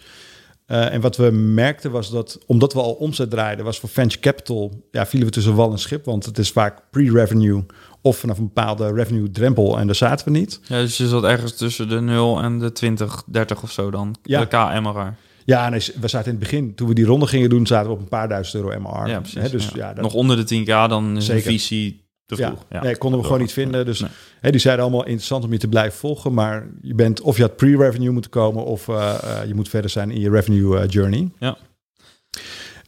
Eh, 0.73 0.93
en 0.93 1.01
wat 1.01 1.17
we 1.17 1.31
merkten 1.31 1.91
was 1.91 2.11
dat, 2.11 2.39
omdat 2.47 2.73
we 2.73 2.81
al 2.81 2.93
omzet 2.93 3.31
draaiden, 3.31 3.65
was 3.65 3.81
voor 3.81 3.89
venture 3.89 4.21
capital, 4.21 4.83
ja, 4.91 5.07
vielen 5.07 5.29
we 5.29 5.35
tussen 5.35 5.55
wal 5.55 5.73
en 5.73 5.79
schip. 5.79 6.05
Want 6.05 6.25
het 6.25 6.39
is 6.39 6.51
vaak 6.51 6.83
pre-revenue 6.91 7.65
of 8.01 8.17
vanaf 8.17 8.39
een 8.39 8.45
bepaalde 8.45 8.93
revenue 8.93 9.31
drempel 9.31 9.79
en 9.79 9.87
daar 9.87 9.95
zaten 9.95 10.33
we 10.33 10.39
niet. 10.39 10.61
Ja, 10.63 10.81
dus 10.81 10.97
je 10.97 11.09
zat 11.09 11.25
ergens 11.25 11.57
tussen 11.57 11.89
de 11.89 12.01
0 12.01 12.43
en 12.43 12.59
de 12.59 12.73
20, 12.73 13.23
30 13.27 13.63
of 13.63 13.71
zo 13.71 13.91
dan. 13.91 14.17
Ja. 14.23 14.41
De 14.41 14.47
KMRR. 14.47 15.15
Ja, 15.45 15.73
en 15.73 15.73
we 15.73 16.09
zaten 16.09 16.33
in 16.33 16.39
het 16.39 16.51
begin, 16.51 16.75
toen 16.75 16.89
we 16.89 16.95
die 16.95 17.05
ronde 17.05 17.27
gingen 17.27 17.51
doen, 17.51 17.67
zaten 17.67 17.89
we 17.89 17.95
op 17.95 18.01
een 18.01 18.09
paar 18.09 18.29
duizend 18.29 18.65
euro 18.65 18.81
MR. 18.81 19.09
Ja, 19.09 19.21
precies. 19.21 19.51
Dus 19.51 19.65
ja. 19.65 19.71
ja, 19.75 19.93
dat, 19.93 20.03
Nog 20.03 20.15
onder 20.15 20.47
de 20.47 20.61
10k, 20.61 20.89
dan 20.89 21.17
is 21.17 21.25
Zeker. 21.25 21.47
een 21.47 21.53
visie 21.53 22.02
te 22.37 22.43
ja, 22.43 22.49
vroeg. 22.49 22.65
Ja. 22.71 22.83
nee, 22.83 22.97
konden 22.97 23.19
we 23.19 23.25
gewoon 23.25 23.41
niet 23.41 23.53
vinden. 23.53 23.85
Dus 23.85 24.01
Nee. 24.01 24.11
hè, 24.41 24.51
die 24.51 24.61
zeiden 24.61 24.85
allemaal 24.85 25.05
interessant 25.05 25.45
om 25.45 25.53
je 25.53 25.59
te 25.59 25.69
blijven 25.69 25.99
volgen, 25.99 26.35
maar 26.35 26.67
je 26.83 26.95
bent 26.95 27.21
of 27.21 27.37
je 27.37 27.43
had 27.43 27.57
pre-revenue 27.57 28.11
moeten 28.11 28.31
komen 28.31 28.65
of 28.65 28.89
eh, 28.89 29.15
eh, 29.23 29.47
je 29.47 29.55
moet 29.55 29.69
verder 29.69 29.91
zijn 29.91 30.11
in 30.11 30.21
je 30.21 30.31
revenue 30.31 30.79
eh, 30.79 30.89
journey. 30.89 31.31
Ja. 31.39 31.57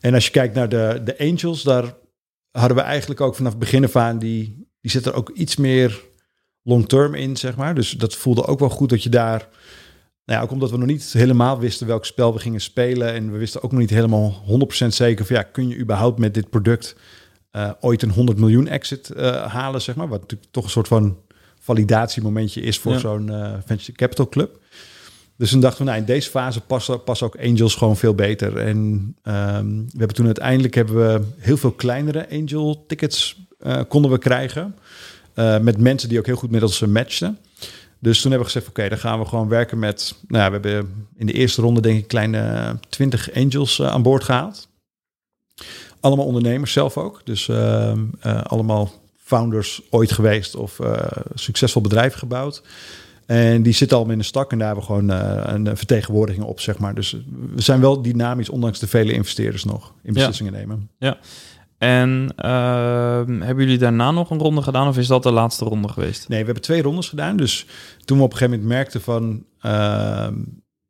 En 0.01 0.15
als 0.15 0.25
je 0.25 0.31
kijkt 0.31 0.55
naar 0.55 0.69
de, 0.69 1.01
de 1.05 1.19
angels, 1.19 1.63
daar 1.63 1.95
hadden 2.51 2.77
we 2.77 2.83
eigenlijk 2.83 3.21
ook 3.21 3.35
vanaf 3.35 3.51
het 3.51 3.61
begin 3.61 3.85
af 3.85 3.97
aan 3.97 4.19
die, 4.19 4.69
die 4.81 4.91
zit 4.91 5.07
er 5.07 5.15
ook 5.15 5.31
iets 5.31 5.57
meer 5.57 6.03
long 6.63 6.89
term 6.89 7.15
in, 7.15 7.37
zeg 7.37 7.57
maar. 7.57 7.75
Dus 7.75 7.91
dat 7.91 8.15
voelde 8.15 8.47
ook 8.47 8.59
wel 8.59 8.69
goed 8.71 8.89
dat 8.89 9.03
je 9.03 9.09
daar, 9.09 9.49
nou 10.25 10.39
ja, 10.39 10.41
ook 10.41 10.51
omdat 10.51 10.71
we 10.71 10.77
nog 10.77 10.87
niet 10.87 11.13
helemaal 11.13 11.59
wisten 11.59 11.87
welk 11.87 12.05
spel 12.05 12.33
we 12.33 12.39
gingen 12.39 12.61
spelen 12.61 13.13
en 13.13 13.33
we 13.33 13.39
wisten 13.39 13.63
ook 13.63 13.71
nog 13.71 13.81
niet 13.81 13.91
helemaal 13.91 14.43
100% 14.85 14.87
zeker 14.87 15.25
van 15.25 15.37
ja, 15.37 15.43
kun 15.43 15.69
je 15.69 15.79
überhaupt 15.79 16.19
met 16.19 16.35
dit 16.35 16.51
product 16.51 16.97
eh, 17.55 17.71
ooit 17.81 18.03
een 18.03 18.11
100 18.11 18.39
miljoen 18.39 18.69
exit 18.69 19.11
eh, 19.11 19.47
halen, 19.47 19.83
zeg 19.83 19.95
maar. 19.95 20.09
Wat 20.09 20.21
natuurlijk 20.21 20.51
toch 20.51 20.65
een 20.65 20.71
soort 20.71 20.89
van 20.89 21.17
validatiemomentje 21.61 22.61
is 22.61 22.79
voor 22.79 22.93
Ja. 22.93 22.99
zo'n 22.99 23.31
eh, 23.31 23.53
venture 23.67 23.93
capital 23.93 24.29
club. 24.29 24.59
Dus 25.37 25.51
toen 25.51 25.61
dachten 25.61 25.79
we, 25.79 25.91
nou, 25.91 25.99
in 25.99 26.07
deze 26.07 26.31
fase 26.31 26.61
passen, 26.61 27.03
passen 27.03 27.27
ook 27.27 27.37
angels 27.37 27.75
gewoon 27.75 27.97
veel 27.97 28.15
beter. 28.15 28.57
En 28.57 29.15
ehm, 29.23 29.67
we 29.67 29.99
hebben 29.99 30.17
toen 30.17 30.27
uiteindelijk 30.27 30.75
hebben 30.75 30.97
we 30.97 31.27
heel 31.39 31.57
veel 31.57 31.73
kleinere 31.73 32.31
angel 32.31 32.85
tickets 32.87 33.43
konden 33.89 34.11
we 34.11 34.19
krijgen. 34.19 34.77
Met 35.61 35.79
mensen 35.79 36.09
die 36.09 36.19
ook 36.19 36.27
heel 36.27 36.37
goed 36.37 36.51
met 36.51 36.63
ons 36.63 36.81
matchten. 36.81 37.39
Dus 37.99 38.21
toen 38.21 38.31
hebben 38.31 38.49
we 38.49 38.53
gezegd, 38.53 38.69
oké, 38.69 38.89
dan 38.89 38.99
gaan 38.99 39.19
we 39.19 39.25
gewoon 39.25 39.49
werken 39.49 39.79
met... 39.79 40.15
Nou, 40.29 40.43
ja, 40.43 40.61
we 40.61 40.69
hebben 40.69 41.07
in 41.17 41.27
de 41.27 41.33
eerste 41.33 41.63
ronde 41.63 41.81
denk 41.81 41.99
ik 41.99 42.09
kleine 42.09 42.77
20 42.89 43.35
angels 43.35 43.83
aan 43.83 44.03
boord 44.03 44.25
gehaald. 44.25 44.69
Allemaal 46.05 46.27
ondernemers 46.27 46.73
zelf 46.73 46.97
ook. 46.97 47.21
Dus 47.25 47.49
ehm, 47.49 48.05
eh, 48.21 48.43
allemaal 48.43 48.93
founders 49.17 49.83
ooit 49.91 50.13
geweest 50.13 50.55
of 50.55 50.81
eh, 50.81 51.07
succesvol 51.35 51.83
bedrijf 51.83 52.15
gebouwd. 52.15 52.63
En 53.27 53.63
die 53.63 53.73
zitten 53.73 53.97
allemaal 53.97 54.15
in 54.15 54.21
de 54.21 54.27
stak 54.27 54.53
en 54.53 54.59
daar 54.59 54.67
hebben 54.67 54.87
we 54.87 54.93
gewoon 54.93 55.11
eh, 55.11 55.55
een 55.55 55.77
vertegenwoordiging 55.77 56.45
op, 56.45 56.61
zeg 56.61 56.79
maar. 56.79 56.95
Dus 56.95 57.17
we 57.55 57.63
zijn 57.63 57.81
wel 57.81 58.03
dynamisch, 58.03 58.49
ondanks 58.49 58.79
de 58.79 58.87
vele 58.87 59.13
investeerders 59.13 59.65
nog 59.65 59.93
in 60.03 60.13
beslissingen 60.13 60.53
nemen. 60.53 60.91
En 61.79 62.33
ehm, 62.37 63.41
hebben 63.41 63.65
jullie 63.65 63.79
daarna 63.79 64.11
nog 64.11 64.31
een 64.31 64.39
ronde 64.39 64.63
gedaan 64.63 64.89
of 64.89 64.99
is 64.99 65.07
dat 65.07 65.23
de 65.23 65.33
laatste 65.33 65.65
ronde 65.65 65.89
geweest? 65.89 66.29
Nee, 66.29 66.39
we 66.39 66.45
hebben 66.45 66.63
twee 66.63 66.83
rondes 66.83 67.09
gedaan. 67.09 67.37
Dus 67.37 67.67
toen 68.05 68.19
we 68.19 68.25
op 68.25 68.33
een 68.33 68.37
gegeven 68.37 68.61
moment 68.61 68.77
merkten 68.77 69.01
van... 69.01 69.45
ehm, 69.61 70.35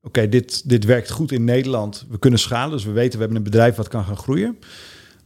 oké, 0.02 0.28
dit, 0.28 0.68
dit 0.68 0.84
werkt 0.84 1.10
goed 1.10 1.32
in 1.32 1.44
Nederland. 1.44 2.06
We 2.10 2.18
kunnen 2.18 2.38
schalen, 2.38 2.70
dus 2.70 2.84
we 2.84 2.92
weten 2.92 3.12
we 3.12 3.18
hebben 3.18 3.36
een 3.36 3.50
bedrijf 3.50 3.76
wat 3.76 3.88
kan 3.88 4.04
gaan 4.04 4.16
groeien. 4.16 4.58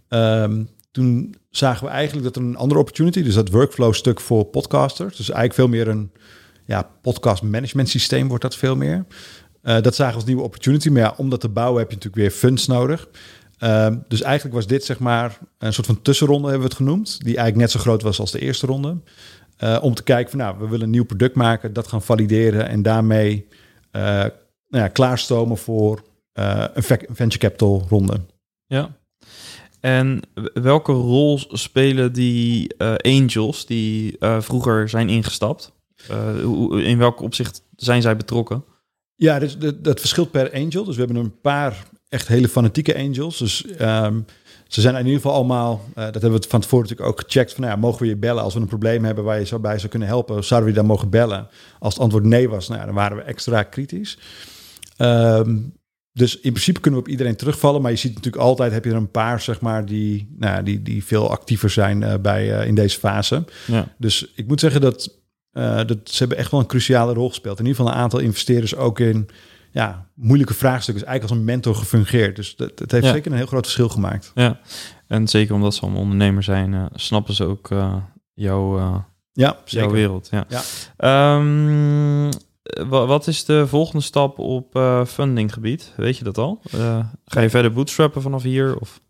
Ehm, 0.09 0.65
toen 0.91 1.35
zagen 1.51 1.87
we 1.87 1.93
eigenlijk 1.93 2.25
dat 2.25 2.37
er 2.37 2.43
een 2.43 2.57
andere 2.57 2.81
opportunity... 2.81 3.23
dus 3.23 3.35
dat 3.35 3.51
workflow 3.51 3.95
stuk 3.95 4.21
voor 4.21 4.45
podcasters... 4.45 5.17
dus 5.17 5.31
eigenlijk 5.31 5.55
veel 5.55 5.69
meer 5.69 5.89
een 5.89 6.13
ja, 6.65 6.91
podcast 7.03 7.43
management 7.43 7.89
systeem 7.89 8.29
wordt 8.29 8.43
dat 8.43 8.57
veel 8.57 8.77
meer. 8.77 9.07
Eh, 9.63 9.81
dat 9.81 9.95
zagen 9.95 10.13
we 10.13 10.19
als 10.19 10.29
nieuwe 10.29 10.43
opportunity. 10.43 10.89
Maar 10.89 11.03
ja, 11.03 11.15
om 11.17 11.31
dat 11.31 11.41
te 11.41 11.49
bouwen 11.49 11.79
heb 11.79 11.89
je 11.91 11.97
natuurlijk 11.97 12.23
weer 12.23 12.39
funds 12.39 12.67
nodig. 12.67 13.09
Ehm, 13.59 13.97
dus 14.09 14.23
eigenlijk 14.23 14.55
was 14.55 14.67
dit 14.67 14.85
zeg 14.85 14.99
maar 14.99 15.39
een 15.59 15.73
soort 15.73 15.87
van 15.87 16.03
tussenronde 16.03 16.49
hebben 16.49 16.69
we 16.69 16.75
het 16.75 16.83
genoemd. 16.83 17.19
Die 17.19 17.37
eigenlijk 17.37 17.57
net 17.57 17.71
zo 17.71 17.79
groot 17.79 18.03
was 18.03 18.21
als 18.21 18.31
de 18.31 18.41
eerste 18.41 18.67
ronde. 18.67 18.97
Eh, 19.57 19.79
om 19.83 19.95
te 19.95 20.03
kijken 20.03 20.31
van 20.31 20.39
nou, 20.39 20.59
we 20.59 20.69
willen 20.69 20.85
een 20.85 20.91
nieuw 20.91 21.05
product 21.05 21.35
maken, 21.35 21.73
dat 21.73 21.89
gaan 21.89 22.03
valideren 22.03 22.69
en 22.69 22.83
daarmee 22.83 23.47
eh, 23.91 24.03
nou 24.69 24.85
ja, 24.85 24.89
klaarstomen 24.89 25.57
voor 25.57 26.03
een 26.33 26.83
ve- 26.83 27.07
venture 27.09 27.39
capital 27.39 27.87
ronde. 27.89 28.21
Ja. 28.67 28.98
En 29.81 30.21
welke 30.53 30.93
rol 30.93 31.41
spelen 31.49 32.13
die 32.13 32.75
eh, 32.77 32.95
angels 32.95 33.67
die 33.67 34.19
eh, 34.19 34.41
vroeger 34.41 34.89
zijn 34.89 35.09
ingestapt? 35.09 35.73
Eh, 36.09 36.89
in 36.89 36.99
welk 36.99 37.21
opzicht 37.21 37.63
zijn 37.77 38.03
zij 38.03 38.17
betrokken? 38.17 38.65
Ja, 39.15 39.39
dus 39.39 39.59
dat, 39.59 40.01
verschilt 40.01 40.31
per 40.31 40.53
angel. 40.53 40.85
Dus 40.85 40.97
we 40.97 41.03
hebben 41.05 41.23
een 41.23 41.41
paar 41.41 41.87
echt 42.09 42.29
hele 42.29 42.49
fanatieke 42.49 42.97
angels. 42.97 43.39
Dus 43.39 43.67
ehm, 43.67 44.21
ze 44.69 44.81
zijn 44.81 44.95
in 44.95 45.05
ieder 45.05 45.21
geval 45.21 45.37
allemaal, 45.37 45.85
dat 45.95 46.23
hebben 46.23 46.41
we 46.41 46.49
van 46.49 46.61
tevoren 46.61 46.89
natuurlijk 46.89 47.11
ook 47.11 47.21
gecheckt. 47.21 47.53
Van, 47.53 47.61
nou 47.61 47.75
ja, 47.75 47.81
mogen 47.81 48.03
we 48.03 48.09
je 48.09 48.17
bellen 48.17 48.43
als 48.43 48.55
we 48.55 48.61
een 48.61 48.67
probleem 48.67 49.05
hebben 49.05 49.25
waar 49.25 49.39
je 49.39 49.47
zo 49.47 49.59
bij 49.59 49.79
zou 49.79 49.89
kunnen 49.89 50.09
helpen? 50.09 50.45
Zouden 50.45 50.69
we 50.69 50.75
je 50.75 50.81
dan 50.81 50.91
mogen 50.91 51.11
bellen? 51.11 51.49
Als 51.79 51.95
het 51.95 52.03
antwoord 52.03 52.25
nee 52.25 52.49
was, 52.49 52.69
nou 52.69 52.85
dan 52.85 52.95
waren 52.95 53.17
we 53.17 53.23
extra 53.23 53.63
kritisch. 53.63 54.19
Ehm, 54.97 55.57
dus 56.13 56.35
in 56.35 56.51
principe 56.53 56.81
kunnen 56.81 57.01
we 57.01 57.07
op 57.07 57.13
iedereen 57.13 57.37
terugvallen. 57.37 57.83
Maar 57.83 57.91
je 57.91 57.97
ziet 57.97 58.15
natuurlijk 58.15 58.43
altijd, 58.43 58.73
heb 58.73 58.85
je 58.85 58.91
er 58.91 58.97
een 58.97 59.11
paar, 59.11 59.41
zeg 59.41 59.61
maar, 59.61 59.87
die, 59.87 60.35
nou, 60.39 60.55
ja, 60.57 60.63
die, 60.63 60.83
die 60.83 61.05
veel 61.05 61.31
actiever 61.31 61.71
zijn 61.71 62.03
uh, 62.03 62.15
bij, 62.23 62.61
uh, 62.61 62.67
in 62.67 62.75
deze 62.75 62.99
fase. 62.99 63.45
Ja. 63.67 63.89
Dus 63.99 64.33
ik 64.35 64.47
moet 64.47 64.61
zeggen 64.61 64.81
dat, 64.81 65.19
uh, 65.53 65.77
dat 65.77 65.99
ze 66.05 66.19
hebben 66.19 66.37
echt 66.39 66.51
wel 66.51 66.61
een 66.61 66.67
cruciale 66.67 67.13
rol 67.13 67.29
gespeeld. 67.29 67.59
In 67.59 67.67
ieder 67.67 67.79
geval 67.81 67.93
een 67.97 68.01
aantal 68.03 68.19
investeerders 68.19 68.77
ook 68.77 69.01
in 69.01 69.29
ja, 69.73 70.07
moeilijke 70.15 70.55
vraagstukken. 70.55 71.03
is 71.05 71.09
eigenlijk 71.09 71.31
als 71.31 71.41
een 71.41 71.53
mentor 71.55 71.75
gefungeerd. 71.75 72.37
Dus 72.37 72.57
dat, 72.57 72.79
dat 72.79 72.91
heeft 72.91 73.05
Ja. 73.05 73.13
zeker 73.13 73.31
een 73.31 73.37
heel 73.37 73.47
groot 73.47 73.65
verschil 73.65 73.89
gemaakt. 73.89 74.31
Ja, 74.35 74.61
en 75.07 75.29
zeker 75.29 75.55
omdat 75.55 75.75
ze 75.75 75.81
allemaal 75.81 76.01
ondernemer 76.01 76.43
zijn, 76.43 76.75
eh, 76.75 76.85
snappen 76.95 77.35
ze 77.35 77.45
ook 77.45 77.71
eh, 77.71 77.95
jouw, 78.35 78.79
eh, 78.79 78.97
Ja, 79.33 79.57
zeker. 79.65 79.87
jouw 79.87 79.95
wereld. 79.97 80.29
Ja. 80.31 80.47
Ja. 80.49 80.61
Ehm, 80.97 81.98
wat 82.89 83.27
is 83.27 83.45
de 83.45 83.67
volgende 83.67 84.03
stap 84.03 84.39
op 84.39 84.77
eh, 84.77 85.05
fundinggebied? 85.05 85.93
Weet 85.97 86.17
je 86.17 86.25
dat 86.25 86.39
al? 86.39 86.61
Eh, 86.71 86.99
ga 87.25 87.41
je 87.41 87.51
verder 87.51 87.73
bootstrappen 87.73 88.23
vanaf 88.23 88.43
hier? 88.43 88.79
Of? 88.79 89.01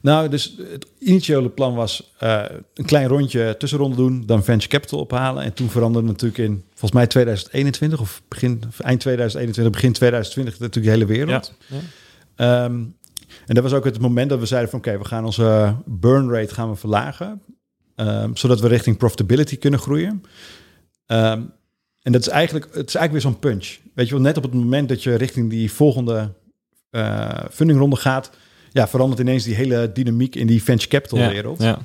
Nou, 0.00 0.28
dus 0.28 0.56
het 0.70 0.86
initiële 0.98 1.48
plan 1.48 1.74
was 1.74 2.12
eh, 2.18 2.44
een 2.74 2.84
klein 2.84 3.08
rondje 3.08 3.54
tussenronde 3.58 3.96
doen, 3.96 4.22
dan 4.26 4.44
venture 4.44 4.68
capital 4.68 4.98
ophalen. 4.98 5.42
En 5.42 5.52
toen 5.52 5.68
veranderde 5.68 6.08
natuurlijk 6.08 6.38
in, 6.38 6.64
volgens 6.68 6.92
mij 6.92 7.06
2021 7.06 8.00
of 8.00 8.22
begin, 8.28 8.62
eind 8.78 9.00
2021, 9.00 9.74
begin 9.74 9.92
2020 9.92 10.58
natuurlijk 10.58 10.86
de 10.86 10.92
hele 10.92 11.18
wereld. 11.18 11.52
Ja. 11.66 11.76
Ehm, 12.36 12.84
en 13.46 13.54
dat 13.54 13.62
was 13.62 13.72
ook 13.72 13.84
het 13.84 14.00
moment 14.00 14.30
dat 14.30 14.38
we 14.38 14.46
zeiden 14.46 14.70
van 14.70 14.78
oké, 14.78 14.98
we 14.98 15.04
gaan 15.04 15.24
onze 15.24 15.74
burn 15.84 16.30
rate 16.30 16.54
gaan 16.54 16.70
we 16.70 16.76
verlagen. 16.76 17.42
ehm, 17.94 18.34
zodat 18.34 18.60
we 18.60 18.68
richting 18.68 18.96
profitability 18.96 19.58
kunnen 19.58 19.80
groeien. 19.80 20.22
Ehm, 21.06 21.42
en 22.06 22.12
dat 22.12 22.20
is 22.20 22.28
eigenlijk, 22.28 22.64
het 22.64 22.88
is 22.88 22.94
eigenlijk 22.94 23.12
weer 23.12 23.32
zo'n 23.32 23.38
punch. 23.38 23.76
Weet 23.94 24.06
je 24.06 24.14
wel, 24.14 24.22
net 24.22 24.36
op 24.36 24.42
het 24.42 24.54
moment 24.54 24.88
dat 24.88 25.02
je 25.02 25.14
richting 25.14 25.50
die 25.50 25.72
volgende 25.72 26.32
eh 26.90 27.44
fundingronde 27.50 27.96
gaat, 27.96 28.30
ja, 28.72 28.88
verandert 28.88 29.20
ineens 29.20 29.44
die 29.44 29.54
hele 29.54 29.92
dynamiek 29.92 30.34
in 30.34 30.46
die 30.46 30.62
venture 30.62 30.90
capital 30.90 31.18
Ja, 31.18 31.28
wereld. 31.28 31.62
Ja. 31.62 31.78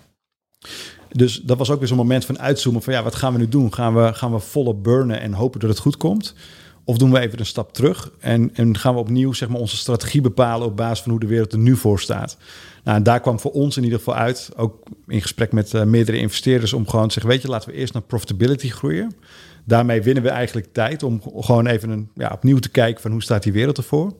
Dus 1.09 1.41
dat 1.41 1.57
was 1.57 1.69
ook 1.69 1.79
weer 1.79 1.87
zo'n 1.87 1.97
moment 1.97 2.25
van 2.25 2.39
uitzoomen 2.39 2.81
van 2.81 2.93
ja, 2.93 3.03
wat 3.03 3.15
gaan 3.15 3.33
we 3.33 3.39
nu 3.39 3.47
doen? 3.47 3.73
Gaan 3.73 3.95
we, 3.95 4.13
gaan 4.13 4.31
we 4.31 4.39
volop 4.39 4.83
burnen 4.83 5.21
en 5.21 5.33
hopen 5.33 5.59
dat 5.59 5.69
het 5.69 5.79
goed 5.79 5.97
komt? 5.97 6.35
Of 6.83 6.97
doen 6.97 7.11
we 7.11 7.19
even 7.19 7.39
een 7.39 7.45
stap 7.45 7.73
terug 7.73 8.11
en, 8.19 8.49
en 8.53 8.77
gaan 8.77 8.93
we 8.93 8.99
opnieuw 8.99 9.33
zeg 9.33 9.49
maar, 9.49 9.59
onze 9.59 9.77
strategie 9.77 10.21
bepalen 10.21 10.67
op 10.67 10.77
basis 10.77 10.99
van 11.01 11.11
hoe 11.11 11.19
de 11.19 11.27
wereld 11.27 11.53
er 11.53 11.59
nu 11.59 11.75
voor 11.75 11.99
staat? 11.99 12.37
Nou, 12.83 12.97
en 12.97 13.03
daar 13.03 13.19
kwam 13.19 13.39
voor 13.39 13.51
ons 13.51 13.77
in 13.77 13.83
ieder 13.83 13.97
geval 13.97 14.15
uit, 14.15 14.49
ook 14.55 14.83
in 15.07 15.21
gesprek 15.21 15.51
met 15.51 15.73
eh, 15.73 15.83
meerdere 15.83 16.17
investeerders, 16.17 16.73
om 16.73 16.87
gewoon 16.87 17.07
te 17.07 17.13
zeggen, 17.13 17.31
weet 17.31 17.41
je, 17.41 17.47
laten 17.47 17.69
we 17.69 17.75
eerst 17.75 17.93
naar 17.93 18.01
profitability 18.01 18.69
groeien. 18.69 19.15
Daarmee 19.65 20.01
winnen 20.01 20.23
we 20.23 20.29
eigenlijk 20.29 20.73
tijd 20.73 21.03
om 21.03 21.21
gewoon 21.35 21.67
even 21.67 21.89
een, 21.89 22.09
ja, 22.15 22.29
opnieuw 22.33 22.59
te 22.59 22.69
kijken 22.69 23.01
van 23.01 23.11
hoe 23.11 23.23
staat 23.23 23.43
die 23.43 23.53
wereld 23.53 23.77
ervoor. 23.77 24.17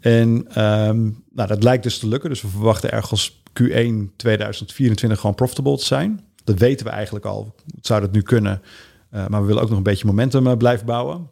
En 0.00 0.44
ehm, 0.48 1.02
nou, 1.30 1.48
dat 1.48 1.62
lijkt 1.62 1.82
dus 1.82 1.98
te 1.98 2.08
lukken. 2.08 2.30
Dus 2.30 2.42
we 2.42 2.48
verwachten 2.48 2.92
ergens 2.92 3.42
Q1 3.62 4.16
2024 4.16 5.20
gewoon 5.20 5.34
profitable 5.34 5.76
te 5.76 5.84
zijn. 5.84 6.20
Dat 6.44 6.58
weten 6.58 6.86
we 6.86 6.92
eigenlijk 6.92 7.24
al. 7.24 7.54
Het 7.76 7.86
zou 7.86 8.00
dat 8.00 8.12
nu 8.12 8.22
kunnen. 8.22 8.62
Uh, 9.14 9.26
maar 9.26 9.40
we 9.40 9.46
willen 9.46 9.62
ook 9.62 9.68
nog 9.68 9.78
een 9.78 9.84
beetje 9.84 10.06
momentum 10.06 10.46
uh, 10.46 10.56
blijven 10.56 10.86
bouwen. 10.86 11.30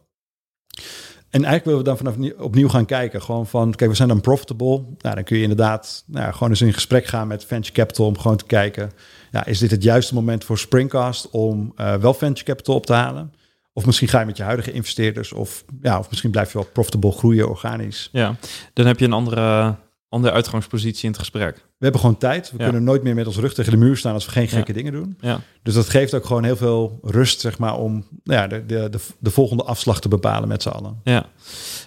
En 1.29 1.43
eigenlijk 1.43 1.65
willen 1.65 1.79
we 1.79 1.85
dan 1.85 1.97
vanaf 1.97 2.17
nie- 2.17 2.39
opnieuw 2.39 2.69
gaan 2.69 2.85
kijken. 2.85 3.21
Gewoon 3.21 3.47
van, 3.47 3.75
kijk, 3.75 3.89
we 3.89 3.95
zijn 3.95 4.07
dan 4.07 4.21
profitable. 4.21 4.83
Nou, 4.97 5.15
dan 5.15 5.23
kun 5.23 5.35
je 5.35 5.41
inderdaad 5.41 6.03
nou, 6.07 6.33
gewoon 6.33 6.49
eens 6.49 6.61
in 6.61 6.73
gesprek 6.73 7.05
gaan 7.05 7.27
met 7.27 7.45
venture 7.45 7.73
capital 7.73 8.05
om 8.05 8.17
gewoon 8.17 8.37
te 8.37 8.45
kijken. 8.45 8.91
Ja, 9.31 9.45
is 9.45 9.59
dit 9.59 9.71
het 9.71 9.83
juiste 9.83 10.13
moment 10.13 10.43
voor 10.43 10.57
Springcast 10.57 11.29
om 11.29 11.73
uh, 11.77 11.95
wel 11.95 12.13
venture 12.13 12.45
capital 12.45 12.75
op 12.75 12.85
te 12.85 12.93
halen? 12.93 13.33
Of 13.73 13.85
misschien 13.85 14.07
ga 14.07 14.19
je 14.19 14.25
met 14.25 14.37
je 14.37 14.43
huidige 14.43 14.71
investeerders, 14.71 15.33
of, 15.33 15.63
ja, 15.81 15.99
of 15.99 16.09
misschien 16.09 16.31
blijf 16.31 16.51
je 16.51 16.57
wel 16.57 16.67
profitable 16.73 17.11
groeien 17.11 17.49
organisch. 17.49 18.09
ja, 18.11 18.35
dan 18.73 18.85
heb 18.85 18.99
je 18.99 19.05
een 19.05 19.13
andere, 19.13 19.75
andere 20.09 20.33
uitgangspositie 20.33 21.03
in 21.03 21.09
het 21.09 21.19
gesprek. 21.19 21.55
We 21.55 21.87
hebben 21.87 22.01
gewoon 22.01 22.17
tijd. 22.17 22.51
We 22.51 22.57
Ja. 22.57 22.63
kunnen 22.63 22.83
nooit 22.83 23.03
meer 23.03 23.15
met 23.15 23.27
ons 23.27 23.37
rug 23.37 23.53
tegen 23.53 23.71
de 23.71 23.77
muur 23.77 23.97
staan 23.97 24.13
als 24.13 24.25
we 24.25 24.31
geen 24.31 24.47
gekke 24.47 24.71
Ja. 24.71 24.77
dingen 24.77 24.91
doen. 24.93 25.17
Ja, 25.19 25.39
Dus 25.63 25.73
dat 25.73 25.89
geeft 25.89 26.13
ook 26.13 26.25
gewoon 26.25 26.43
heel 26.43 26.55
veel 26.55 26.99
rust, 27.01 27.39
zeg 27.39 27.57
maar, 27.57 27.75
om 27.77 28.05
nou 28.23 28.41
ja, 28.41 28.47
de, 28.47 28.65
de, 28.65 28.87
de, 28.89 28.99
de 29.19 29.29
volgende 29.31 29.63
afslag 29.63 30.01
te 30.01 30.07
bepalen 30.07 30.47
met 30.47 30.61
z'n 30.61 30.69
allen. 30.69 30.99
ja. 31.03 31.25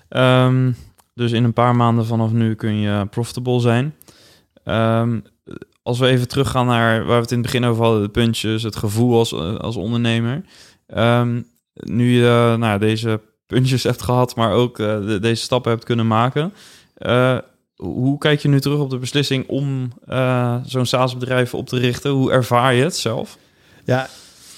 Ehm, 0.09 0.73
dus 1.15 1.33
in 1.33 1.45
een 1.45 1.53
paar 1.53 1.77
maanden 1.77 2.07
vanaf 2.07 2.31
nu 2.33 2.55
kun 2.55 2.75
je 2.75 3.07
profitable 3.07 3.61
zijn. 3.61 3.95
Ehm, 4.65 5.21
als 5.83 5.99
we 5.99 6.07
even 6.07 6.29
teruggaan 6.29 6.67
naar 6.67 6.99
waar 7.05 7.17
we 7.17 7.23
het 7.23 7.31
in 7.31 7.39
het 7.39 7.47
begin 7.47 7.65
over 7.65 7.83
hadden, 7.85 8.03
de 8.03 8.09
puntjes, 8.09 8.63
het 8.63 8.77
gevoel 8.77 9.19
als, 9.19 9.33
eh, 9.33 9.55
als 9.57 9.77
ondernemer. 9.77 10.45
Ehm, 10.87 11.43
nu 11.75 12.11
je 12.21 12.27
eh, 12.27 12.55
nou, 12.59 12.79
deze 12.79 13.21
puntjes 13.47 13.83
hebt 13.83 14.03
gehad, 14.03 14.37
maar 14.37 14.53
ook 14.53 14.79
eh, 14.79 15.07
de- 15.07 15.19
deze 15.21 15.43
stappen 15.43 15.71
hebt 15.73 15.85
kunnen 15.85 16.07
maken. 16.07 16.53
eh, 16.95 17.39
hoe 17.77 18.19
kijk 18.19 18.41
je 18.41 18.49
nu 18.49 18.61
terug 18.61 18.79
op 18.79 18.91
de 18.91 18.99
beslissing 18.99 19.49
om 19.49 19.93
zo'n 20.67 20.87
SaaS-bedrijf 20.87 21.55
op 21.55 21.69
te 21.69 21.79
richten? 21.79 22.11
Hoe 22.11 22.33
ervaar 22.33 22.75
je 22.75 22.83
het 22.83 22.97
zelf? 22.97 23.39
Ja, 23.85 24.09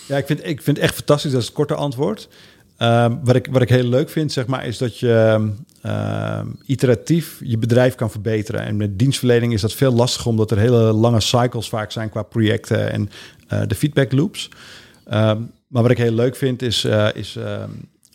ja 0.07 0.17
ik, 0.17 0.27
vind, 0.27 0.47
ik 0.47 0.63
vind 0.63 0.77
het 0.77 0.87
echt 0.87 0.95
fantastisch. 0.95 1.31
Dat 1.31 1.41
is 1.41 1.47
het 1.47 1.57
korte 1.57 1.75
antwoord. 1.75 2.29
Ehm, 2.77 3.17
wat, 3.23 3.37
ik, 3.37 3.49
wat 3.51 3.63
ik 3.63 3.69
heel 3.69 3.85
leuk 3.89 4.11
vind, 4.11 4.33
zeg 4.33 4.47
maar, 4.47 4.67
is 4.67 4.79
dat 4.79 4.99
je 4.99 5.47
ehm, 5.83 6.47
iteratief 6.67 7.41
je 7.45 7.59
bedrijf 7.59 7.95
kan 7.95 8.11
verbeteren. 8.11 8.61
En 8.61 8.77
met 8.77 8.99
dienstverlening 8.99 9.53
is 9.53 9.61
dat 9.61 9.73
veel 9.73 9.93
lastiger, 9.93 10.31
omdat 10.31 10.51
er 10.51 10.59
hele 10.59 10.93
lange 10.93 11.21
cycles 11.21 11.69
vaak 11.69 11.91
zijn 11.93 12.11
qua 12.11 12.23
projecten 12.23 12.93
en 12.93 13.11
de 13.69 13.75
feedback 13.75 14.13
loops. 14.13 14.49
Maar 15.77 15.85
wat 15.85 15.95
ik 15.95 16.05
heel 16.05 16.13
leuk 16.13 16.37
vind, 16.37 16.63
is, 16.63 16.85
eh, 16.85 17.09
is 17.15 17.37
ehm, 17.37 17.71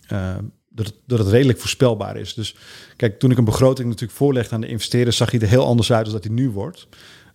eh, 0.07 0.35
dat, 0.69 0.85
het, 0.85 0.95
dat 1.05 1.19
het 1.19 1.27
redelijk 1.27 1.59
voorspelbaar 1.59 2.17
is. 2.17 2.33
Dus 2.33 2.55
kijk, 2.95 3.19
toen 3.19 3.31
ik 3.31 3.37
een 3.37 3.43
begroting 3.45 3.87
natuurlijk 3.87 4.17
voorlegde 4.17 4.55
aan 4.55 4.61
de 4.61 4.67
investeerders, 4.67 5.17
zag 5.17 5.31
hij 5.31 5.39
er 5.39 5.47
heel 5.47 5.65
anders 5.65 5.91
uit 5.91 6.03
dan 6.03 6.13
dat 6.13 6.23
hij 6.23 6.33
nu 6.33 6.49
wordt. 6.49 6.87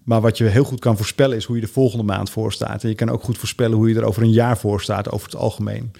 Maar 0.05 0.21
wat 0.21 0.39
je 0.39 0.45
heel 0.45 0.65
goed 0.65 0.81
kan 0.81 0.97
voorspellen 0.97 1.37
is 1.37 1.45
hoe 1.45 1.57
je 1.57 1.63
de 1.63 1.69
volgende 1.69 2.05
maand 2.05 2.31
voor 2.31 2.53
staat. 2.53 2.83
En 2.83 2.89
je 2.89 2.95
kan 2.95 3.09
ook 3.09 3.23
goed 3.23 3.39
voorspellen 3.39 3.77
hoe 3.77 3.89
je 3.89 3.95
er 3.95 4.05
over 4.05 4.23
een 4.23 4.33
jaar 4.33 4.59
voor 4.59 4.81
staat, 4.81 5.11
over 5.11 5.27
het 5.27 5.37
algemeen. 5.37 5.93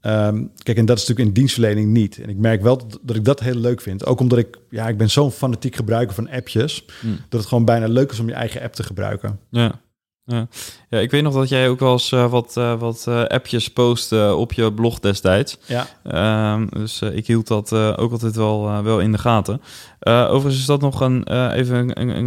Ehm, 0.00 0.44
kijk, 0.62 0.78
en 0.78 0.86
dat 0.86 0.98
is 0.98 1.06
natuurlijk 1.06 1.28
in 1.28 1.42
dienstverlening 1.42 1.92
niet. 1.92 2.18
En 2.18 2.28
ik 2.28 2.36
merk 2.36 2.62
wel 2.62 2.78
dat, 2.78 2.98
dat 3.02 3.16
ik 3.16 3.24
dat 3.24 3.40
heel 3.40 3.54
leuk 3.54 3.80
vind. 3.80 4.06
Ook 4.06 4.20
omdat 4.20 4.38
ik, 4.38 4.58
ja, 4.70 4.88
ik 4.88 4.96
ben 4.96 5.10
zo'n 5.10 5.32
fanatiek 5.32 5.76
gebruiker 5.76 6.14
van 6.14 6.30
appjes, 6.30 6.84
Hmm. 7.00 7.18
dat 7.28 7.40
het 7.40 7.48
gewoon 7.48 7.64
bijna 7.64 7.86
leuk 7.86 8.12
is 8.12 8.20
om 8.20 8.28
je 8.28 8.34
eigen 8.34 8.62
app 8.62 8.74
te 8.74 8.82
gebruiken. 8.82 9.38
Ja. 9.50 9.80
Ja. 10.30 10.46
ja, 10.90 10.98
ik 10.98 11.10
weet 11.10 11.22
nog 11.22 11.34
dat 11.34 11.48
jij 11.48 11.68
ook 11.68 11.78
wel 11.80 11.92
eens 11.92 12.12
eh, 12.12 12.30
wat, 12.30 12.56
eh, 12.56 12.78
wat 12.78 13.04
eh, 13.08 13.24
appjes 13.24 13.70
post 13.70 14.12
eh, 14.12 14.38
op 14.38 14.52
je 14.52 14.72
blog 14.72 14.98
destijds. 14.98 15.58
Ja, 15.66 15.86
Ehm, 16.02 16.66
dus 16.70 17.02
ik 17.02 17.26
hield 17.26 17.46
dat 17.46 17.72
ook 17.72 18.12
altijd 18.12 18.36
wel, 18.36 18.82
wel 18.82 19.00
in 19.00 19.12
de 19.12 19.18
gaten. 19.18 19.60
Overigens 20.00 20.58
is 20.58 20.66
dat 20.66 20.80
nog 20.80 21.00
een, 21.00 21.50
even 21.52 22.00
een, 22.00 22.26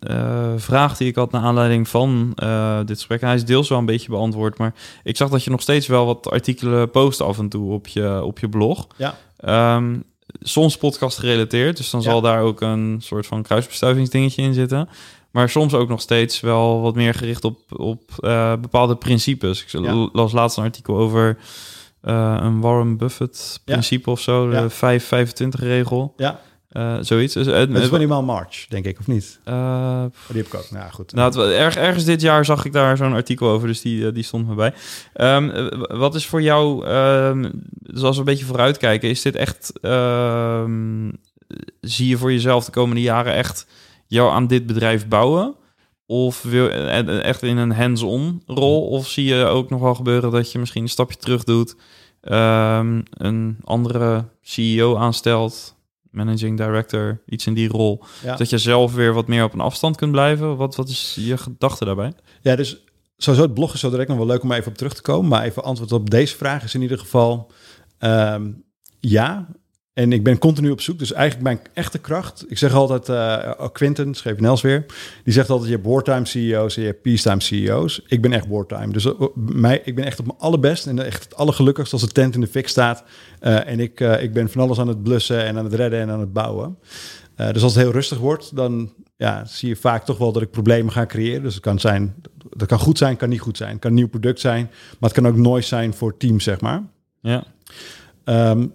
een 0.00 0.60
vraag 0.60 0.96
die 0.96 1.08
ik 1.08 1.14
had 1.14 1.30
naar 1.30 1.42
aanleiding 1.42 1.88
van 1.88 2.32
dit 2.86 2.96
gesprek. 2.96 3.20
Hij 3.20 3.34
is 3.34 3.44
deels 3.44 3.68
wel 3.68 3.78
een 3.78 3.84
beetje 3.86 4.10
beantwoord, 4.10 4.58
maar 4.58 4.74
ik 5.02 5.16
zag 5.16 5.28
dat 5.30 5.44
je 5.44 5.50
nog 5.50 5.60
steeds 5.60 5.86
wel 5.86 6.06
wat 6.06 6.30
artikelen 6.30 6.90
post 6.90 7.20
af 7.20 7.38
en 7.38 7.48
toe 7.48 7.72
op 7.72 7.86
je, 7.86 8.22
op 8.24 8.38
je 8.38 8.48
blog. 8.48 8.86
ja, 8.96 9.14
Ehm, 9.36 9.96
soms 10.40 10.76
podcast 10.76 11.18
gerelateerd, 11.18 11.76
dus 11.76 11.90
dan 11.90 12.00
Ja. 12.00 12.10
zal 12.10 12.20
daar 12.20 12.40
ook 12.42 12.60
een 12.60 12.96
soort 13.02 13.26
van 13.26 13.42
kruisbestuivingsdingetje 13.42 14.42
in 14.42 14.54
zitten. 14.54 14.88
Maar 15.32 15.48
soms 15.48 15.74
ook 15.74 15.88
nog 15.88 16.00
steeds 16.00 16.40
wel 16.40 16.80
wat 16.80 16.94
meer 16.94 17.14
gericht 17.14 17.44
op, 17.44 17.58
op 17.80 18.02
eh, 18.18 18.52
bepaalde 18.60 18.96
principes. 18.96 19.62
Ik 19.62 19.68
Ja. 19.68 20.08
las 20.12 20.32
laatst 20.32 20.56
een 20.56 20.64
artikel 20.64 20.96
over 20.96 21.38
eh, 22.00 22.36
een 22.40 22.60
Warren 22.60 22.96
Buffett 22.96 23.60
principe 23.64 24.10
of 24.10 24.20
zo, 24.20 24.50
de 24.50 24.56
Ja. 24.56 24.70
525 24.70 25.60
regel, 25.60 26.14
ja. 26.16 26.40
eh, 26.68 26.96
zoiets. 27.00 27.34
Dus, 27.34 27.46
Het 27.46 27.70
is 27.70 27.90
minimaal 27.90 28.22
March, 28.22 28.66
denk 28.68 28.84
ik, 28.84 28.98
of 28.98 29.06
niet? 29.06 29.40
Oh, 29.44 30.04
die 30.28 30.36
heb 30.36 30.46
ik 30.46 30.54
ook. 30.54 30.70
Nou, 30.70 30.90
goed. 30.90 31.12
nou, 31.12 31.52
erg, 31.52 31.76
ergens 31.76 32.04
dit 32.04 32.20
jaar 32.20 32.44
zag 32.44 32.64
ik 32.64 32.72
daar 32.72 32.96
zo'n 32.96 33.12
artikel 33.12 33.48
over, 33.48 33.68
dus 33.68 33.80
die, 33.80 34.12
die 34.12 34.22
stond 34.24 34.48
me 34.48 34.54
bij. 34.54 34.72
Ehm, 35.14 35.48
eh, 35.50 35.98
wat 35.98 36.14
is 36.14 36.26
voor 36.26 36.42
jou, 36.42 36.80
dus 37.70 38.02
als 38.02 38.14
we 38.14 38.18
een 38.20 38.24
beetje 38.28 38.44
vooruitkijken, 38.44 39.08
is 39.08 39.22
dit 39.22 39.36
echt, 39.36 39.72
ehm, 39.80 41.10
zie 41.80 42.08
je 42.08 42.16
voor 42.16 42.32
jezelf 42.32 42.64
de 42.64 42.70
komende 42.72 43.02
jaren 43.02 43.34
echt 43.34 43.66
jou 44.12 44.32
aan 44.32 44.46
dit 44.46 44.66
bedrijf 44.66 45.08
bouwen? 45.08 45.54
Of 46.06 46.42
wil 46.42 46.68
eh, 46.70 46.98
eh, 46.98 47.24
echt 47.24 47.42
in 47.42 47.56
een 47.56 47.72
hands-on 47.72 48.42
rol? 48.46 48.88
Of 48.88 49.08
zie 49.08 49.24
je 49.24 49.44
ook 49.44 49.70
nog 49.70 49.80
wel 49.80 49.94
gebeuren 49.94 50.30
dat 50.30 50.52
je 50.52 50.58
misschien 50.58 50.82
een 50.82 50.88
stapje 50.88 51.16
terug 51.16 51.44
doet, 51.44 51.76
ehm, 52.20 53.00
een 53.10 53.56
andere 53.64 54.24
CEO 54.42 54.96
aanstelt, 54.96 55.76
managing 56.10 56.56
director, 56.56 57.22
iets 57.26 57.46
in 57.46 57.54
die 57.54 57.68
rol? 57.68 58.04
ja. 58.22 58.36
Dat 58.36 58.50
je 58.50 58.58
zelf 58.58 58.94
weer 58.94 59.12
wat 59.12 59.28
meer 59.28 59.44
op 59.44 59.54
een 59.54 59.60
afstand 59.60 59.96
kunt 59.96 60.12
blijven. 60.12 60.56
Wat, 60.56 60.76
wat 60.76 60.88
is 60.88 61.16
je 61.20 61.38
gedachte 61.38 61.84
daarbij? 61.84 62.12
Ja, 62.40 62.56
dus 62.56 62.84
sowieso 63.16 63.46
het 63.46 63.54
blog 63.54 63.74
is 63.74 63.80
zo 63.80 63.90
direct 63.90 64.08
nog 64.08 64.18
wel 64.18 64.26
leuk 64.26 64.42
om 64.42 64.52
even 64.52 64.70
op 64.70 64.76
terug 64.76 64.94
te 64.94 65.02
komen. 65.02 65.28
Maar 65.28 65.44
even 65.44 65.64
antwoord 65.64 65.92
op 65.92 66.10
deze 66.10 66.36
vraag 66.36 66.64
is 66.64 66.74
in 66.74 66.82
ieder 66.82 66.98
geval 66.98 67.50
ehm, 67.98 68.50
ja. 69.00 69.48
En 69.92 70.12
ik 70.12 70.22
ben 70.22 70.38
continu 70.38 70.70
op 70.70 70.80
zoek. 70.80 70.98
Dus 70.98 71.12
eigenlijk 71.12 71.44
mijn 71.44 71.60
echte 71.74 71.98
kracht. 71.98 72.44
Ik 72.48 72.58
zeg 72.58 72.74
altijd, 72.74 73.08
eh 73.08 73.68
Quinten, 73.72 74.14
schreef 74.14 74.40
Nels 74.40 74.60
weer. 74.60 74.86
Die 75.24 75.32
zegt 75.32 75.50
altijd, 75.50 75.70
je 75.70 75.76
hebt 75.76 75.88
wartime 75.88 76.26
CEO's 76.26 76.76
en 76.76 76.82
je 76.82 76.88
hebt 76.88 77.02
peacetime 77.02 77.40
CEO's. 77.40 78.02
Ik 78.06 78.22
ben 78.22 78.32
echt 78.32 78.48
wartime. 78.48 78.92
Dus 78.92 79.04
eh, 79.04 79.20
mij, 79.34 79.80
ik 79.84 79.94
ben 79.94 80.04
echt 80.04 80.18
op 80.18 80.26
mijn 80.26 80.38
allerbest 80.38 80.86
en 80.86 81.04
echt 81.04 81.24
het 81.24 81.36
allergelukkigst 81.36 81.92
als 81.92 82.02
de 82.02 82.08
tent 82.08 82.34
in 82.34 82.40
de 82.40 82.46
fik 82.46 82.68
staat. 82.68 83.04
Eh, 83.40 83.68
en 83.68 83.80
ik, 83.80 84.00
ik 84.00 84.32
ben 84.32 84.50
van 84.50 84.62
alles 84.62 84.78
aan 84.78 84.88
het 84.88 85.02
blussen 85.02 85.44
en 85.44 85.58
aan 85.58 85.64
het 85.64 85.74
redden 85.74 86.00
en 86.00 86.10
aan 86.10 86.20
het 86.20 86.32
bouwen. 86.32 86.76
Uh, 87.36 87.52
dus 87.52 87.62
als 87.62 87.74
het 87.74 87.82
heel 87.82 87.92
rustig 87.92 88.18
wordt, 88.18 88.56
dan 88.56 88.92
ja, 89.16 89.44
zie 89.44 89.68
je 89.68 89.76
vaak 89.76 90.04
toch 90.04 90.18
wel 90.18 90.32
dat 90.32 90.42
ik 90.42 90.50
problemen 90.50 90.92
ga 90.92 91.06
creëren. 91.06 91.42
Dus 91.42 91.54
het 91.54 91.62
kan 91.62 91.80
zijn, 91.80 92.14
dat 92.50 92.68
kan 92.68 92.78
goed 92.78 92.98
zijn, 92.98 93.16
kan 93.16 93.28
niet 93.28 93.40
goed 93.40 93.56
zijn. 93.56 93.70
Het 93.70 93.80
kan 93.80 93.90
een 93.90 93.96
nieuw 93.96 94.08
product 94.08 94.40
zijn, 94.40 94.70
maar 94.98 95.10
het 95.10 95.20
kan 95.20 95.26
ook 95.26 95.36
nooit 95.36 95.64
zijn 95.64 95.94
voor 95.94 96.16
teams, 96.16 96.44
zeg 96.44 96.60
maar. 96.60 96.82
Ja. 97.20 97.44
Um, 98.24 98.74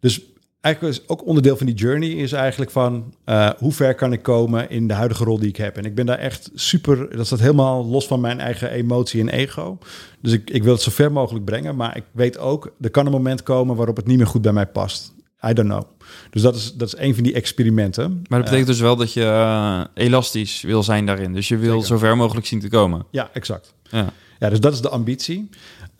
dus 0.00 0.22
eigenlijk 0.68 0.96
is 0.96 1.08
ook 1.08 1.26
onderdeel 1.26 1.56
van 1.56 1.66
die 1.66 1.74
journey 1.74 2.08
is 2.08 2.32
eigenlijk 2.32 2.70
van 2.70 3.14
uh, 3.26 3.50
hoe 3.58 3.72
ver 3.72 3.94
kan 3.94 4.12
ik 4.12 4.22
komen 4.22 4.70
in 4.70 4.88
de 4.88 4.94
huidige 4.94 5.24
rol 5.24 5.38
die 5.38 5.48
ik 5.48 5.56
heb. 5.56 5.76
En 5.76 5.84
ik 5.84 5.94
ben 5.94 6.06
daar 6.06 6.18
echt 6.18 6.50
super, 6.54 7.16
dat 7.16 7.26
staat 7.26 7.40
helemaal 7.40 7.86
los 7.86 8.06
van 8.06 8.20
mijn 8.20 8.40
eigen 8.40 8.70
emotie 8.70 9.20
en 9.20 9.28
ego. 9.28 9.78
Dus 10.22 10.32
ik, 10.32 10.50
ik 10.50 10.62
wil 10.62 10.72
het 10.72 10.82
zo 10.82 10.90
ver 10.90 11.12
mogelijk 11.12 11.44
brengen, 11.44 11.76
maar 11.76 11.96
ik 11.96 12.04
weet 12.12 12.38
ook, 12.38 12.74
er 12.80 12.90
kan 12.90 13.06
een 13.06 13.12
moment 13.12 13.42
komen 13.42 13.76
waarop 13.76 13.96
het 13.96 14.06
niet 14.06 14.16
meer 14.16 14.26
goed 14.26 14.42
bij 14.42 14.52
mij 14.52 14.66
past. 14.66 15.12
I 15.48 15.52
don't 15.52 15.68
know. 15.68 15.82
Dus 16.30 16.42
dat 16.42 16.54
is, 16.54 16.74
dat 16.74 16.88
is 16.88 17.00
een 17.00 17.14
van 17.14 17.22
die 17.22 17.34
experimenten. 17.34 18.10
Maar 18.10 18.38
dat 18.38 18.44
betekent 18.44 18.66
dus 18.66 18.80
wel 18.80 18.96
dat 18.96 19.12
je 19.12 19.20
uh, 19.20 19.80
elastisch 19.94 20.62
wil 20.62 20.82
zijn 20.82 21.06
daarin. 21.06 21.32
Dus 21.32 21.48
je 21.48 21.56
wil 21.56 21.72
Zeker. 21.72 21.86
zo 21.86 21.98
ver 21.98 22.16
mogelijk 22.16 22.46
zien 22.46 22.60
te 22.60 22.68
komen. 22.68 23.04
Ja, 23.10 23.30
exact. 23.32 23.74
Ja. 23.82 24.12
ja, 24.38 24.48
dus 24.48 24.60
dat 24.60 24.72
is 24.72 24.80
de 24.80 24.88
ambitie. 24.88 25.48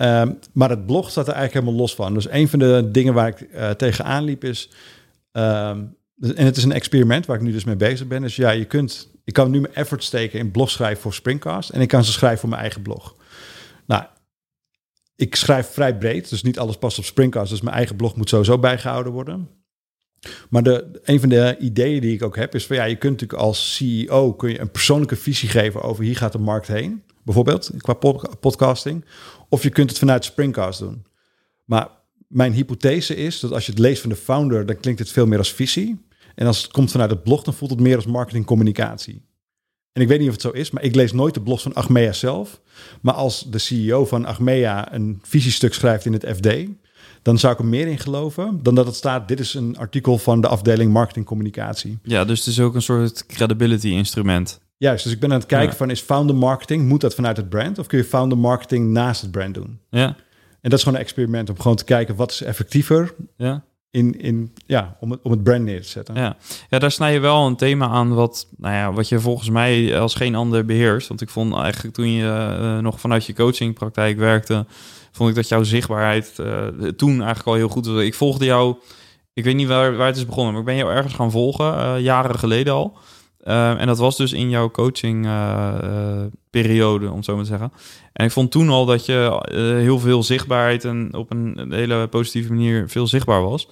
Um, 0.01 0.39
maar 0.53 0.71
het 0.71 0.87
blog 0.87 1.11
staat 1.11 1.29
er 1.29 1.35
eigenlijk 1.35 1.65
helemaal 1.65 1.87
los 1.87 1.95
van. 1.95 2.15
Dus 2.15 2.31
een 2.31 2.49
van 2.49 2.59
de 2.59 2.89
dingen 2.93 3.15
waar 3.15 3.29
ik 3.29 3.41
uh, 3.41 3.71
tegenaan 3.71 4.25
liep 4.25 4.45
is... 4.45 4.71
Um, 5.33 5.97
en 6.21 6.45
het 6.45 6.57
is 6.57 6.65
een 6.65 6.73
experiment 6.73 7.27
waar 7.27 7.37
ik 7.37 7.43
nu 7.43 7.53
dus 7.53 7.65
mee 7.65 7.77
bezig 7.77 8.07
ben. 8.07 8.23
Dus 8.23 8.37
ja, 8.37 8.51
je 8.51 8.65
kunt... 8.65 9.09
Ik 9.25 9.33
kan 9.33 9.51
nu 9.51 9.61
mijn 9.61 9.75
effort 9.75 10.05
steken 10.05 10.39
in 10.39 10.51
blog 10.51 10.71
schrijven 10.71 11.03
voor 11.03 11.15
Springcast... 11.15 11.71
en 11.71 11.81
ik 11.81 11.89
kan 11.89 12.05
ze 12.05 12.13
schrijven 12.13 12.39
voor 12.39 12.49
mijn 12.49 12.61
eigen 12.61 12.83
blog. 12.83 13.17
Nou, 13.87 14.05
ik 15.17 15.35
schrijf 15.35 15.67
vrij 15.67 15.99
breed, 15.99 16.29
dus 16.31 16.43
niet 16.43 16.59
alles 16.59 16.77
past 16.77 16.99
op 16.99 17.05
Springcast. 17.05 17.51
Dus 17.51 17.61
mijn 17.61 17.77
eigen 17.77 17.97
blog 17.97 18.17
moet 18.17 18.29
sowieso 18.29 18.59
bijgehouden 18.59 19.13
worden. 19.13 19.49
Maar 20.51 20.63
de, 20.63 21.01
een 21.05 21.21
van 21.21 21.29
de 21.29 21.57
ideeën 21.59 22.01
die 22.01 22.15
ik 22.15 22.23
ook 22.23 22.37
heb 22.37 22.55
is 22.55 22.67
van 22.67 22.77
ja, 22.77 22.85
je 22.85 22.97
kunt 22.97 23.13
natuurlijk 23.13 23.41
als 23.41 23.75
CEO 23.75 24.33
kun 24.33 24.51
je 24.51 24.61
een 24.61 24.71
persoonlijke 24.71 25.17
visie 25.17 25.49
geven 25.49 25.83
over 25.83 26.05
hier 26.05 26.17
gaat 26.17 26.33
de 26.33 26.39
markt 26.39 26.67
heen, 26.67 27.03
bijvoorbeeld 27.23 27.71
qua 27.77 27.93
podcasting. 28.41 29.05
Of 29.49 29.63
je 29.63 29.71
kunt 29.71 29.91
het 29.91 29.99
vanuit 29.99 30.25
Springcast 30.25 30.79
doen. 30.79 31.07
Maar 31.65 31.89
mijn 32.29 32.53
hypothese 32.53 33.17
is 33.17 33.41
dat 33.41 33.53
als 33.53 33.67
je 33.67 33.73
het 33.73 33.81
leest 33.81 34.01
van 34.01 34.11
de 34.11 34.17
founder, 34.17 34.67
dan 34.67 34.81
klinkt 34.81 35.01
het 35.01 35.11
veel 35.11 35.27
meer 35.27 35.39
als 35.39 35.53
visie. 35.53 36.07
En 36.35 36.47
als 36.47 36.63
het 36.63 36.73
komt 36.73 36.91
vanuit 36.91 37.11
het 37.11 37.23
blog, 37.23 37.43
dan 37.43 37.55
voelt 37.55 37.71
het 37.71 37.81
meer 37.81 37.97
als 37.97 38.07
marketingcommunicatie. 38.07 39.27
En 39.93 40.03
ik 40.03 40.09
weet 40.09 40.19
niet 40.19 40.29
of 40.29 40.35
het 40.35 40.43
zo 40.43 40.51
is, 40.51 40.71
maar 40.71 40.83
ik 40.83 40.95
lees 40.95 41.13
nooit 41.13 41.35
de 41.35 41.43
blogs 41.43 41.63
van 41.63 41.75
Achmea 41.75 42.13
zelf. 42.13 42.61
Maar 43.01 43.15
als 43.15 43.47
de 43.51 43.59
CEO 43.59 44.05
van 44.05 44.25
Achmea 44.25 44.93
een 44.95 45.21
visiestuk 45.23 45.75
schrijft 45.75 46.05
in 46.05 46.13
het 46.13 46.27
FD, 46.37 46.49
dan 47.23 47.39
zou 47.39 47.53
ik 47.53 47.59
er 47.59 47.65
meer 47.65 47.87
in 47.87 47.99
geloven 47.99 48.63
dan 48.63 48.75
dat 48.75 48.87
het 48.87 48.95
staat: 48.95 49.29
dit 49.29 49.41
is 49.41 49.55
een 49.55 49.77
artikel 49.77 50.19
van 50.19 50.41
de 50.41 50.49
afdeling 50.49 50.93
marketingcommunicatie. 50.93 51.99
Ja, 52.03 52.25
dus 52.25 52.39
het 52.39 52.49
is 52.49 52.61
ook 52.61 52.75
een 52.75 52.83
soort 52.83 53.27
credibility 53.27 53.89
instrument. 53.89 54.61
Juist, 54.79 55.05
dus 55.05 55.13
ik 55.13 55.21
ben 55.21 55.33
aan 55.33 55.39
het 55.39 55.47
kijken 55.47 55.77
van 55.77 55.91
is 55.91 56.01
founder 56.01 56.37
marketing, 56.37 56.89
moet 56.89 57.01
dat 57.01 57.15
vanuit 57.15 57.37
het 57.37 57.49
brand 57.49 57.79
of 57.79 57.87
kun 57.87 57.99
je 57.99 58.05
founder 58.05 58.39
marketing 58.39 58.91
naast 58.91 59.21
het 59.21 59.31
brand 59.31 59.55
doen? 59.55 59.81
Ja. 59.91 60.07
En 60.61 60.71
dat 60.71 60.73
is 60.73 60.83
gewoon 60.83 60.99
een 60.99 61.05
experiment 61.05 61.51
om 61.51 61.61
gewoon 61.61 61.77
te 61.77 61.85
kijken 61.85 62.17
wat 62.17 62.31
is 62.31 62.43
effectiever 62.43 63.15
ja. 63.37 63.65
in, 63.91 64.21
in, 64.21 64.55
ja, 64.67 64.97
om, 65.01 65.11
het, 65.11 65.21
om 65.23 65.31
het 65.31 65.43
brand 65.43 65.65
neer 65.65 65.83
te 65.83 65.89
zetten. 65.89 66.15
Ja. 66.15 66.37
ja, 66.71 66.79
daar 66.79 66.91
snij 66.91 67.13
je 67.13 67.19
wel 67.19 67.47
een 67.47 67.57
thema 67.57 67.89
aan 67.89 68.15
wat, 68.15 68.49
nou 68.57 68.75
ja, 68.75 68.93
wat 68.93 69.09
je 69.09 69.21
volgens 69.21 69.51
mij 69.51 69.99
als 70.01 70.15
geen 70.15 70.35
ander 70.35 70.65
beheerst. 70.65 71.09
Want 71.09 71.21
ik 71.21 71.29
vond 71.29 71.55
eigenlijk 71.55 71.95
toen 71.95 72.11
je 72.11 72.57
uh, 72.61 72.79
nog 72.79 73.01
vanuit 73.01 73.25
je 73.25 73.33
coachingpraktijk 73.33 74.19
werkte, 74.19 74.67
vond 75.13 75.31
ik 75.31 75.37
dat 75.37 75.49
jouw 75.49 75.63
zichtbaarheid 75.63 76.35
uh, 76.41 76.67
toen 76.97 77.11
eigenlijk 77.11 77.47
al 77.47 77.55
heel 77.55 77.69
goed 77.69 77.87
was. 77.87 78.03
Ik 78.03 78.15
volgde 78.15 78.45
jou, 78.45 78.77
ik 79.33 79.45
weet 79.45 79.57
niet 79.57 79.69
waar, 79.69 79.97
waar 79.97 80.07
het 80.07 80.17
is 80.17 80.27
begonnen, 80.27 80.53
maar 80.53 80.61
ik 80.61 80.69
ben 80.69 80.77
jou 80.77 80.93
ergens 80.93 81.15
gaan 81.15 81.31
volgen, 81.31 81.75
uh, 81.75 81.95
jaren 82.01 82.39
geleden 82.39 82.73
al. 82.73 82.99
Uh, 83.49 83.81
en 83.81 83.87
dat 83.87 83.99
was 83.99 84.17
dus 84.17 84.33
in 84.33 84.49
jouw 84.51 84.71
coaching 84.71 85.29
periode, 86.51 87.11
om 87.11 87.23
zo 87.23 87.35
maar 87.35 87.45
te 87.45 87.51
zeggen. 87.51 87.73
En 88.13 88.25
ik 88.25 88.33
vond 88.33 88.51
toen 88.51 88.69
al 88.69 88.87
dat 88.87 89.07
je 89.07 89.41
heel 89.81 89.99
veel 89.99 90.23
zichtbaarheid 90.23 90.85
en 90.85 91.15
op 91.15 91.31
een 91.31 91.67
hele 91.71 92.09
positieve 92.09 92.53
manier 92.53 92.89
veel 92.89 93.07
zichtbaar 93.07 93.43
was. 93.43 93.69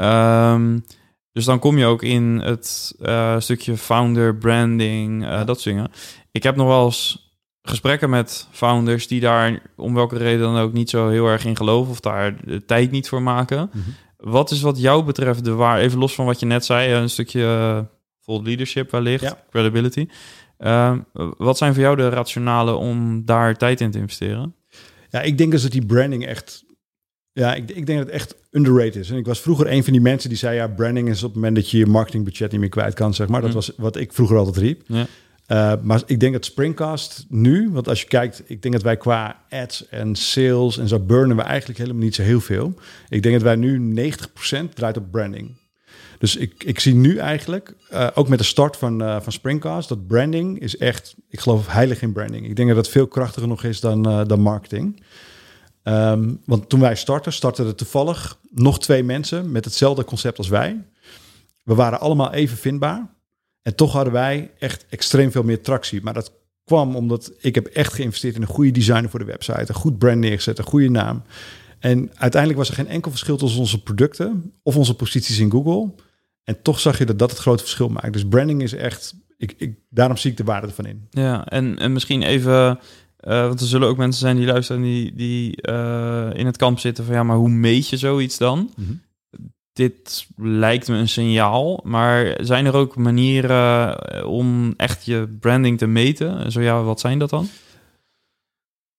Um, 0.00 0.84
dus 1.32 1.44
dan 1.44 1.58
kom 1.58 1.78
je 1.78 1.86
ook 1.86 2.02
in 2.02 2.40
het 2.44 2.94
stukje 3.38 3.76
founder, 3.76 4.36
branding, 4.36 5.28
dat 5.44 5.60
soort 5.60 5.74
dingen. 5.74 5.90
Ik 6.32 6.42
heb 6.42 6.56
nog 6.56 6.66
wel 6.66 6.84
eens 6.84 7.30
gesprekken 7.62 8.10
met 8.10 8.48
founders 8.50 9.08
die 9.08 9.20
daar 9.20 9.62
om 9.76 9.94
welke 9.94 10.16
reden 10.16 10.40
dan 10.40 10.58
ook 10.58 10.72
niet 10.72 10.90
zo 10.90 11.08
heel 11.08 11.26
erg 11.26 11.44
in 11.44 11.56
geloven 11.56 11.90
of 11.90 12.00
daar 12.00 12.36
de 12.44 12.64
tijd 12.64 12.90
niet 12.90 13.08
voor 13.08 13.22
maken. 13.22 13.70
Mhm. 13.72 13.90
Wat 14.16 14.50
is 14.50 14.60
wat 14.60 14.80
jou 14.80 15.04
betreft 15.04 15.44
de 15.44 15.54
waar, 15.54 15.78
even 15.78 15.98
los 15.98 16.14
van 16.14 16.24
wat 16.26 16.40
je 16.40 16.46
net 16.46 16.64
zei, 16.64 16.92
een 16.92 17.10
stukje 17.10 17.86
leadership 18.26 18.90
wellicht, 18.90 19.34
credibility. 19.50 20.08
Uh, 20.58 20.96
wat 21.36 21.58
zijn 21.58 21.74
voor 21.74 21.82
jou 21.82 21.96
de 21.96 22.08
rationalen 22.08 22.78
om 22.78 23.24
daar 23.24 23.56
tijd 23.56 23.80
in 23.80 23.90
te 23.90 23.98
investeren? 23.98 24.54
Ja, 25.10 25.22
ik 25.22 25.38
denk 25.38 25.50
dus 25.50 25.62
dat 25.62 25.72
die 25.72 25.86
branding 25.86 26.26
echt 26.26 26.64
ja, 27.32 27.54
ik, 27.54 27.70
ik, 27.70 27.86
denk 27.86 27.98
dat 27.98 28.06
het 28.06 28.16
echt 28.16 28.36
underrated 28.50 28.96
is. 28.96 29.10
En 29.10 29.16
ik 29.16 29.26
was 29.26 29.40
vroeger 29.40 29.72
een 29.72 29.84
van 29.84 29.92
die 29.92 30.02
mensen 30.02 30.28
die 30.28 30.38
zei... 30.38 30.56
ja, 30.56 30.68
branding 30.68 31.08
is 31.08 31.22
op 31.22 31.28
het 31.28 31.34
moment 31.34 31.56
dat 31.56 31.70
je 31.70 31.78
je 31.78 31.86
marketingbudget 31.86 32.50
niet 32.50 32.60
meer 32.60 32.68
kwijt 32.68 32.94
kan, 32.94 33.14
zeg 33.14 33.28
maar. 33.28 33.40
Dat 33.40 33.50
mhm. 33.50 33.58
was 33.58 33.72
wat 33.76 33.96
ik 33.96 34.12
vroeger 34.12 34.36
altijd 34.36 34.56
riep. 34.56 34.82
Ja. 34.86 35.06
Uh, 35.48 35.82
maar 35.82 36.02
ik 36.06 36.20
denk 36.20 36.32
dat 36.32 36.44
Springcast 36.44 37.26
nu, 37.28 37.70
want 37.70 37.88
als 37.88 38.00
je 38.00 38.06
kijkt, 38.06 38.42
ik 38.46 38.62
denk 38.62 38.74
dat 38.74 38.82
wij 38.82 38.96
qua 38.96 39.40
ads 39.50 39.88
en 39.88 40.14
sales 40.14 40.78
en 40.78 40.88
zo 40.88 40.98
burnen 40.98 41.36
we 41.36 41.42
eigenlijk 41.42 41.78
helemaal 41.78 42.02
niet 42.02 42.14
zo 42.14 42.22
heel 42.22 42.40
veel. 42.40 42.74
Ik 43.08 43.22
denk 43.22 43.34
dat 43.34 43.42
wij 43.42 43.56
nu 43.56 43.94
90% 44.12 44.74
draait 44.74 44.96
op 44.96 45.10
branding. 45.10 45.56
Dus 46.18 46.36
ik, 46.36 46.64
ik 46.64 46.80
zie 46.80 46.94
nu 46.94 47.16
eigenlijk, 47.16 47.74
uh, 47.92 48.08
ook 48.14 48.28
met 48.28 48.38
de 48.38 48.44
start 48.44 48.76
van, 48.76 49.02
uh, 49.02 49.20
van 49.20 49.32
Springcast, 49.32 49.88
dat 49.88 50.06
branding 50.06 50.60
is 50.60 50.76
echt, 50.76 51.14
ik 51.28 51.40
geloof 51.40 51.66
heilig 51.66 52.02
in 52.02 52.12
branding. 52.12 52.46
Ik 52.46 52.56
denk 52.56 52.68
dat 52.68 52.76
het 52.76 52.88
veel 52.88 53.06
krachtiger 53.06 53.48
nog 53.48 53.64
is 53.64 53.80
dan, 53.80 54.02
dan 54.26 54.40
marketing. 54.40 55.02
Um, 55.82 56.40
want 56.44 56.68
toen 56.68 56.80
wij 56.80 56.96
startten, 56.96 57.32
startten 57.32 57.66
er 57.66 57.74
toevallig 57.74 58.38
nog 58.50 58.78
twee 58.78 59.02
mensen 59.02 59.52
met 59.52 59.64
hetzelfde 59.64 60.04
concept 60.04 60.38
als 60.38 60.48
wij. 60.48 60.84
We 61.62 61.74
waren 61.74 62.00
allemaal 62.00 62.32
even 62.32 62.56
vindbaar. 62.56 63.14
En 63.62 63.74
toch 63.74 63.92
hadden 63.92 64.12
wij 64.12 64.50
echt 64.58 64.86
extreem 64.88 65.30
veel 65.30 65.42
meer 65.42 65.62
tractie. 65.62 66.02
Maar 66.02 66.14
dat 66.14 66.32
kwam 66.64 66.96
omdat 66.96 67.32
ik 67.40 67.54
heb 67.54 67.66
echt 67.66 67.92
geïnvesteerd 67.92 68.34
in 68.34 68.42
een 68.42 68.48
goede 68.48 68.70
designer 68.70 69.10
voor 69.10 69.18
de 69.18 69.24
website. 69.24 69.64
Een 69.66 69.74
goed 69.74 69.98
brand 69.98 70.18
neergezet, 70.18 70.58
een 70.58 70.64
goede 70.64 70.90
naam. 70.90 71.22
En 71.78 72.10
uiteindelijk 72.14 72.60
was 72.60 72.68
er 72.68 72.74
geen 72.74 72.88
enkel 72.88 73.10
verschil 73.10 73.36
tussen 73.36 73.60
onze 73.60 73.82
producten 73.82 74.52
of 74.62 74.76
onze 74.76 74.94
posities 74.94 75.38
in 75.38 75.50
Google. 75.50 75.94
En 76.46 76.62
toch 76.62 76.80
zag 76.80 76.98
je 76.98 77.04
dat 77.04 77.18
dat 77.18 77.30
het 77.30 77.38
grote 77.38 77.62
verschil 77.62 77.88
maakt. 77.88 78.12
Dus 78.12 78.28
branding 78.28 78.62
is 78.62 78.72
echt, 78.72 79.14
ik, 79.36 79.54
ik, 79.58 79.78
daarom 79.90 80.16
zie 80.16 80.30
ik 80.30 80.36
de 80.36 80.44
waarde 80.44 80.66
ervan 80.66 80.86
in. 80.86 81.06
Ja, 81.10 81.46
en, 81.46 81.78
en 81.78 81.92
misschien 81.92 82.22
even, 82.22 82.78
uh, 83.20 83.46
want 83.46 83.60
er 83.60 83.66
zullen 83.66 83.88
ook 83.88 83.96
mensen 83.96 84.20
zijn 84.20 84.36
die 84.36 84.46
luisteren 84.46 84.82
die, 84.82 85.14
die 85.14 85.68
uh, 85.68 86.30
in 86.32 86.46
het 86.46 86.56
kamp 86.56 86.78
zitten 86.78 87.04
van 87.04 87.14
ja, 87.14 87.22
maar 87.22 87.36
hoe 87.36 87.48
meet 87.48 87.88
je 87.88 87.96
zoiets 87.96 88.38
dan? 88.38 88.58
Mm 88.58 88.86
-hmm 88.86 89.04
dit 89.76 90.26
lijkt 90.36 90.88
me 90.88 90.96
een 90.96 91.08
signaal, 91.08 91.80
maar 91.84 92.38
zijn 92.40 92.66
er 92.66 92.74
ook 92.74 92.96
manieren 92.96 93.98
eh, 93.98 94.26
om 94.26 94.74
echt 94.76 95.04
je 95.04 95.36
branding 95.40 95.78
te 95.78 95.86
meten? 95.86 96.52
Zo 96.52 96.60
ja, 96.60 96.82
wat 96.82 97.00
zijn 97.00 97.18
dat 97.18 97.30
dan? 97.30 97.48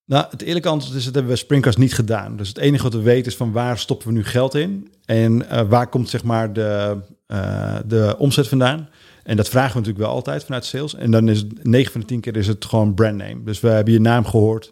Nou, 0.05 0.25
het 0.29 0.41
eerlijke 0.41 0.69
antwoord 0.69 0.95
is, 0.95 1.05
dat 1.05 1.13
hebben 1.13 1.31
we 1.31 1.37
Springcast 1.37 1.77
niet 1.77 1.93
gedaan. 1.93 2.37
Dus 2.37 2.47
het 2.47 2.57
enige 2.57 2.83
wat 2.83 2.93
we 2.93 3.01
weten 3.01 3.31
is 3.31 3.37
van 3.37 3.51
waar 3.51 3.77
stoppen 3.77 4.07
we 4.07 4.13
nu 4.13 4.23
geld 4.23 4.55
in 4.55 4.91
en 5.05 5.41
uh, 5.41 5.61
waar 5.61 5.87
komt 5.87 6.09
zeg 6.09 6.23
maar 6.23 6.53
de, 6.53 6.97
uh, 7.27 7.75
de 7.85 8.15
omzet 8.17 8.47
vandaan. 8.47 8.89
En 9.23 9.37
dat 9.37 9.49
vragen 9.49 9.71
we 9.71 9.77
natuurlijk 9.77 10.05
wel 10.05 10.15
altijd 10.15 10.43
vanuit 10.43 10.65
sales. 10.65 10.95
En 10.95 11.11
dan 11.11 11.29
is 11.29 11.39
het 11.39 11.63
9 11.63 11.91
van 11.91 12.01
de 12.01 12.07
10 12.07 12.19
keer 12.19 12.35
is 12.35 12.47
het 12.47 12.65
gewoon 12.65 12.93
brandname. 12.93 13.43
Dus 13.43 13.59
we 13.59 13.67
hebben 13.67 13.93
je 13.93 13.99
naam 13.99 14.25
gehoord. 14.25 14.71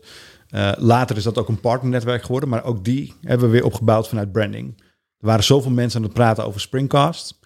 Uh, 0.49 0.71
later 0.77 1.17
is 1.17 1.23
dat 1.23 1.37
ook 1.37 1.47
een 1.47 1.59
partnernetwerk 1.59 2.23
geworden, 2.23 2.49
maar 2.49 2.63
ook 2.63 2.83
die 2.83 3.13
hebben 3.21 3.45
we 3.45 3.51
weer 3.51 3.65
opgebouwd 3.65 4.07
vanuit 4.07 4.31
branding. 4.31 4.73
Er 5.17 5.27
waren 5.27 5.43
zoveel 5.43 5.71
mensen 5.71 5.99
aan 5.99 6.05
het 6.05 6.13
praten 6.13 6.45
over 6.45 6.61
Springcast. 6.61 7.39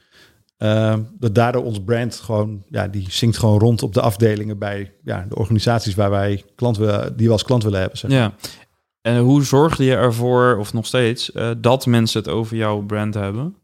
Uh, 0.57 0.95
dat 1.20 1.36
daardoor 1.36 1.64
ons 1.64 1.84
brand 1.84 2.16
gewoon, 2.16 2.64
ja, 2.70 2.88
die 2.88 3.05
zingt 3.12 3.38
gewoon 3.38 3.60
rond 3.60 3.84
op 3.84 3.93
de 3.93 4.01
afdelingen 4.01 4.57
bij 4.57 4.93
ja, 5.03 5.26
de 5.30 5.36
organisaties 5.36 5.95
waar 5.95 6.10
wij 6.10 6.43
klant 6.55 6.78
willen, 6.78 7.18
die 7.18 7.28
we 7.28 7.34
als 7.34 7.43
klant 7.43 7.64
willen 7.64 7.80
hebben. 7.80 7.97
Zeg. 7.97 8.12
Ja. 8.12 8.34
En 9.01 9.20
hoe 9.20 9.43
zorgde 9.43 9.84
je 9.84 9.95
ervoor, 9.95 10.57
of 10.57 10.74
nog 10.74 10.86
steeds, 10.86 11.32
uh, 11.34 11.51
dat 11.57 11.86
mensen 11.86 12.20
het 12.20 12.30
over 12.30 12.57
jouw 12.57 12.82
brand 12.82 13.14
hebben? 13.14 13.55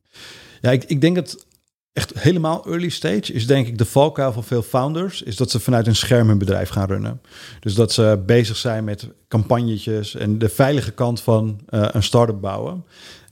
Ja, 0.65 0.71
ik, 0.71 1.01
denk 1.01 1.15
dat 1.15 1.45
echt 1.93 2.19
helemaal 2.19 2.65
early 2.65 2.89
stage 2.89 3.33
is 3.33 3.47
denk 3.47 3.67
ik 3.67 3.77
de 3.77 3.85
valkuil 3.85 4.31
van 4.31 4.43
veel 4.43 4.61
founders, 4.61 5.21
is 5.21 5.35
dat 5.35 5.51
ze 5.51 5.59
vanuit 5.59 5.87
een 5.87 5.95
scherm 5.95 6.27
hun 6.27 6.37
bedrijf 6.37 6.69
gaan 6.69 6.87
runnen. 6.87 7.21
Dus 7.59 7.73
dat 7.73 7.91
ze 7.91 8.23
bezig 8.25 8.57
zijn 8.57 8.83
met 8.83 9.09
campagnetjes 9.27 10.15
en 10.15 10.37
de 10.37 10.49
veilige 10.49 10.91
kant 10.91 11.21
van 11.21 11.59
uh, 11.69 11.87
een 11.91 12.03
start-up 12.03 12.41
bouwen. 12.41 12.85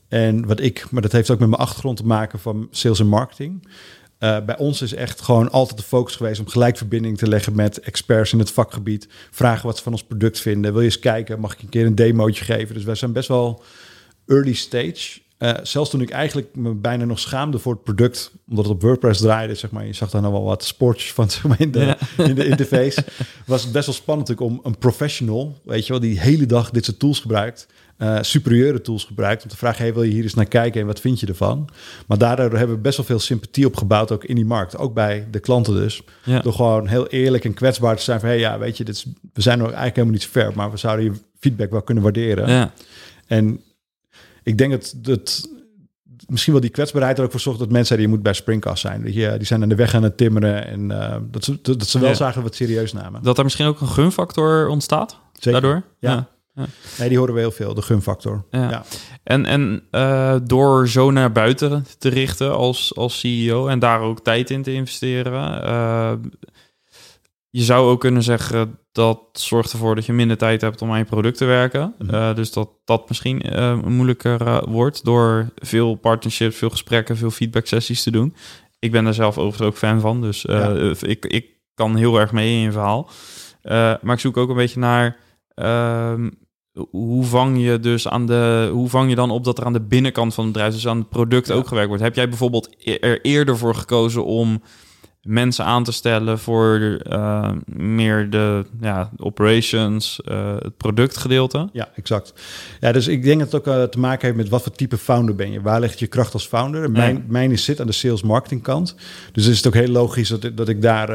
En 0.08 0.46
wat 0.46 0.60
ik, 0.60 0.90
maar 0.90 1.02
dat 1.02 1.12
heeft 1.12 1.30
ook 1.30 1.38
met 1.38 1.48
mijn 1.48 1.60
achtergrond 1.60 1.96
te 1.96 2.06
maken 2.06 2.38
van 2.38 2.68
sales 2.70 3.00
en 3.00 3.06
marketing. 3.06 3.68
Uh, 4.18 4.44
bij 4.44 4.56
ons 4.56 4.82
is 4.82 4.94
echt 4.94 5.20
gewoon 5.20 5.50
altijd 5.50 5.78
de 5.78 5.84
focus 5.84 6.16
geweest 6.16 6.40
om 6.40 6.48
gelijk 6.48 6.76
verbinding 6.76 7.18
te 7.18 7.28
leggen 7.28 7.54
met 7.54 7.80
experts 7.80 8.32
in 8.32 8.38
het 8.38 8.50
vakgebied. 8.50 9.08
Vragen 9.30 9.66
wat 9.66 9.76
ze 9.76 9.82
van 9.82 9.92
ons 9.92 10.04
product 10.04 10.40
vinden. 10.40 10.72
Wil 10.72 10.80
je 10.80 10.86
eens 10.86 10.98
kijken? 10.98 11.40
Mag 11.40 11.52
ik 11.52 11.62
een 11.62 11.68
keer 11.68 11.86
een 11.86 11.94
demootje 11.94 12.44
geven? 12.44 12.74
Dus 12.74 12.84
wij 12.84 12.94
zijn 12.94 13.12
best 13.12 13.28
wel 13.28 13.62
early 14.26 14.54
stage. 14.54 15.22
Uh, 15.44 15.52
zelfs 15.62 15.90
toen 15.90 16.00
ik 16.00 16.10
eigenlijk 16.10 16.48
me 16.54 16.74
bijna 16.74 17.04
nog 17.04 17.18
schaamde 17.18 17.58
voor 17.58 17.72
het 17.72 17.82
product, 17.82 18.32
omdat 18.48 18.64
het 18.64 18.74
op 18.74 18.82
WordPress 18.82 19.20
draaide, 19.20 19.54
zeg 19.54 19.70
maar, 19.70 19.86
je 19.86 19.92
zag 19.92 20.10
daar 20.10 20.22
nog 20.22 20.32
wel 20.32 20.44
wat 20.44 20.64
sportjes 20.64 21.12
van 21.12 21.30
zeg 21.30 21.42
maar, 21.44 21.60
in, 21.60 21.70
de, 21.70 21.96
in 22.16 22.34
de 22.34 22.46
interface, 22.46 23.04
was 23.46 23.62
het 23.62 23.72
best 23.72 23.86
wel 23.86 23.94
spannend 23.94 24.40
om 24.40 24.60
een 24.62 24.78
professional, 24.78 25.58
weet 25.64 25.86
je 25.86 25.92
wel, 25.92 26.00
die 26.00 26.20
hele 26.20 26.46
dag 26.46 26.70
dit 26.70 26.84
soort 26.84 26.98
tools 26.98 27.20
gebruikt, 27.20 27.66
uh, 27.98 28.18
superieure 28.20 28.80
tools 28.80 29.04
gebruikt, 29.04 29.42
om 29.42 29.48
te 29.48 29.56
vragen, 29.56 29.82
hey, 29.82 29.94
wil 29.94 30.02
je 30.02 30.12
hier 30.12 30.22
eens 30.22 30.34
naar 30.34 30.44
kijken 30.44 30.80
en 30.80 30.86
wat 30.86 31.00
vind 31.00 31.20
je 31.20 31.26
ervan? 31.26 31.68
Maar 32.06 32.18
daardoor 32.18 32.58
hebben 32.58 32.76
we 32.76 32.82
best 32.82 32.96
wel 32.96 33.06
veel 33.06 33.18
sympathie 33.18 33.66
opgebouwd, 33.66 34.12
ook 34.12 34.24
in 34.24 34.34
die 34.34 34.44
markt, 34.44 34.76
ook 34.76 34.94
bij 34.94 35.26
de 35.30 35.40
klanten 35.40 35.74
dus, 35.74 36.02
ja. 36.24 36.40
door 36.40 36.52
gewoon 36.52 36.86
heel 36.86 37.06
eerlijk 37.06 37.44
en 37.44 37.54
kwetsbaar 37.54 37.96
te 37.96 38.02
zijn 38.02 38.20
van, 38.20 38.28
hey, 38.28 38.38
ja, 38.38 38.58
weet 38.58 38.76
je, 38.76 38.84
dit 38.84 38.94
is, 38.94 39.06
we 39.32 39.42
zijn 39.42 39.58
nog 39.58 39.66
eigenlijk 39.66 39.96
helemaal 39.96 40.16
niet 40.18 40.26
zo 40.26 40.30
ver, 40.32 40.52
maar 40.54 40.70
we 40.70 40.76
zouden 40.76 41.04
je 41.04 41.12
feedback 41.38 41.70
wel 41.70 41.82
kunnen 41.82 42.02
waarderen. 42.02 42.50
Ja. 42.50 42.72
En 43.26 43.60
ik 44.44 44.58
denk 44.58 44.72
dat, 44.72 44.94
dat 44.96 45.48
misschien 46.28 46.52
wel 46.52 46.62
die 46.62 46.70
kwetsbaarheid 46.70 47.18
er 47.18 47.24
ook 47.24 47.30
voor 47.30 47.40
zorgt 47.40 47.58
dat 47.58 47.70
mensen 47.70 47.96
die 47.96 48.06
je 48.06 48.12
moet 48.12 48.22
bij 48.22 48.32
Springcast 48.32 48.80
zijn. 48.80 49.02
Die, 49.02 49.36
die 49.36 49.46
zijn 49.46 49.62
aan 49.62 49.68
de 49.68 49.74
weg 49.74 49.94
aan 49.94 50.02
het 50.02 50.16
timmeren 50.16 50.66
en 50.66 50.90
uh, 50.90 51.16
dat, 51.30 51.44
ze, 51.44 51.58
dat 51.62 51.86
ze 51.86 51.98
wel 51.98 52.08
ja. 52.08 52.14
zagen 52.14 52.42
wat 52.42 52.54
serieus 52.54 52.92
namen. 52.92 53.22
Dat 53.22 53.38
er 53.38 53.44
misschien 53.44 53.66
ook 53.66 53.80
een 53.80 53.88
gunfactor 53.88 54.68
ontstaat 54.68 55.18
Zeker. 55.32 55.52
daardoor? 55.52 55.82
Ja. 55.98 56.28
ja. 56.54 56.66
Nee, 56.98 57.08
die 57.08 57.18
horen 57.18 57.34
we 57.34 57.40
heel 57.40 57.50
veel, 57.50 57.74
de 57.74 57.82
gunfactor. 57.82 58.44
Ja. 58.50 58.70
ja. 58.70 58.84
En, 59.22 59.46
en 59.46 59.82
uh, 59.90 60.36
door 60.44 60.88
zo 60.88 61.10
naar 61.10 61.32
buiten 61.32 61.86
te 61.98 62.08
richten 62.08 62.56
als, 62.56 62.96
als 62.96 63.18
CEO 63.18 63.66
en 63.66 63.78
daar 63.78 64.00
ook 64.00 64.20
tijd 64.20 64.50
in 64.50 64.62
te 64.62 64.72
investeren, 64.72 65.64
uh, 65.64 66.12
je 67.56 67.62
zou 67.62 67.90
ook 67.90 68.00
kunnen 68.00 68.22
zeggen 68.22 68.78
dat 68.92 69.20
zorgt 69.32 69.72
ervoor 69.72 69.94
dat 69.94 70.06
je 70.06 70.12
minder 70.12 70.36
tijd 70.36 70.60
hebt 70.60 70.82
om 70.82 70.90
aan 70.90 70.98
je 70.98 71.04
product 71.04 71.36
te 71.36 71.44
werken. 71.44 71.94
Mm 71.98 72.08
-hmm. 72.08 72.14
uh, 72.14 72.34
dus 72.34 72.52
dat 72.52 72.68
dat 72.84 73.08
misschien 73.08 73.42
uh, 73.52 73.82
moeilijker 73.82 74.42
uh, 74.42 74.62
wordt 74.66 75.04
door 75.04 75.48
veel 75.56 75.94
partnerships, 75.94 76.56
veel 76.56 76.70
gesprekken, 76.70 77.16
veel 77.16 77.30
feedback 77.30 77.66
sessies 77.66 78.02
te 78.02 78.10
doen. 78.10 78.34
Ik 78.78 78.90
ben 78.90 79.04
daar 79.04 79.14
zelf 79.14 79.38
overigens 79.38 79.68
ook 79.68 79.76
fan 79.76 80.00
van, 80.00 80.20
dus 80.20 80.42
ja. 80.42 80.94
ik, 81.00 81.26
ik 81.26 81.46
kan 81.74 81.96
heel 81.96 82.20
erg 82.20 82.32
mee 82.32 82.52
in 82.52 82.60
je 82.60 82.72
verhaal. 82.72 83.10
maar 84.02 84.12
ik 84.12 84.20
zoek 84.20 84.36
ook 84.36 84.48
een 84.48 84.56
beetje 84.56 84.80
naar 84.80 85.16
ehm, 85.54 86.30
hoe 86.90 87.24
vang 87.24 87.62
je 87.64 87.80
dus 87.80 88.08
aan 88.08 88.26
de 88.26 88.68
hoe 88.72 88.88
vang 88.88 89.08
je 89.08 89.16
dan 89.16 89.30
op 89.30 89.44
dat 89.44 89.58
er 89.58 89.64
aan 89.64 89.72
de 89.72 89.86
binnenkant 89.86 90.34
van 90.34 90.44
het 90.44 90.52
bedrijf, 90.52 90.74
dus 90.74 90.86
aan 90.86 90.98
het 90.98 91.08
product 91.08 91.46
ja. 91.46 91.54
ook 91.54 91.66
gewerkt 91.66 91.88
wordt. 91.88 92.02
Heb 92.02 92.14
jij 92.14 92.28
bijvoorbeeld 92.28 92.74
e-, 92.78 92.98
er 93.00 93.20
eerder 93.20 93.58
voor 93.58 93.74
gekozen 93.74 94.24
om 94.24 94.62
mensen 95.24 95.64
aan 95.64 95.84
te 95.84 95.92
stellen 95.92 96.38
voor 96.38 97.00
uh, 97.08 97.50
meer 97.66 98.30
de 98.30 98.64
ja, 98.80 99.10
operations, 99.16 100.20
uh, 100.24 100.54
het 100.58 100.76
productgedeelte. 100.76 101.68
Ja, 101.72 101.88
exact. 101.94 102.32
Ja, 102.80 102.92
dus 102.92 103.08
ik 103.08 103.22
denk 103.22 103.38
dat 103.40 103.52
het 103.52 103.60
ook 103.60 103.74
uh, 103.74 103.82
te 103.82 103.98
maken 103.98 104.26
heeft 104.26 104.36
met 104.36 104.48
wat 104.48 104.62
voor 104.62 104.72
type 104.72 104.98
founder 104.98 105.34
ben 105.34 105.52
je. 105.52 105.60
Waar 105.60 105.80
ligt 105.80 105.98
je 105.98 106.06
kracht 106.06 106.32
als 106.32 106.46
founder? 106.46 106.90
Mijn, 106.90 107.16
ja. 107.16 107.22
mijn 107.26 107.52
is 107.52 107.64
zit 107.64 107.80
aan 107.80 107.86
de 107.86 107.92
sales 107.92 108.22
marketing 108.22 108.62
kant. 108.62 108.94
Dus 109.32 109.46
is 109.46 109.56
het 109.56 109.66
ook 109.66 109.74
heel 109.74 109.88
logisch 109.88 110.28
dat, 110.28 110.44
ik, 110.44 110.56
dat 110.56 110.68
ik 110.68 110.82
daar 110.82 111.08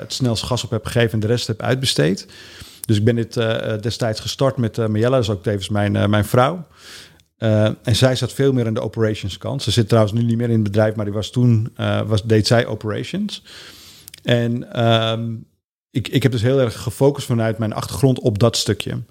het 0.00 0.12
snelst 0.12 0.42
gas 0.42 0.64
op 0.64 0.70
heb 0.70 0.84
gegeven 0.84 1.12
en 1.12 1.20
de 1.20 1.26
rest 1.26 1.46
heb 1.46 1.62
uitbesteed. 1.62 2.26
Dus 2.80 2.96
ik 2.96 3.04
ben 3.04 3.14
dit 3.14 3.34
destijds 3.82 4.20
gestart 4.20 4.56
met 4.56 4.76
Mariella, 4.76 5.10
dat 5.10 5.22
is 5.22 5.30
ook 5.30 5.42
tevens 5.42 5.68
mijn, 5.68 6.10
mijn 6.10 6.24
vrouw. 6.24 6.66
Uh, 7.38 7.64
en 7.64 7.96
zij 7.96 8.16
zat 8.16 8.32
veel 8.32 8.52
meer 8.52 8.66
aan 8.66 8.74
de 8.74 8.80
operations 8.80 9.38
kant. 9.38 9.62
Ze 9.62 9.70
zit 9.70 9.88
trouwens 9.88 10.14
nu 10.14 10.22
niet 10.22 10.36
meer 10.36 10.48
in 10.48 10.54
het 10.54 10.62
bedrijf, 10.62 10.94
maar 10.94 11.04
die 11.04 11.14
was 11.14 11.30
toen 11.30 11.72
uh, 11.80 12.00
was, 12.00 12.22
deed 12.22 12.46
zij 12.46 12.66
operations. 12.66 13.42
En 14.22 14.84
um, 14.86 15.46
ik, 15.90 16.08
ik 16.08 16.22
heb 16.22 16.32
dus 16.32 16.42
heel 16.42 16.60
erg 16.60 16.82
gefocust 16.82 17.26
vanuit 17.26 17.58
mijn 17.58 17.72
achtergrond 17.72 18.20
op 18.20 18.38
dat 18.38 18.56
stukje. 18.56 19.02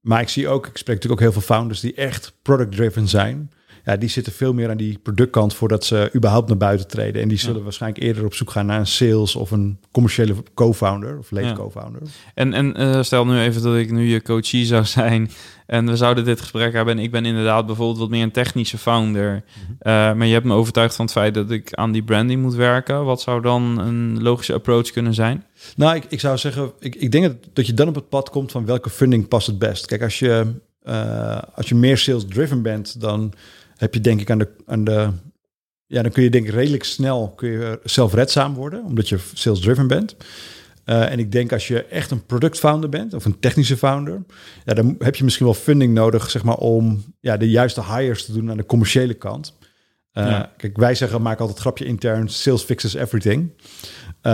Maar 0.00 0.20
ik 0.20 0.28
zie 0.28 0.48
ook, 0.48 0.66
ik 0.66 0.76
spreek 0.76 0.94
natuurlijk 0.94 1.22
ook 1.22 1.32
heel 1.32 1.40
veel 1.40 1.54
founders 1.54 1.80
die 1.80 1.94
echt 1.94 2.32
product-driven 2.42 3.08
zijn. 3.08 3.50
Ja, 3.84 3.96
die 3.96 4.08
zitten 4.08 4.32
veel 4.32 4.52
meer 4.52 4.70
aan 4.70 4.76
die 4.76 4.98
productkant 4.98 5.54
voordat 5.54 5.84
ze 5.84 6.10
überhaupt 6.14 6.48
naar 6.48 6.56
buiten 6.56 6.88
treden. 6.88 7.22
En 7.22 7.28
die 7.28 7.38
zullen 7.38 7.56
ja. 7.56 7.62
waarschijnlijk 7.62 8.02
eerder 8.02 8.24
op 8.24 8.34
zoek 8.34 8.50
gaan 8.50 8.66
naar 8.66 8.78
een 8.78 8.86
sales 8.86 9.36
of 9.36 9.50
een 9.50 9.78
commerciële 9.90 10.34
co-founder 10.54 11.18
of 11.18 11.30
late 11.30 11.46
ja. 11.46 11.52
co-founder. 11.52 12.02
En, 12.34 12.52
en 12.52 12.80
uh, 12.80 13.02
stel 13.02 13.26
nu 13.26 13.40
even 13.40 13.62
dat 13.62 13.76
ik 13.76 13.90
nu 13.90 14.08
je 14.08 14.22
coachie 14.22 14.66
zou 14.66 14.84
zijn 14.84 15.30
en 15.68 15.86
we 15.86 15.96
zouden 15.96 16.24
dit 16.24 16.40
gesprek 16.40 16.72
hebben 16.72 16.96
en 16.98 17.02
ik 17.02 17.10
ben 17.10 17.24
inderdaad 17.24 17.66
bijvoorbeeld 17.66 17.98
wat 17.98 18.08
meer 18.08 18.22
een 18.22 18.30
technische 18.30 18.78
founder. 18.78 19.32
Mm 19.32 19.42
-hmm. 19.66 19.76
uh, 19.92 19.92
maar 20.14 20.26
je 20.26 20.32
hebt 20.32 20.44
me 20.44 20.54
overtuigd 20.54 20.94
van 20.94 21.04
het 21.04 21.14
feit 21.14 21.34
dat 21.34 21.50
ik 21.50 21.74
aan 21.74 21.92
die 21.92 22.02
branding 22.02 22.42
moet 22.42 22.54
werken. 22.54 23.04
Wat 23.04 23.20
zou 23.20 23.42
dan 23.42 23.78
een 23.78 24.22
logische 24.22 24.54
approach 24.54 24.90
kunnen 24.90 25.14
zijn? 25.14 25.44
Nou, 25.76 25.96
ik, 25.96 26.04
ik 26.08 26.20
zou 26.20 26.38
zeggen, 26.38 26.72
ik, 26.78 26.94
ik 26.94 27.12
denk 27.12 27.24
dat, 27.24 27.36
dat 27.52 27.66
je 27.66 27.74
dan 27.74 27.88
op 27.88 27.94
het 27.94 28.08
pad 28.08 28.30
komt 28.30 28.50
van 28.50 28.66
welke 28.66 28.90
funding 28.90 29.28
past 29.28 29.46
het 29.46 29.58
best. 29.58 29.86
Kijk, 29.86 30.02
als 30.02 30.18
je, 30.18 30.54
uh, 30.84 31.38
als 31.54 31.68
je 31.68 31.74
meer 31.74 31.98
sales-driven 31.98 32.62
bent, 32.62 33.00
dan 33.00 33.32
heb 33.76 33.94
je 33.94 34.00
denk 34.00 34.20
ik 34.20 34.30
aan 34.30 34.38
de, 34.38 34.48
aan 34.66 34.84
de 34.84 35.10
ja, 35.86 36.02
dan 36.02 36.12
kun 36.12 36.22
je 36.22 36.30
denk 36.30 36.46
ik 36.46 36.54
redelijk 36.54 36.84
snel 36.84 37.32
kun 37.36 37.50
je 37.50 37.80
zelfredzaam 37.84 38.54
worden, 38.54 38.84
omdat 38.84 39.08
je 39.08 39.18
sales 39.32 39.60
driven 39.60 39.86
bent. 39.86 40.16
Uh, 40.88 41.10
en 41.10 41.18
ik 41.18 41.32
denk 41.32 41.52
als 41.52 41.68
je 41.68 41.84
echt 41.84 42.10
een 42.10 42.26
product 42.26 42.58
founder 42.58 42.88
bent 42.88 43.14
of 43.14 43.24
een 43.24 43.38
technische 43.38 43.76
founder, 43.76 44.22
ja, 44.64 44.74
dan 44.74 44.94
heb 44.98 45.16
je 45.16 45.24
misschien 45.24 45.46
wel 45.46 45.54
funding 45.54 45.94
nodig, 45.94 46.30
zeg 46.30 46.42
maar, 46.42 46.56
om 46.56 47.04
ja, 47.20 47.36
de 47.36 47.50
juiste 47.50 47.84
hires 47.84 48.24
te 48.24 48.32
doen 48.32 48.50
aan 48.50 48.56
de 48.56 48.66
commerciële 48.66 49.14
kant. 49.14 49.56
Uh, 50.12 50.26
ja. 50.26 50.52
Kijk, 50.56 50.76
wij 50.76 50.94
zeggen, 50.94 51.22
maak 51.22 51.40
altijd 51.40 51.58
grapje 51.58 51.84
intern, 51.84 52.28
sales 52.28 52.62
fixes 52.62 52.94
everything. 52.94 53.50
Uh, 54.22 54.32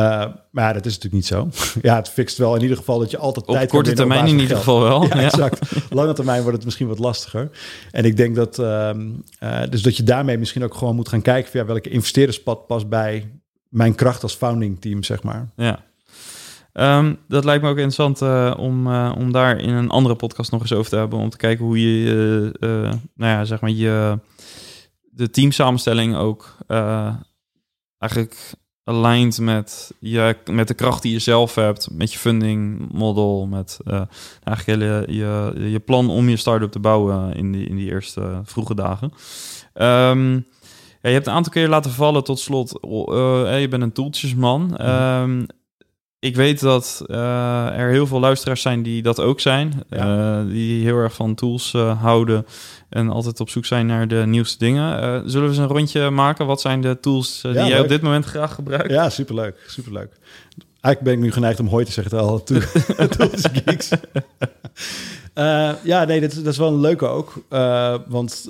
maar 0.51 0.65
ja, 0.65 0.73
dat 0.73 0.87
is 0.87 0.99
natuurlijk 0.99 1.15
niet 1.15 1.27
zo. 1.27 1.49
ja, 1.89 1.97
het 1.97 2.09
fixt 2.09 2.39
wel 2.39 2.55
in 2.55 2.63
ieder 2.63 2.77
geval 2.77 2.99
dat 2.99 3.11
je 3.11 3.19
altijd 3.19 3.47
op 3.47 3.55
tijd 3.55 3.71
korte 3.71 3.93
termijn 3.93 4.27
in 4.27 4.39
ieder 4.39 4.57
geval 4.57 4.81
wel. 4.81 5.03
Ja, 5.09 5.21
ja, 5.21 5.23
exact. 5.23 5.91
Lange 5.91 6.13
termijn 6.13 6.41
wordt 6.41 6.57
het 6.57 6.65
misschien 6.65 6.89
wat 6.89 6.99
lastiger. 6.99 7.51
En 7.91 8.05
ik 8.05 8.17
denk 8.17 8.35
dat, 8.37 8.59
uh, 8.59 8.91
dus 9.71 9.83
dat 9.83 9.97
je 9.97 10.03
daarmee 10.03 10.39
misschien 10.39 10.65
ook 10.65 10.75
gewoon 10.75 10.95
moet 10.95 11.09
gaan 11.09 11.23
kijken 11.23 11.51
via 11.51 11.65
welke 11.65 11.89
investeerderspad 11.89 12.67
past 12.67 12.89
bij 12.89 13.31
mijn 13.69 13.95
kracht 13.95 14.23
als 14.23 14.35
founding 14.35 14.81
team, 14.81 15.03
zeg 15.03 15.23
maar. 15.23 15.49
Ja. 15.57 15.85
Um, 16.81 17.19
dat 17.29 17.45
lijkt 17.45 17.63
me 17.63 17.69
ook 17.69 17.77
interessant 17.77 18.23
uh, 18.23 18.55
om, 18.57 18.87
uh, 18.87 19.13
om 19.19 19.33
daar 19.33 19.59
in 19.59 19.75
een 19.75 19.91
andere 19.91 20.15
podcast 20.15 20.51
nog 20.51 20.61
eens 20.61 20.73
over 20.73 20.91
te 20.91 20.97
hebben. 20.97 21.19
Om 21.19 21.31
te 21.31 21.37
kijken 21.37 21.65
hoe 21.65 21.81
je, 21.81 22.53
uh, 22.61 22.71
nou 23.15 23.33
ja, 23.33 23.45
zeg 23.45 23.61
maar, 23.61 23.71
je, 23.71 24.19
de 25.03 25.31
teamsamenstelling 25.31 26.17
ook 26.17 26.57
eigenlijk 27.99 28.53
aligned 28.85 29.41
met, 29.41 29.93
je, 29.99 30.37
met 30.51 30.69
de 30.69 30.75
kracht 30.75 31.03
die 31.03 31.13
je 31.13 31.19
zelf 31.19 31.55
hebt, 31.55 31.89
met 31.93 32.13
je 32.13 32.19
funding 32.19 32.93
model, 32.93 33.47
met 33.47 33.79
eigenlijk 34.43 35.09
je, 35.09 35.15
je, 35.15 35.53
je 35.71 35.81
plan 35.81 36.11
om 36.11 36.29
je 36.29 36.37
start-up 36.37 36.71
te 36.71 36.79
bouwen 36.79 37.35
in 37.35 37.53
die, 37.53 37.69
in 37.69 37.77
die 37.77 37.91
eerste 37.91 38.41
vroege 38.45 38.75
dagen. 38.75 39.13
Um, 39.75 40.47
ja, 41.01 41.11
je 41.11 41.17
hebt 41.17 41.27
een 41.27 41.33
aantal 41.33 41.53
keer 41.53 41.69
laten 41.69 41.91
vallen 41.91 42.25
tot 42.25 42.39
slot. 42.39 42.79
je 43.61 43.67
bent 43.71 43.83
een 43.83 43.93
toeltjesman. 43.93 44.63
Mm. 44.63 44.87
Um, 44.87 45.47
ik 46.25 46.37
weet 46.37 46.61
dat 46.61 47.05
uh, 47.07 47.79
er 47.79 47.91
heel 47.91 48.07
veel 48.07 48.21
luisteraars 48.21 48.63
zijn 48.63 48.83
die 48.83 49.03
dat 49.03 49.21
ook 49.21 49.41
zijn. 49.41 49.83
Ja. 49.91 50.41
Uh, 50.41 50.51
die 50.51 50.85
heel 50.85 50.97
erg 50.97 51.15
van 51.15 51.35
tools 51.35 51.73
uh, 51.73 52.03
houden 52.03 52.47
en 52.89 53.11
altijd 53.11 53.41
op 53.41 53.49
zoek 53.49 53.65
zijn 53.65 53.87
naar 53.87 54.09
de 54.09 54.23
nieuwste 54.27 54.59
dingen. 54.59 54.99
zullen 55.31 55.49
we 55.49 55.55
eens 55.55 55.63
een 55.63 55.77
rondje 55.77 56.11
maken? 56.11 56.47
Wat 56.47 56.61
zijn 56.61 56.81
de 56.81 57.01
tools 57.01 57.41
die 57.41 57.53
ja, 57.53 57.67
jij 57.67 57.81
op 57.81 57.89
dit 57.89 58.03
moment 58.03 58.25
graag 58.25 58.55
gebruikt? 58.55 58.91
Ja, 58.91 59.11
superleuk. 59.11 59.65
superleuk. 59.67 60.13
Eigenlijk 60.81 61.01
ben 61.01 61.13
ik 61.13 61.19
nu 61.19 61.33
geneigd 61.33 61.61
om 61.61 61.67
hooi 61.67 61.85
te 61.85 61.93
zeggen 61.93 62.19
al. 62.19 62.43
tools 63.17 63.45
geeks. 63.53 63.91
ja, 65.83 66.05
nee, 66.05 66.21
dat, 66.21 66.35
dat, 66.35 66.47
is 66.47 66.59
wel 66.59 66.69
een 66.69 66.81
leuke 66.81 67.07
ook. 67.07 67.45
want 68.09 68.45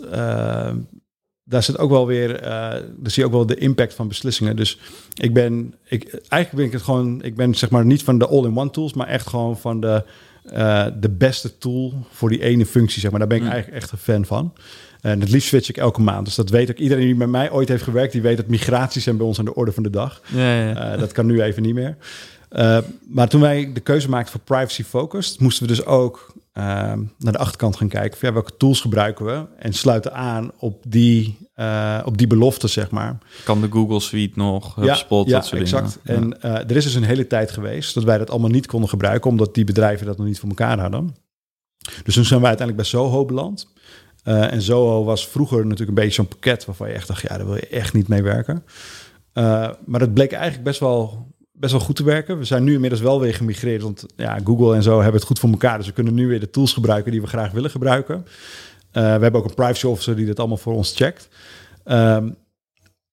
daar 1.45 1.63
zit 1.63 1.79
ook 1.79 1.91
wel 1.91 2.07
weer, 2.07 2.43
uh, 2.43 2.49
daar 2.49 2.83
zie 3.03 3.23
je 3.23 3.25
ook 3.25 3.35
wel 3.35 3.47
de 3.47 3.57
impact 3.57 3.95
van 3.95 4.09
beslissingen. 4.09 4.57
Dus 4.57 4.79
ik 5.15 5.35
ben, 5.35 5.75
ik, 5.85 6.13
eigenlijk 6.13 6.51
ben 6.51 6.65
ik 6.65 6.73
het 6.73 6.83
gewoon, 6.83 7.23
ik 7.23 7.37
ben 7.37 7.55
zeg 7.55 7.71
maar 7.71 7.85
niet 7.85 8.03
van 8.03 8.19
de 8.19 8.27
all-in-one 8.27 8.71
tools, 8.71 8.93
maar 8.93 9.07
echt 9.07 9.27
gewoon 9.27 9.59
van 9.59 9.81
de, 9.81 10.05
uh, 10.53 10.87
de 11.01 11.11
beste 11.11 11.59
tool 11.59 11.93
voor 12.11 12.29
die 12.29 12.43
ene 12.43 12.67
functie, 12.67 13.01
zeg 13.01 13.11
maar. 13.11 13.21
Daar 13.21 13.29
ben 13.29 13.39
ik 13.39 13.45
mm. 13.45 13.51
eigenlijk 13.51 13.83
echt 13.83 13.93
een 13.93 13.99
fan 13.99 14.25
van. 14.25 14.53
En 15.01 15.21
het 15.21 15.31
liefst 15.31 15.49
switch 15.49 15.69
ik 15.69 15.77
elke 15.77 16.01
maand. 16.01 16.25
Dus 16.25 16.35
dat 16.35 16.51
weet 16.51 16.71
ook 16.71 16.79
iedereen 16.79 17.05
die 17.05 17.15
met 17.15 17.29
mij 17.29 17.51
ooit 17.51 17.69
heeft 17.69 17.83
gewerkt, 17.83 18.13
die 18.13 18.23
weet 18.23 18.37
dat 18.37 18.47
migraties 18.47 19.05
zijn 19.05 19.17
bij 19.17 19.27
ons 19.27 19.39
aan 19.39 19.45
de 19.45 19.55
orde 19.55 19.73
van 19.73 19.83
de 19.83 19.91
dag. 19.91 20.23
Ja, 20.35 20.55
ja. 20.63 20.93
Uh, 20.93 20.99
dat 21.01 21.13
kan 21.13 21.27
nu 21.27 21.43
even 21.43 21.63
niet 21.63 21.75
meer. 21.75 21.97
Maar 23.09 23.29
toen 23.29 23.41
wij 23.41 23.73
de 23.73 23.81
keuze 23.81 24.09
maakten 24.09 24.33
voor 24.33 24.41
privacy 24.41 24.85
focused, 24.85 25.41
moesten 25.41 25.67
we 25.67 25.75
dus 25.75 25.85
ook 25.85 26.35
naar 26.55 27.33
de 27.33 27.39
achterkant 27.39 27.77
gaan 27.77 27.89
kijken. 27.89 28.19
Van, 28.19 28.29
ja, 28.29 28.35
welke 28.35 28.57
tools 28.57 28.81
gebruiken 28.81 29.25
we? 29.25 29.45
En 29.59 29.73
sluiten 29.73 30.15
aan 30.15 30.51
op 30.59 30.85
die, 30.89 31.39
uh, 31.57 32.01
op 32.05 32.19
die 32.19 32.27
belofte, 32.27 32.69
zeg 32.69 32.91
maar. 32.91 33.19
Kan 33.45 33.61
de 33.61 33.71
Google 33.71 34.01
Suite 34.01 34.39
nog, 34.39 34.75
HubSpot, 34.75 35.27
ja, 35.27 35.33
dat 35.33 35.47
soort 35.47 35.61
exact. 35.61 35.99
dingen. 36.03 36.41
En 36.41 36.69
er 36.69 36.77
is 36.77 36.85
dus 36.85 36.95
een 36.95 37.05
hele 37.05 37.27
tijd 37.27 37.51
geweest 37.51 37.95
dat 37.95 38.05
wij 38.05 38.19
dat 38.19 38.31
allemaal 38.31 38.51
niet 38.51 38.67
konden 38.67 38.89
gebruiken, 38.89 39.31
omdat 39.31 39.55
die 39.55 39.65
bedrijven 39.65 40.07
dat 40.07 40.17
nog 40.17 40.27
niet 40.27 40.39
voor 40.39 40.49
elkaar 40.49 40.79
hadden. 40.79 41.17
Dus 42.05 42.15
toen 42.15 42.25
zijn 42.25 42.41
wij 42.41 42.49
uiteindelijk 42.49 42.91
bij 42.91 43.01
Soho 43.01 43.25
beland. 43.25 43.73
en 44.23 44.63
Zoho 44.63 45.05
was 45.05 45.29
vroeger 45.29 45.63
natuurlijk 45.63 45.89
een 45.89 46.05
beetje 46.05 46.15
zo'n 46.15 46.29
pakket 46.29 46.65
waarvan 46.65 46.89
je 46.89 46.95
echt 46.95 47.09
dacht, 47.09 47.23
ja, 47.23 47.37
daar 47.37 47.47
wil 47.47 47.55
je 47.55 47.69
echt 47.69 47.93
niet 47.93 48.09
mee 48.09 48.23
werken. 48.23 48.65
maar 49.85 49.99
dat 49.99 50.15
bleek 50.15 50.33
eigenlijk 50.33 50.65
best 50.65 50.81
wel 50.81 51.27
best 51.59 51.73
wel 51.73 51.81
goed 51.81 51.97
te 51.97 52.05
werken. 52.05 52.39
We 52.39 52.45
zijn 52.45 52.65
nu 52.65 52.75
inmiddels 52.75 53.03
wel 53.03 53.21
weer 53.21 53.35
gemigreerd, 53.35 53.83
want 53.83 54.07
ja, 54.17 54.39
Google 54.45 54.75
en 54.75 54.83
zo 54.83 54.95
hebben 54.95 55.15
het 55.15 55.25
goed 55.25 55.39
voor 55.39 55.51
elkaar. 55.51 55.79
Dus 55.79 55.87
we 55.87 55.93
kunnen 55.93 56.15
nu 56.15 56.29
weer 56.29 56.41
de 56.41 56.51
tools 56.51 56.73
gebruiken 56.73 57.13
die 57.13 57.21
we 57.21 57.27
graag 57.27 57.53
willen 57.53 57.71
gebruiken. 57.71 58.25
we 58.93 59.01
hebben 59.01 59.35
ook 59.35 59.45
een 59.45 59.55
privacy 59.55 59.87
officer 59.87 60.17
die 60.17 60.27
dat 60.27 60.39
allemaal 60.39 60.57
voor 60.57 60.75
ons 60.75 60.95
checkt. 60.97 61.29
Ehm, 61.85 62.29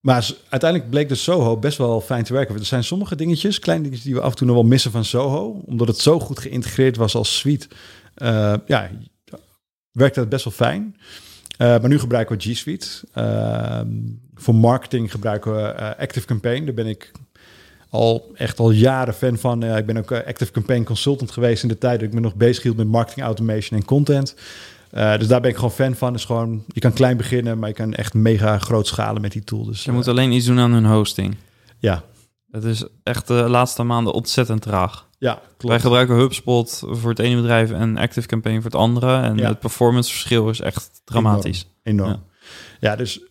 maar 0.01 0.31
uiteindelijk 0.49 0.91
bleek 0.91 1.09
de 1.09 1.15
Soho 1.15 1.57
best 1.57 1.77
wel 1.77 2.01
fijn 2.01 2.23
te 2.23 2.33
werken. 2.33 2.55
Er 2.55 2.65
zijn 2.65 2.83
sommige 2.83 3.15
dingetjes, 3.15 3.59
kleine 3.59 3.83
dingetjes 3.83 4.07
die 4.07 4.15
we 4.15 4.21
af 4.21 4.31
en 4.31 4.37
toe 4.37 4.47
nog 4.47 4.55
wel 4.55 4.65
missen 4.65 4.91
van 4.91 5.05
Soho. 5.05 5.61
Omdat 5.65 5.87
het 5.87 5.97
zo 5.97 6.19
goed 6.19 6.39
geïntegreerd 6.39 6.97
was 6.97 7.15
als 7.15 7.37
suite. 7.37 7.67
Uh, 8.17 8.53
ja, 8.65 8.89
werkte 9.91 10.19
dat 10.19 10.29
best 10.29 10.43
wel 10.43 10.53
fijn. 10.53 10.95
Uh, 11.57 11.67
maar 11.67 11.87
nu 11.87 11.99
gebruiken 11.99 12.37
we 12.37 12.53
G 12.53 12.57
Suite. 12.57 12.87
Uh, 13.15 13.81
voor 14.33 14.55
marketing 14.55 15.11
gebruiken 15.11 15.55
we 15.55 15.97
Active 15.97 16.25
Campaign. 16.25 16.65
Daar 16.65 16.73
ben 16.73 16.87
ik 16.87 17.11
al 17.91 18.31
echt 18.33 18.59
al 18.59 18.71
jaren 18.71 19.13
fan 19.13 19.37
van. 19.37 19.63
ik 19.63 19.85
ben 19.85 19.97
ook 19.97 20.11
Active 20.11 20.51
Campaign 20.51 20.83
consultant 20.83 21.31
geweest 21.31 21.63
in 21.63 21.69
de 21.69 21.77
tijd 21.77 21.99
dat 21.99 22.07
ik 22.07 22.13
me 22.13 22.19
nog 22.19 22.35
bezig 22.35 22.63
hield 22.63 22.77
met 22.77 22.87
marketing 22.87 23.25
automation 23.25 23.79
en 23.79 23.85
content. 23.85 24.35
Uh, 24.93 25.17
dus 25.17 25.27
daar 25.27 25.41
ben 25.41 25.49
ik 25.49 25.55
gewoon 25.55 25.71
fan 25.71 25.95
van. 25.95 26.13
Dus 26.13 26.25
gewoon, 26.25 26.63
je 26.67 26.79
kan 26.79 26.93
klein 26.93 27.17
beginnen, 27.17 27.59
maar 27.59 27.69
je 27.69 27.75
kan 27.75 27.93
echt 27.93 28.13
mega 28.13 28.57
groot 28.57 28.87
schalen 28.87 29.21
met 29.21 29.31
die 29.31 29.43
tool. 29.43 29.65
Dus, 29.65 29.83
je 29.83 29.89
uh, 29.89 29.95
moet 29.95 30.07
alleen 30.07 30.31
iets 30.31 30.45
doen 30.45 30.59
aan 30.59 30.71
hun 30.71 30.85
hosting. 30.85 31.35
Ja. 31.77 32.03
Het 32.51 32.63
is 32.63 32.85
echt 33.03 33.27
de 33.27 33.33
laatste 33.33 33.83
maanden 33.83 34.13
ontzettend 34.13 34.61
traag. 34.61 35.07
Ja, 35.17 35.33
klopt. 35.33 35.63
Wij 35.63 35.79
gebruiken 35.79 36.15
HubSpot 36.15 36.83
voor 36.85 37.09
het 37.09 37.19
ene 37.19 37.35
bedrijf 37.35 37.71
en 37.71 37.97
Active 37.97 38.27
Campaign 38.27 38.55
voor 38.55 38.71
het 38.71 38.79
andere. 38.79 39.21
En 39.21 39.37
ja. 39.37 39.47
het 39.47 39.59
performanceverschil 39.59 40.49
is 40.49 40.59
echt 40.59 41.01
dramatisch. 41.03 41.67
Enorm. 41.83 42.09
enorm. 42.09 42.23
Ja. 42.79 42.89
ja, 42.89 42.95
dus... 42.95 43.21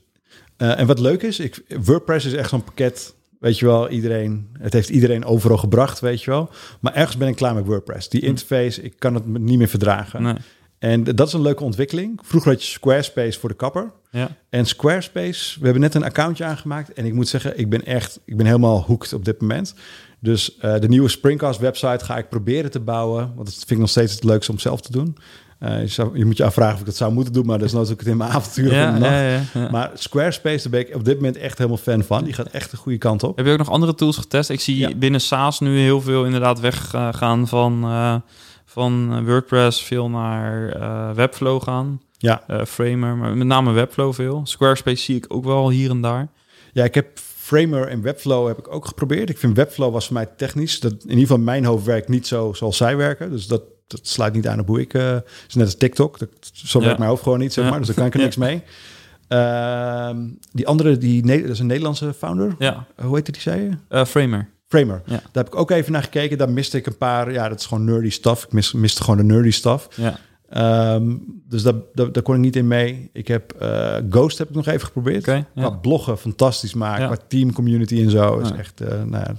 Uh, 0.58 0.78
en 0.78 0.86
wat 0.86 0.98
leuk 0.98 1.22
is, 1.22 1.38
ik, 1.38 1.62
WordPress 1.84 2.26
is 2.26 2.32
echt 2.32 2.48
zo'n 2.48 2.64
pakket... 2.64 3.14
Weet 3.40 3.58
je 3.58 3.66
wel, 3.66 3.88
iedereen, 3.88 4.48
het 4.58 4.72
heeft 4.72 4.88
iedereen 4.88 5.24
overal 5.24 5.56
gebracht, 5.56 6.00
weet 6.00 6.22
je 6.22 6.30
wel. 6.30 6.50
Maar 6.80 6.94
ergens 6.94 7.16
ben 7.16 7.28
ik 7.28 7.36
klaar 7.36 7.54
met 7.54 7.66
WordPress. 7.66 8.08
Die 8.08 8.20
interface, 8.20 8.82
ik 8.82 8.94
kan 8.98 9.14
het 9.14 9.26
niet 9.26 9.58
meer 9.58 9.68
verdragen. 9.68 10.22
Nee. 10.22 10.34
En 10.78 11.04
dat 11.04 11.26
is 11.26 11.32
een 11.32 11.42
leuke 11.42 11.64
ontwikkeling. 11.64 12.20
Vroeger 12.22 12.50
had 12.50 12.64
je 12.64 12.70
Squarespace 12.70 13.38
voor 13.38 13.48
de 13.48 13.54
kapper. 13.54 13.92
Ja. 14.10 14.36
En 14.48 14.66
Squarespace, 14.66 15.58
we 15.58 15.64
hebben 15.64 15.82
net 15.82 15.94
een 15.94 16.04
accountje 16.04 16.44
aangemaakt. 16.44 16.92
En 16.92 17.04
ik 17.04 17.14
moet 17.14 17.28
zeggen, 17.28 17.58
ik 17.58 17.70
ben 17.70 17.84
echt, 17.84 18.20
ik 18.24 18.36
ben 18.36 18.46
helemaal 18.46 18.82
hooked 18.82 19.12
op 19.12 19.24
dit 19.24 19.40
moment. 19.40 19.74
Dus 20.18 20.56
uh, 20.62 20.78
de 20.78 20.88
nieuwe 20.88 21.08
Springcast 21.08 21.60
website 21.60 22.04
ga 22.04 22.18
ik 22.18 22.28
proberen 22.28 22.70
te 22.70 22.80
bouwen. 22.80 23.32
Want 23.34 23.46
dat 23.46 23.54
vind 23.54 23.70
ik 23.70 23.78
nog 23.78 23.88
steeds 23.88 24.14
het 24.14 24.24
leukste 24.24 24.52
om 24.52 24.58
zelf 24.58 24.80
te 24.80 24.92
doen. 24.92 25.16
Uh, 25.60 25.80
je, 25.80 25.86
zou, 25.86 26.18
je, 26.18 26.24
moet 26.24 26.36
je 26.36 26.44
afvragen 26.44 26.74
of 26.74 26.80
ik 26.80 26.86
dat 26.86 26.96
zou 26.96 27.12
moeten 27.12 27.32
doen, 27.32 27.46
maar 27.46 27.58
dat 27.58 27.66
is 27.66 27.72
natuurlijk 27.72 28.00
het 28.00 28.08
in 28.08 28.16
mijn 28.16 28.30
avontuur 28.30 28.72
ja, 28.72 28.84
van 28.84 28.94
de 28.94 29.00
nacht. 29.00 29.12
ja, 29.12 29.60
ja, 29.60 29.70
Maar 29.70 29.90
Squarespace, 29.94 30.62
daar 30.62 30.70
ben 30.70 30.80
ik 30.88 30.94
op 30.94 31.04
dit 31.04 31.14
moment 31.14 31.36
echt 31.36 31.58
helemaal 31.58 31.78
fan 31.78 32.02
van. 32.02 32.24
Die 32.24 32.32
gaat 32.32 32.46
echt 32.46 32.70
de 32.70 32.76
goede 32.76 32.98
kant 32.98 33.22
op. 33.22 33.36
Heb 33.36 33.46
je 33.46 33.52
ook 33.52 33.58
nog 33.58 33.70
andere 33.70 33.94
tools 33.94 34.16
getest? 34.16 34.50
Ik 34.50 34.60
zie 34.60 34.96
binnen 34.96 35.20
SaaS 35.20 35.60
nu 35.60 35.78
heel 35.78 36.00
veel 36.00 36.24
inderdaad 36.24 36.60
weggaan 36.60 37.48
van... 37.48 37.84
Uh, 37.84 38.14
van 38.64 39.24
WordPress 39.24 39.82
veel 39.82 40.10
naar 40.10 40.76
uh, 40.76 41.10
Webflow 41.10 41.62
gaan. 41.62 42.00
Ja. 42.18 42.42
Framer, 42.66 43.16
maar 43.16 43.36
met 43.36 43.46
name 43.46 43.72
Webflow 43.72 44.12
veel. 44.12 44.40
Squarespace 44.44 45.02
zie 45.02 45.16
ik 45.16 45.24
ook 45.28 45.44
wel 45.44 45.70
hier 45.70 45.90
en 45.90 46.00
daar. 46.00 46.28
Ja, 46.72 46.84
ik 46.84 46.94
heb 46.94 47.18
Framer 47.36 47.88
en 47.88 48.02
Webflow 48.02 48.46
heb 48.46 48.58
ik 48.58 48.74
ook 48.74 48.86
geprobeerd. 48.86 49.30
Ik 49.30 49.38
vind 49.38 49.56
Webflow 49.56 49.92
was 49.92 50.06
voor 50.06 50.14
mij 50.14 50.28
technisch. 50.36 50.80
Dat, 50.80 50.92
in 50.92 51.08
ieder 51.08 51.20
geval 51.20 51.38
mijn 51.38 51.64
hoofd 51.64 51.84
werkt 51.84 52.08
niet 52.08 52.26
zo 52.26 52.52
zoals 52.52 52.76
zij 52.76 52.96
werken. 52.96 53.30
Dus 53.30 53.46
dat, 53.46 53.62
dat 53.90 54.06
sluit 54.06 54.34
niet 54.34 54.48
aan 54.48 54.60
op 54.60 54.66
hoe 54.66 54.80
ik... 54.80 54.94
Uh, 54.94 55.16
is 55.48 55.54
net 55.54 55.64
als 55.64 55.76
TikTok. 55.76 56.18
Dat, 56.18 56.28
zo 56.52 56.80
werkt 56.80 56.98
mijn 56.98 57.10
hoofd 57.10 57.22
gewoon 57.22 57.38
niet, 57.38 57.52
zeg 57.52 57.70
maar. 57.70 57.78
Dus 57.78 57.86
daar 57.86 57.96
kan 57.96 58.06
ik 58.06 58.14
er 58.14 58.20
niks 58.20 58.36
mee. 58.36 58.62
Uh, 59.28 60.10
die 60.52 60.66
andere, 60.66 60.98
die, 60.98 61.22
dat 61.22 61.50
is 61.50 61.58
een 61.58 61.66
Nederlandse 61.66 62.14
founder. 62.14 62.54
Ja. 62.58 62.86
Hoe 63.02 63.16
heet 63.16 63.26
die, 63.26 63.40
zei 63.40 63.62
je? 63.62 63.96
Uh, 63.96 64.04
Framer. 64.04 64.48
Framer. 64.66 65.02
Ja. 65.04 65.12
Daar 65.14 65.44
heb 65.44 65.46
ik 65.46 65.56
ook 65.56 65.70
even 65.70 65.92
naar 65.92 66.02
gekeken. 66.02 66.38
Daar 66.38 66.50
miste 66.50 66.76
ik 66.76 66.86
een 66.86 66.96
paar. 66.96 67.32
Ja, 67.32 67.48
dat 67.48 67.60
is 67.60 67.66
gewoon 67.66 67.84
nerdy 67.84 68.10
stuff. 68.10 68.44
Ik 68.44 68.52
mis, 68.52 68.72
miste 68.72 69.02
gewoon 69.02 69.16
de 69.16 69.34
nerdy 69.34 69.50
stuff. 69.50 69.88
Ja. 69.96 70.18
Um, 70.94 71.24
dus 71.48 71.62
daar, 71.62 71.74
daar, 71.94 72.12
daar, 72.12 72.22
kon 72.22 72.34
ik 72.34 72.40
niet 72.40 72.56
in 72.56 72.66
mee. 72.66 73.10
Ik 73.12 73.28
heb 73.28 73.54
uh, 73.62 73.96
Ghost 74.10 74.38
heb 74.38 74.48
ik 74.48 74.54
nog 74.54 74.66
even 74.66 74.86
geprobeerd. 74.86 75.22
Okay, 75.22 75.44
ja. 75.54 75.66
Qua 75.66 75.70
bloggen 75.70 76.18
fantastisch 76.18 76.74
maken. 76.74 77.02
Ja. 77.02 77.06
Qua 77.06 77.18
team 77.28 77.52
community 77.52 78.02
en 78.02 78.10
zo. 78.10 78.38
Is 78.38 78.48
Ja. 78.48 78.56
echt, 78.56 78.80
uh, 78.80 78.88
nou 78.88 79.24
ja, 79.24 79.34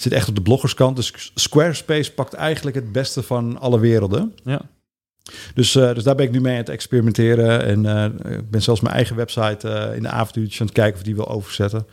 zit 0.00 0.12
echt 0.12 0.28
op 0.28 0.34
de 0.34 0.42
bloggerskant. 0.42 0.96
Dus 0.96 1.32
Squarespace 1.34 2.12
pakt 2.12 2.34
eigenlijk 2.34 2.76
het 2.76 2.92
beste 2.92 3.22
van 3.22 3.58
alle 3.60 3.78
werelden. 3.78 4.34
Ja. 4.44 4.60
Dus, 5.54 5.74
uh, 5.74 5.94
dus 5.94 6.04
daar 6.04 6.14
ben 6.14 6.26
ik 6.26 6.32
nu 6.32 6.40
mee 6.40 6.52
aan 6.52 6.58
het 6.58 6.68
experimenteren. 6.68 7.64
En 7.64 7.84
uh, 7.84 8.34
ik 8.38 8.50
ben 8.50 8.62
zelfs 8.62 8.80
mijn 8.80 8.94
eigen 8.94 9.16
website 9.16 9.68
uh, 9.68 9.96
in 9.96 10.02
de 10.02 10.08
avontuurtjes 10.08 10.60
aan 10.60 10.66
het 10.66 10.74
kijken 10.74 10.98
of 10.98 11.04
die 11.04 11.14
wil 11.14 11.28
overzetten. 11.28 11.86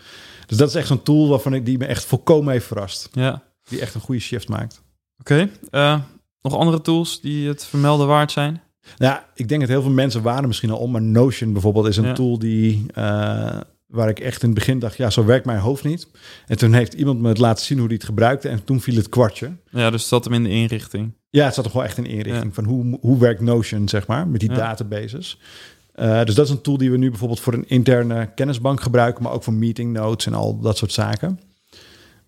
Dus 0.45 0.57
dat 0.57 0.69
is 0.69 0.75
echt 0.75 0.87
zo'n 0.87 1.03
tool 1.03 1.29
waarvan 1.29 1.53
ik 1.53 1.65
die 1.65 1.77
me 1.77 1.85
echt 1.85 2.05
volkomen 2.05 2.53
heeft 2.53 2.65
verrast. 2.65 3.09
Ja. 3.11 3.43
Die 3.69 3.81
echt 3.81 3.95
een 3.95 4.01
goede 4.01 4.21
shift 4.21 4.49
maakt. 4.49 4.81
Oké. 5.19 5.49
Okay. 5.71 6.01
nog 6.41 6.55
andere 6.55 6.81
tools 6.81 7.21
die 7.21 7.47
het 7.47 7.65
vermelden 7.65 8.07
waard 8.07 8.31
zijn? 8.31 8.61
Ja, 8.97 9.25
ik 9.35 9.47
denk 9.47 9.61
dat 9.61 9.69
heel 9.69 9.81
veel 9.81 9.91
mensen 9.91 10.21
waren 10.21 10.47
misschien 10.47 10.71
al 10.71 10.77
om. 10.77 10.91
Maar 10.91 11.01
Notion 11.01 11.53
bijvoorbeeld 11.53 11.87
is 11.87 11.97
een 11.97 12.05
Ja. 12.05 12.13
tool 12.13 12.39
die... 12.39 12.85
waar 13.95 14.09
ik 14.09 14.19
echt 14.19 14.41
in 14.41 14.49
het 14.49 14.57
begin 14.57 14.79
dacht, 14.79 14.97
ja, 14.97 15.09
zo 15.09 15.25
werkt 15.25 15.45
mijn 15.45 15.59
hoofd 15.59 15.83
niet. 15.83 16.07
En 16.47 16.57
toen 16.57 16.73
heeft 16.73 16.93
iemand 16.93 17.19
me 17.19 17.27
het 17.27 17.37
laten 17.37 17.65
zien 17.65 17.77
hoe 17.79 17.87
die 17.87 17.97
het 17.97 18.05
gebruikte. 18.05 18.49
En 18.49 18.63
toen 18.63 18.81
viel 18.81 18.95
het 18.95 19.09
kwartje. 19.09 19.51
Ja, 19.69 19.89
dus 19.89 19.99
het 19.99 20.09
zat 20.09 20.23
hem 20.23 20.33
in 20.33 20.43
de 20.43 20.49
inrichting. 20.49 21.13
Ja, 21.29 21.45
het 21.45 21.53
zat 21.53 21.65
er 21.65 21.71
gewoon 21.71 21.85
echt 21.85 21.97
in 21.97 22.05
inrichting 22.05 22.45
Ja. 22.45 22.51
van 22.53 22.63
hoe, 22.65 22.97
hoe 23.01 23.19
werkt 23.19 23.41
Notion, 23.41 23.89
zeg 23.89 24.07
maar, 24.07 24.27
met 24.27 24.39
die 24.39 24.49
Ja. 24.49 24.55
databases. 24.55 25.39
Uh, 25.99 26.23
dus 26.23 26.35
dat 26.35 26.45
is 26.45 26.51
een 26.51 26.61
tool 26.61 26.77
die 26.77 26.91
we 26.91 26.97
nu 26.97 27.09
bijvoorbeeld 27.09 27.39
voor 27.39 27.53
een 27.53 27.67
interne 27.69 28.29
kennisbank 28.35 28.81
gebruiken, 28.81 29.23
maar 29.23 29.31
ook 29.31 29.43
voor 29.43 29.53
meeting 29.53 29.93
notes 29.93 30.25
en 30.25 30.33
al 30.33 30.59
dat 30.59 30.77
soort 30.77 30.91
zaken. 30.91 31.39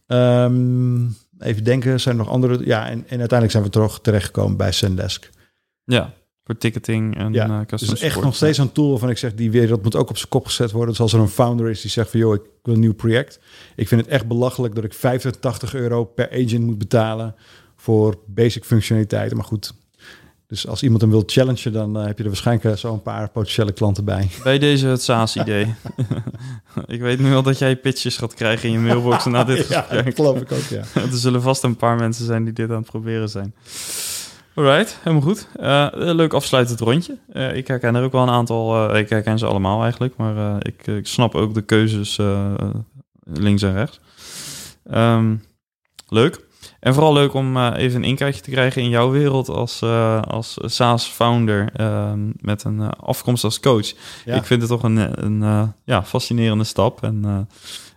Ehm, 0.08 1.06
even 1.40 1.64
denken, 1.64 2.00
zijn 2.00 2.18
er 2.18 2.24
nog 2.24 2.34
andere? 2.34 2.66
Ja, 2.66 2.86
en, 2.90 2.92
en 3.08 3.20
uiteindelijk 3.20 3.52
zijn 3.52 3.64
we 3.64 3.70
toch 3.70 4.02
terechtgekomen 4.02 4.58
bij 4.58 4.72
Zendesk. 4.72 5.30
Ja, 5.84 6.14
voor 6.48 6.58
ticketing 6.58 7.18
en 7.18 7.34
Ja, 7.34 7.60
eh 7.60 7.78
Dus 7.78 7.90
echt 7.90 8.00
support. 8.00 8.26
nog 8.26 8.36
steeds 8.36 8.58
een 8.58 8.72
tool 8.72 8.90
waarvan 8.90 9.10
ik 9.10 9.18
zeg, 9.18 9.34
die 9.34 9.52
wereld 9.52 9.84
moet 9.84 9.96
ook 9.96 10.10
op 10.10 10.18
zijn 10.18 10.30
kop 10.30 10.46
gezet 10.46 10.72
worden. 10.72 10.90
Dus 10.90 11.00
als 11.00 11.14
er 11.14 11.20
een 11.20 11.28
founder 11.28 11.70
is 11.70 11.82
die 11.82 11.92
zegt 11.92 12.10
van, 12.10 12.20
joh, 12.20 12.34
ik 12.34 12.42
wil 12.64 12.74
een 12.74 12.80
nieuw 12.80 12.94
project. 12.94 13.40
Ik 13.76 13.88
vind 13.88 14.02
het 14.02 14.10
echt 14.10 14.28
belachelijk 14.28 14.76
dat 14.76 14.84
ik 14.84 14.94
85 14.94 15.74
euro 15.74 16.04
per 16.06 16.30
agent 16.32 16.66
moet 16.66 16.78
betalen 16.78 17.36
voor 17.76 18.18
basic 18.26 18.64
functionaliteiten. 18.64 19.38
Maar 19.38 19.46
goed, 19.46 19.74
dus 20.48 20.68
als 20.68 20.84
iemand 20.84 21.02
hem 21.02 21.10
wil 21.10 21.24
challengen, 21.26 21.74
dan 21.74 21.98
eh, 21.98 22.06
heb 22.06 22.18
je 22.18 22.24
er 22.24 22.30
waarschijnlijk 22.30 22.78
zo 22.78 22.94
een 22.94 23.02
paar 23.02 23.30
potentiële 23.30 23.72
klanten 23.72 24.06
bij. 24.06 24.30
Bij 24.44 24.60
deze 24.60 24.88
het 24.88 25.02
SaaS-idee. 25.02 25.74
ik 26.88 27.02
weet 27.02 27.20
nu 27.20 27.34
al 27.36 27.44
dat 27.44 27.58
jij 27.58 27.76
pitches 27.76 28.18
gaat 28.18 28.34
krijgen 28.34 28.70
in 28.70 28.74
je 28.74 28.80
mailbox 28.80 29.26
na 29.26 29.44
dit 29.44 29.58
ja, 29.68 29.82
gesprek. 29.82 30.06
dat 30.06 30.16
geloof 30.16 30.42
ik 30.42 30.52
ook, 30.52 30.64
ja. 30.70 30.84
er 30.94 31.18
zullen 31.18 31.42
vast 31.42 31.64
een 31.64 31.76
paar 31.76 31.96
mensen 31.98 32.26
zijn 32.26 32.44
die 32.44 32.54
dit 32.54 32.70
aan 32.70 32.76
het 32.76 32.86
proberen 32.86 33.30
zijn. 33.30 33.54
Alright, 34.58 35.00
helemaal 35.04 35.28
goed. 35.28 35.48
Eh, 35.56 35.88
leuk 35.92 36.34
afsluitend 36.34 36.80
rondje. 36.80 37.18
Eh, 37.34 37.56
ik 37.56 37.68
herken 37.68 37.96
er 37.96 38.04
ook 38.04 38.12
wel 38.12 38.22
een 38.22 38.30
aantal. 38.30 38.90
eh, 38.90 39.00
ik 39.00 39.10
herken 39.10 39.40
ze 39.40 39.46
allemaal 39.46 39.82
eigenlijk, 39.82 40.16
maar 40.16 40.66
ik, 40.66 40.88
ik 40.88 41.08
snap 41.08 41.36
ook 41.36 41.54
de 41.54 41.62
keuzes 41.62 42.20
links 43.24 43.62
en 43.62 43.74
rechts. 43.74 44.00
Ehm, 44.84 45.36
leuk. 46.08 46.46
En 46.80 46.94
vooral 46.94 47.14
leuk 47.14 47.34
om 47.34 47.58
even 47.58 48.02
een 48.02 48.10
inkijkje 48.10 48.42
te 48.42 48.50
krijgen 48.52 48.82
in 48.82 48.90
jouw 48.90 49.12
wereld 49.12 49.50
als, 49.50 49.84
als 50.28 50.58
SaaS-founder 50.62 51.70
ehm, 51.74 52.20
met 52.40 52.64
een 52.64 52.90
afkomst 52.90 53.44
als 53.44 53.60
coach. 53.60 53.94
Ja. 54.26 54.36
Ik 54.36 54.46
vind 54.46 54.62
het 54.62 54.70
toch 54.70 54.84
een, 54.84 55.26
een 55.26 55.74
ja, 55.84 56.04
fascinerende 56.04 56.64
stap. 56.64 57.04
En 57.04 57.48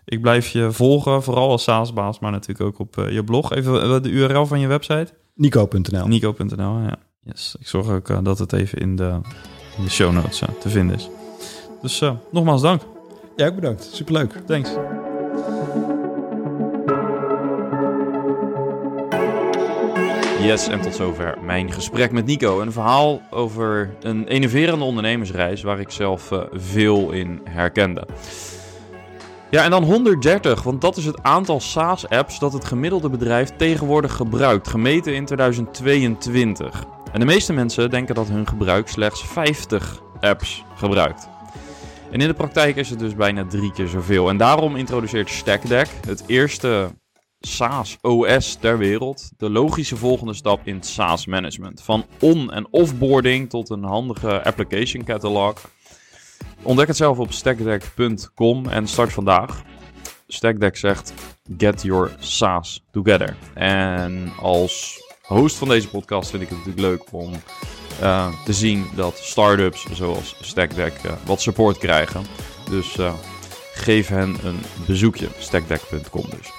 ik 0.04 0.20
blijf 0.20 0.48
je 0.48 0.72
volgen, 0.72 1.22
vooral 1.22 1.50
als 1.50 1.62
SaaS-baas, 1.62 2.18
maar 2.18 2.30
natuurlijk 2.30 2.60
ook 2.60 2.78
op 2.78 3.06
je 3.10 3.24
blog. 3.24 3.52
Even 3.52 4.02
de 4.02 4.10
URL 4.10 4.46
van 4.46 4.60
je 4.60 4.66
website. 4.66 5.12
Nico.nl. 5.34 6.06
Nico.nl, 6.06 6.78
ja. 6.80 6.96
Yes. 7.22 7.56
Ik 7.60 7.66
zorg 7.66 7.88
ook 7.88 8.08
eh, 8.08 8.18
dat 8.22 8.38
het 8.38 8.52
even 8.52 8.78
in 8.78 8.96
de, 8.96 9.20
in 9.76 9.84
de 9.84 9.90
show 9.90 10.12
notes 10.12 10.40
eh, 10.42 10.48
te 10.48 10.68
vinden 10.68 10.96
is. 10.96 11.08
Dus 11.82 12.00
eh, 12.00 12.12
nogmaals 12.30 12.62
dank. 12.62 12.82
Ja, 13.36 13.46
ook 13.46 13.54
bedankt. 13.54 13.90
Superleuk. 13.92 14.32
Thanks. 14.46 14.70
Yes, 20.40 20.68
en 20.68 20.80
tot 20.80 20.94
zover 20.94 21.38
mijn 21.44 21.72
gesprek 21.72 22.12
met 22.12 22.26
Nico. 22.26 22.60
Een 22.60 22.72
verhaal 22.72 23.22
over 23.30 23.94
een 24.00 24.26
enerverende 24.26 24.84
ondernemersreis 24.84 25.62
waar 25.62 25.80
ik 25.80 25.90
zelf 25.90 26.30
veel 26.52 27.10
in 27.10 27.40
herkende. 27.44 28.06
Ja, 29.50 29.64
en 29.64 29.70
dan 29.70 29.82
130, 29.84 30.62
want 30.62 30.80
dat 30.80 30.96
is 30.96 31.04
het 31.04 31.22
aantal 31.22 31.60
SaaS-apps 31.60 32.38
dat 32.38 32.52
het 32.52 32.64
gemiddelde 32.64 33.08
bedrijf 33.08 33.50
tegenwoordig 33.56 34.12
gebruikt, 34.12 34.68
gemeten 34.68 35.14
in 35.14 35.24
2022. 35.24 36.84
En 37.12 37.20
de 37.20 37.26
meeste 37.26 37.52
mensen 37.52 37.90
denken 37.90 38.14
dat 38.14 38.28
hun 38.28 38.48
gebruik 38.48 38.88
slechts 38.88 39.24
50 39.24 40.02
apps 40.20 40.64
gebruikt. 40.74 41.28
En 42.10 42.20
in 42.20 42.28
de 42.28 42.34
praktijk 42.34 42.76
is 42.76 42.90
het 42.90 42.98
dus 42.98 43.14
bijna 43.14 43.46
drie 43.46 43.72
keer 43.72 43.88
zoveel. 43.88 44.28
En 44.28 44.36
daarom 44.36 44.76
introduceert 44.76 45.30
StackDeck 45.30 45.88
het 46.06 46.24
eerste 46.26 46.90
SaaS 47.40 47.98
OS 48.00 48.54
ter 48.60 48.78
wereld 48.78 49.30
de 49.36 49.50
logische 49.50 49.96
volgende 49.96 50.34
stap 50.34 50.60
in 50.64 50.82
SaaS 50.82 51.26
management. 51.26 51.82
Van 51.82 52.04
on- 52.20 52.52
en 52.52 52.66
offboarding 52.70 53.48
tot 53.50 53.70
een 53.70 53.84
handige 53.84 54.44
application 54.44 55.04
catalog. 55.04 55.54
Ontdek 56.62 56.86
het 56.86 56.96
zelf 56.96 57.18
op 57.18 57.32
stackdeck.com 57.32 58.66
en 58.66 58.88
start 58.88 59.12
vandaag. 59.12 59.62
Stackdeck 60.26 60.76
zegt 60.76 61.12
get 61.58 61.82
your 61.82 62.10
SaaS 62.18 62.84
together. 62.90 63.36
En 63.54 64.32
als 64.40 65.02
host 65.22 65.56
van 65.56 65.68
deze 65.68 65.88
podcast 65.88 66.30
vind 66.30 66.42
ik 66.42 66.48
het 66.48 66.58
natuurlijk 66.58 66.86
leuk 66.86 67.12
om 67.22 67.32
eh, 68.00 68.28
te 68.44 68.52
zien 68.52 68.86
dat 68.94 69.16
startups 69.16 69.86
zoals 69.92 70.36
StackDeck 70.40 70.92
uh, 71.06 71.12
wat 71.24 71.40
support 71.40 71.78
krijgen. 71.78 72.22
Dus 72.70 72.96
uh, 72.96 73.12
geef 73.74 74.08
hen 74.08 74.36
een 74.44 74.60
bezoekje, 74.86 75.28
stackdeck.com 75.38 76.24
dus. 76.30 76.52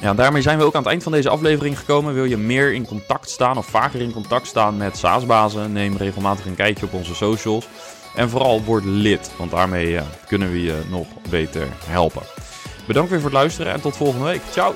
Ja, 0.00 0.14
daarmee 0.14 0.42
zijn 0.42 0.58
we 0.58 0.64
ook 0.64 0.74
aan 0.74 0.82
het 0.82 0.90
eind 0.90 1.02
van 1.02 1.12
deze 1.12 1.28
aflevering 1.28 1.78
gekomen. 1.78 2.14
Wil 2.14 2.24
je 2.24 2.36
meer 2.36 2.72
in 2.72 2.86
contact 2.86 3.30
staan 3.30 3.56
of 3.56 3.66
vaker 3.66 4.00
in 4.00 4.12
contact 4.12 4.46
staan 4.46 4.76
met 4.76 4.96
SaaS-bazen? 4.96 5.72
Neem 5.72 5.96
regelmatig 5.96 6.46
een 6.46 6.54
kijkje 6.54 6.86
op 6.86 6.92
onze 6.92 7.14
socials. 7.14 7.68
En 8.14 8.30
vooral 8.30 8.62
word 8.62 8.84
lid, 8.84 9.30
want 9.36 9.50
daarmee 9.50 10.00
kunnen 10.26 10.50
we 10.52 10.62
je 10.62 10.80
nog 10.90 11.06
beter 11.30 11.68
helpen. 11.86 12.22
Bedankt 12.86 13.10
weer 13.10 13.20
voor 13.20 13.30
het 13.30 13.38
luisteren 13.38 13.72
en 13.72 13.80
tot 13.80 13.96
volgende 13.96 14.24
week. 14.24 14.40
Ciao! 14.50 14.74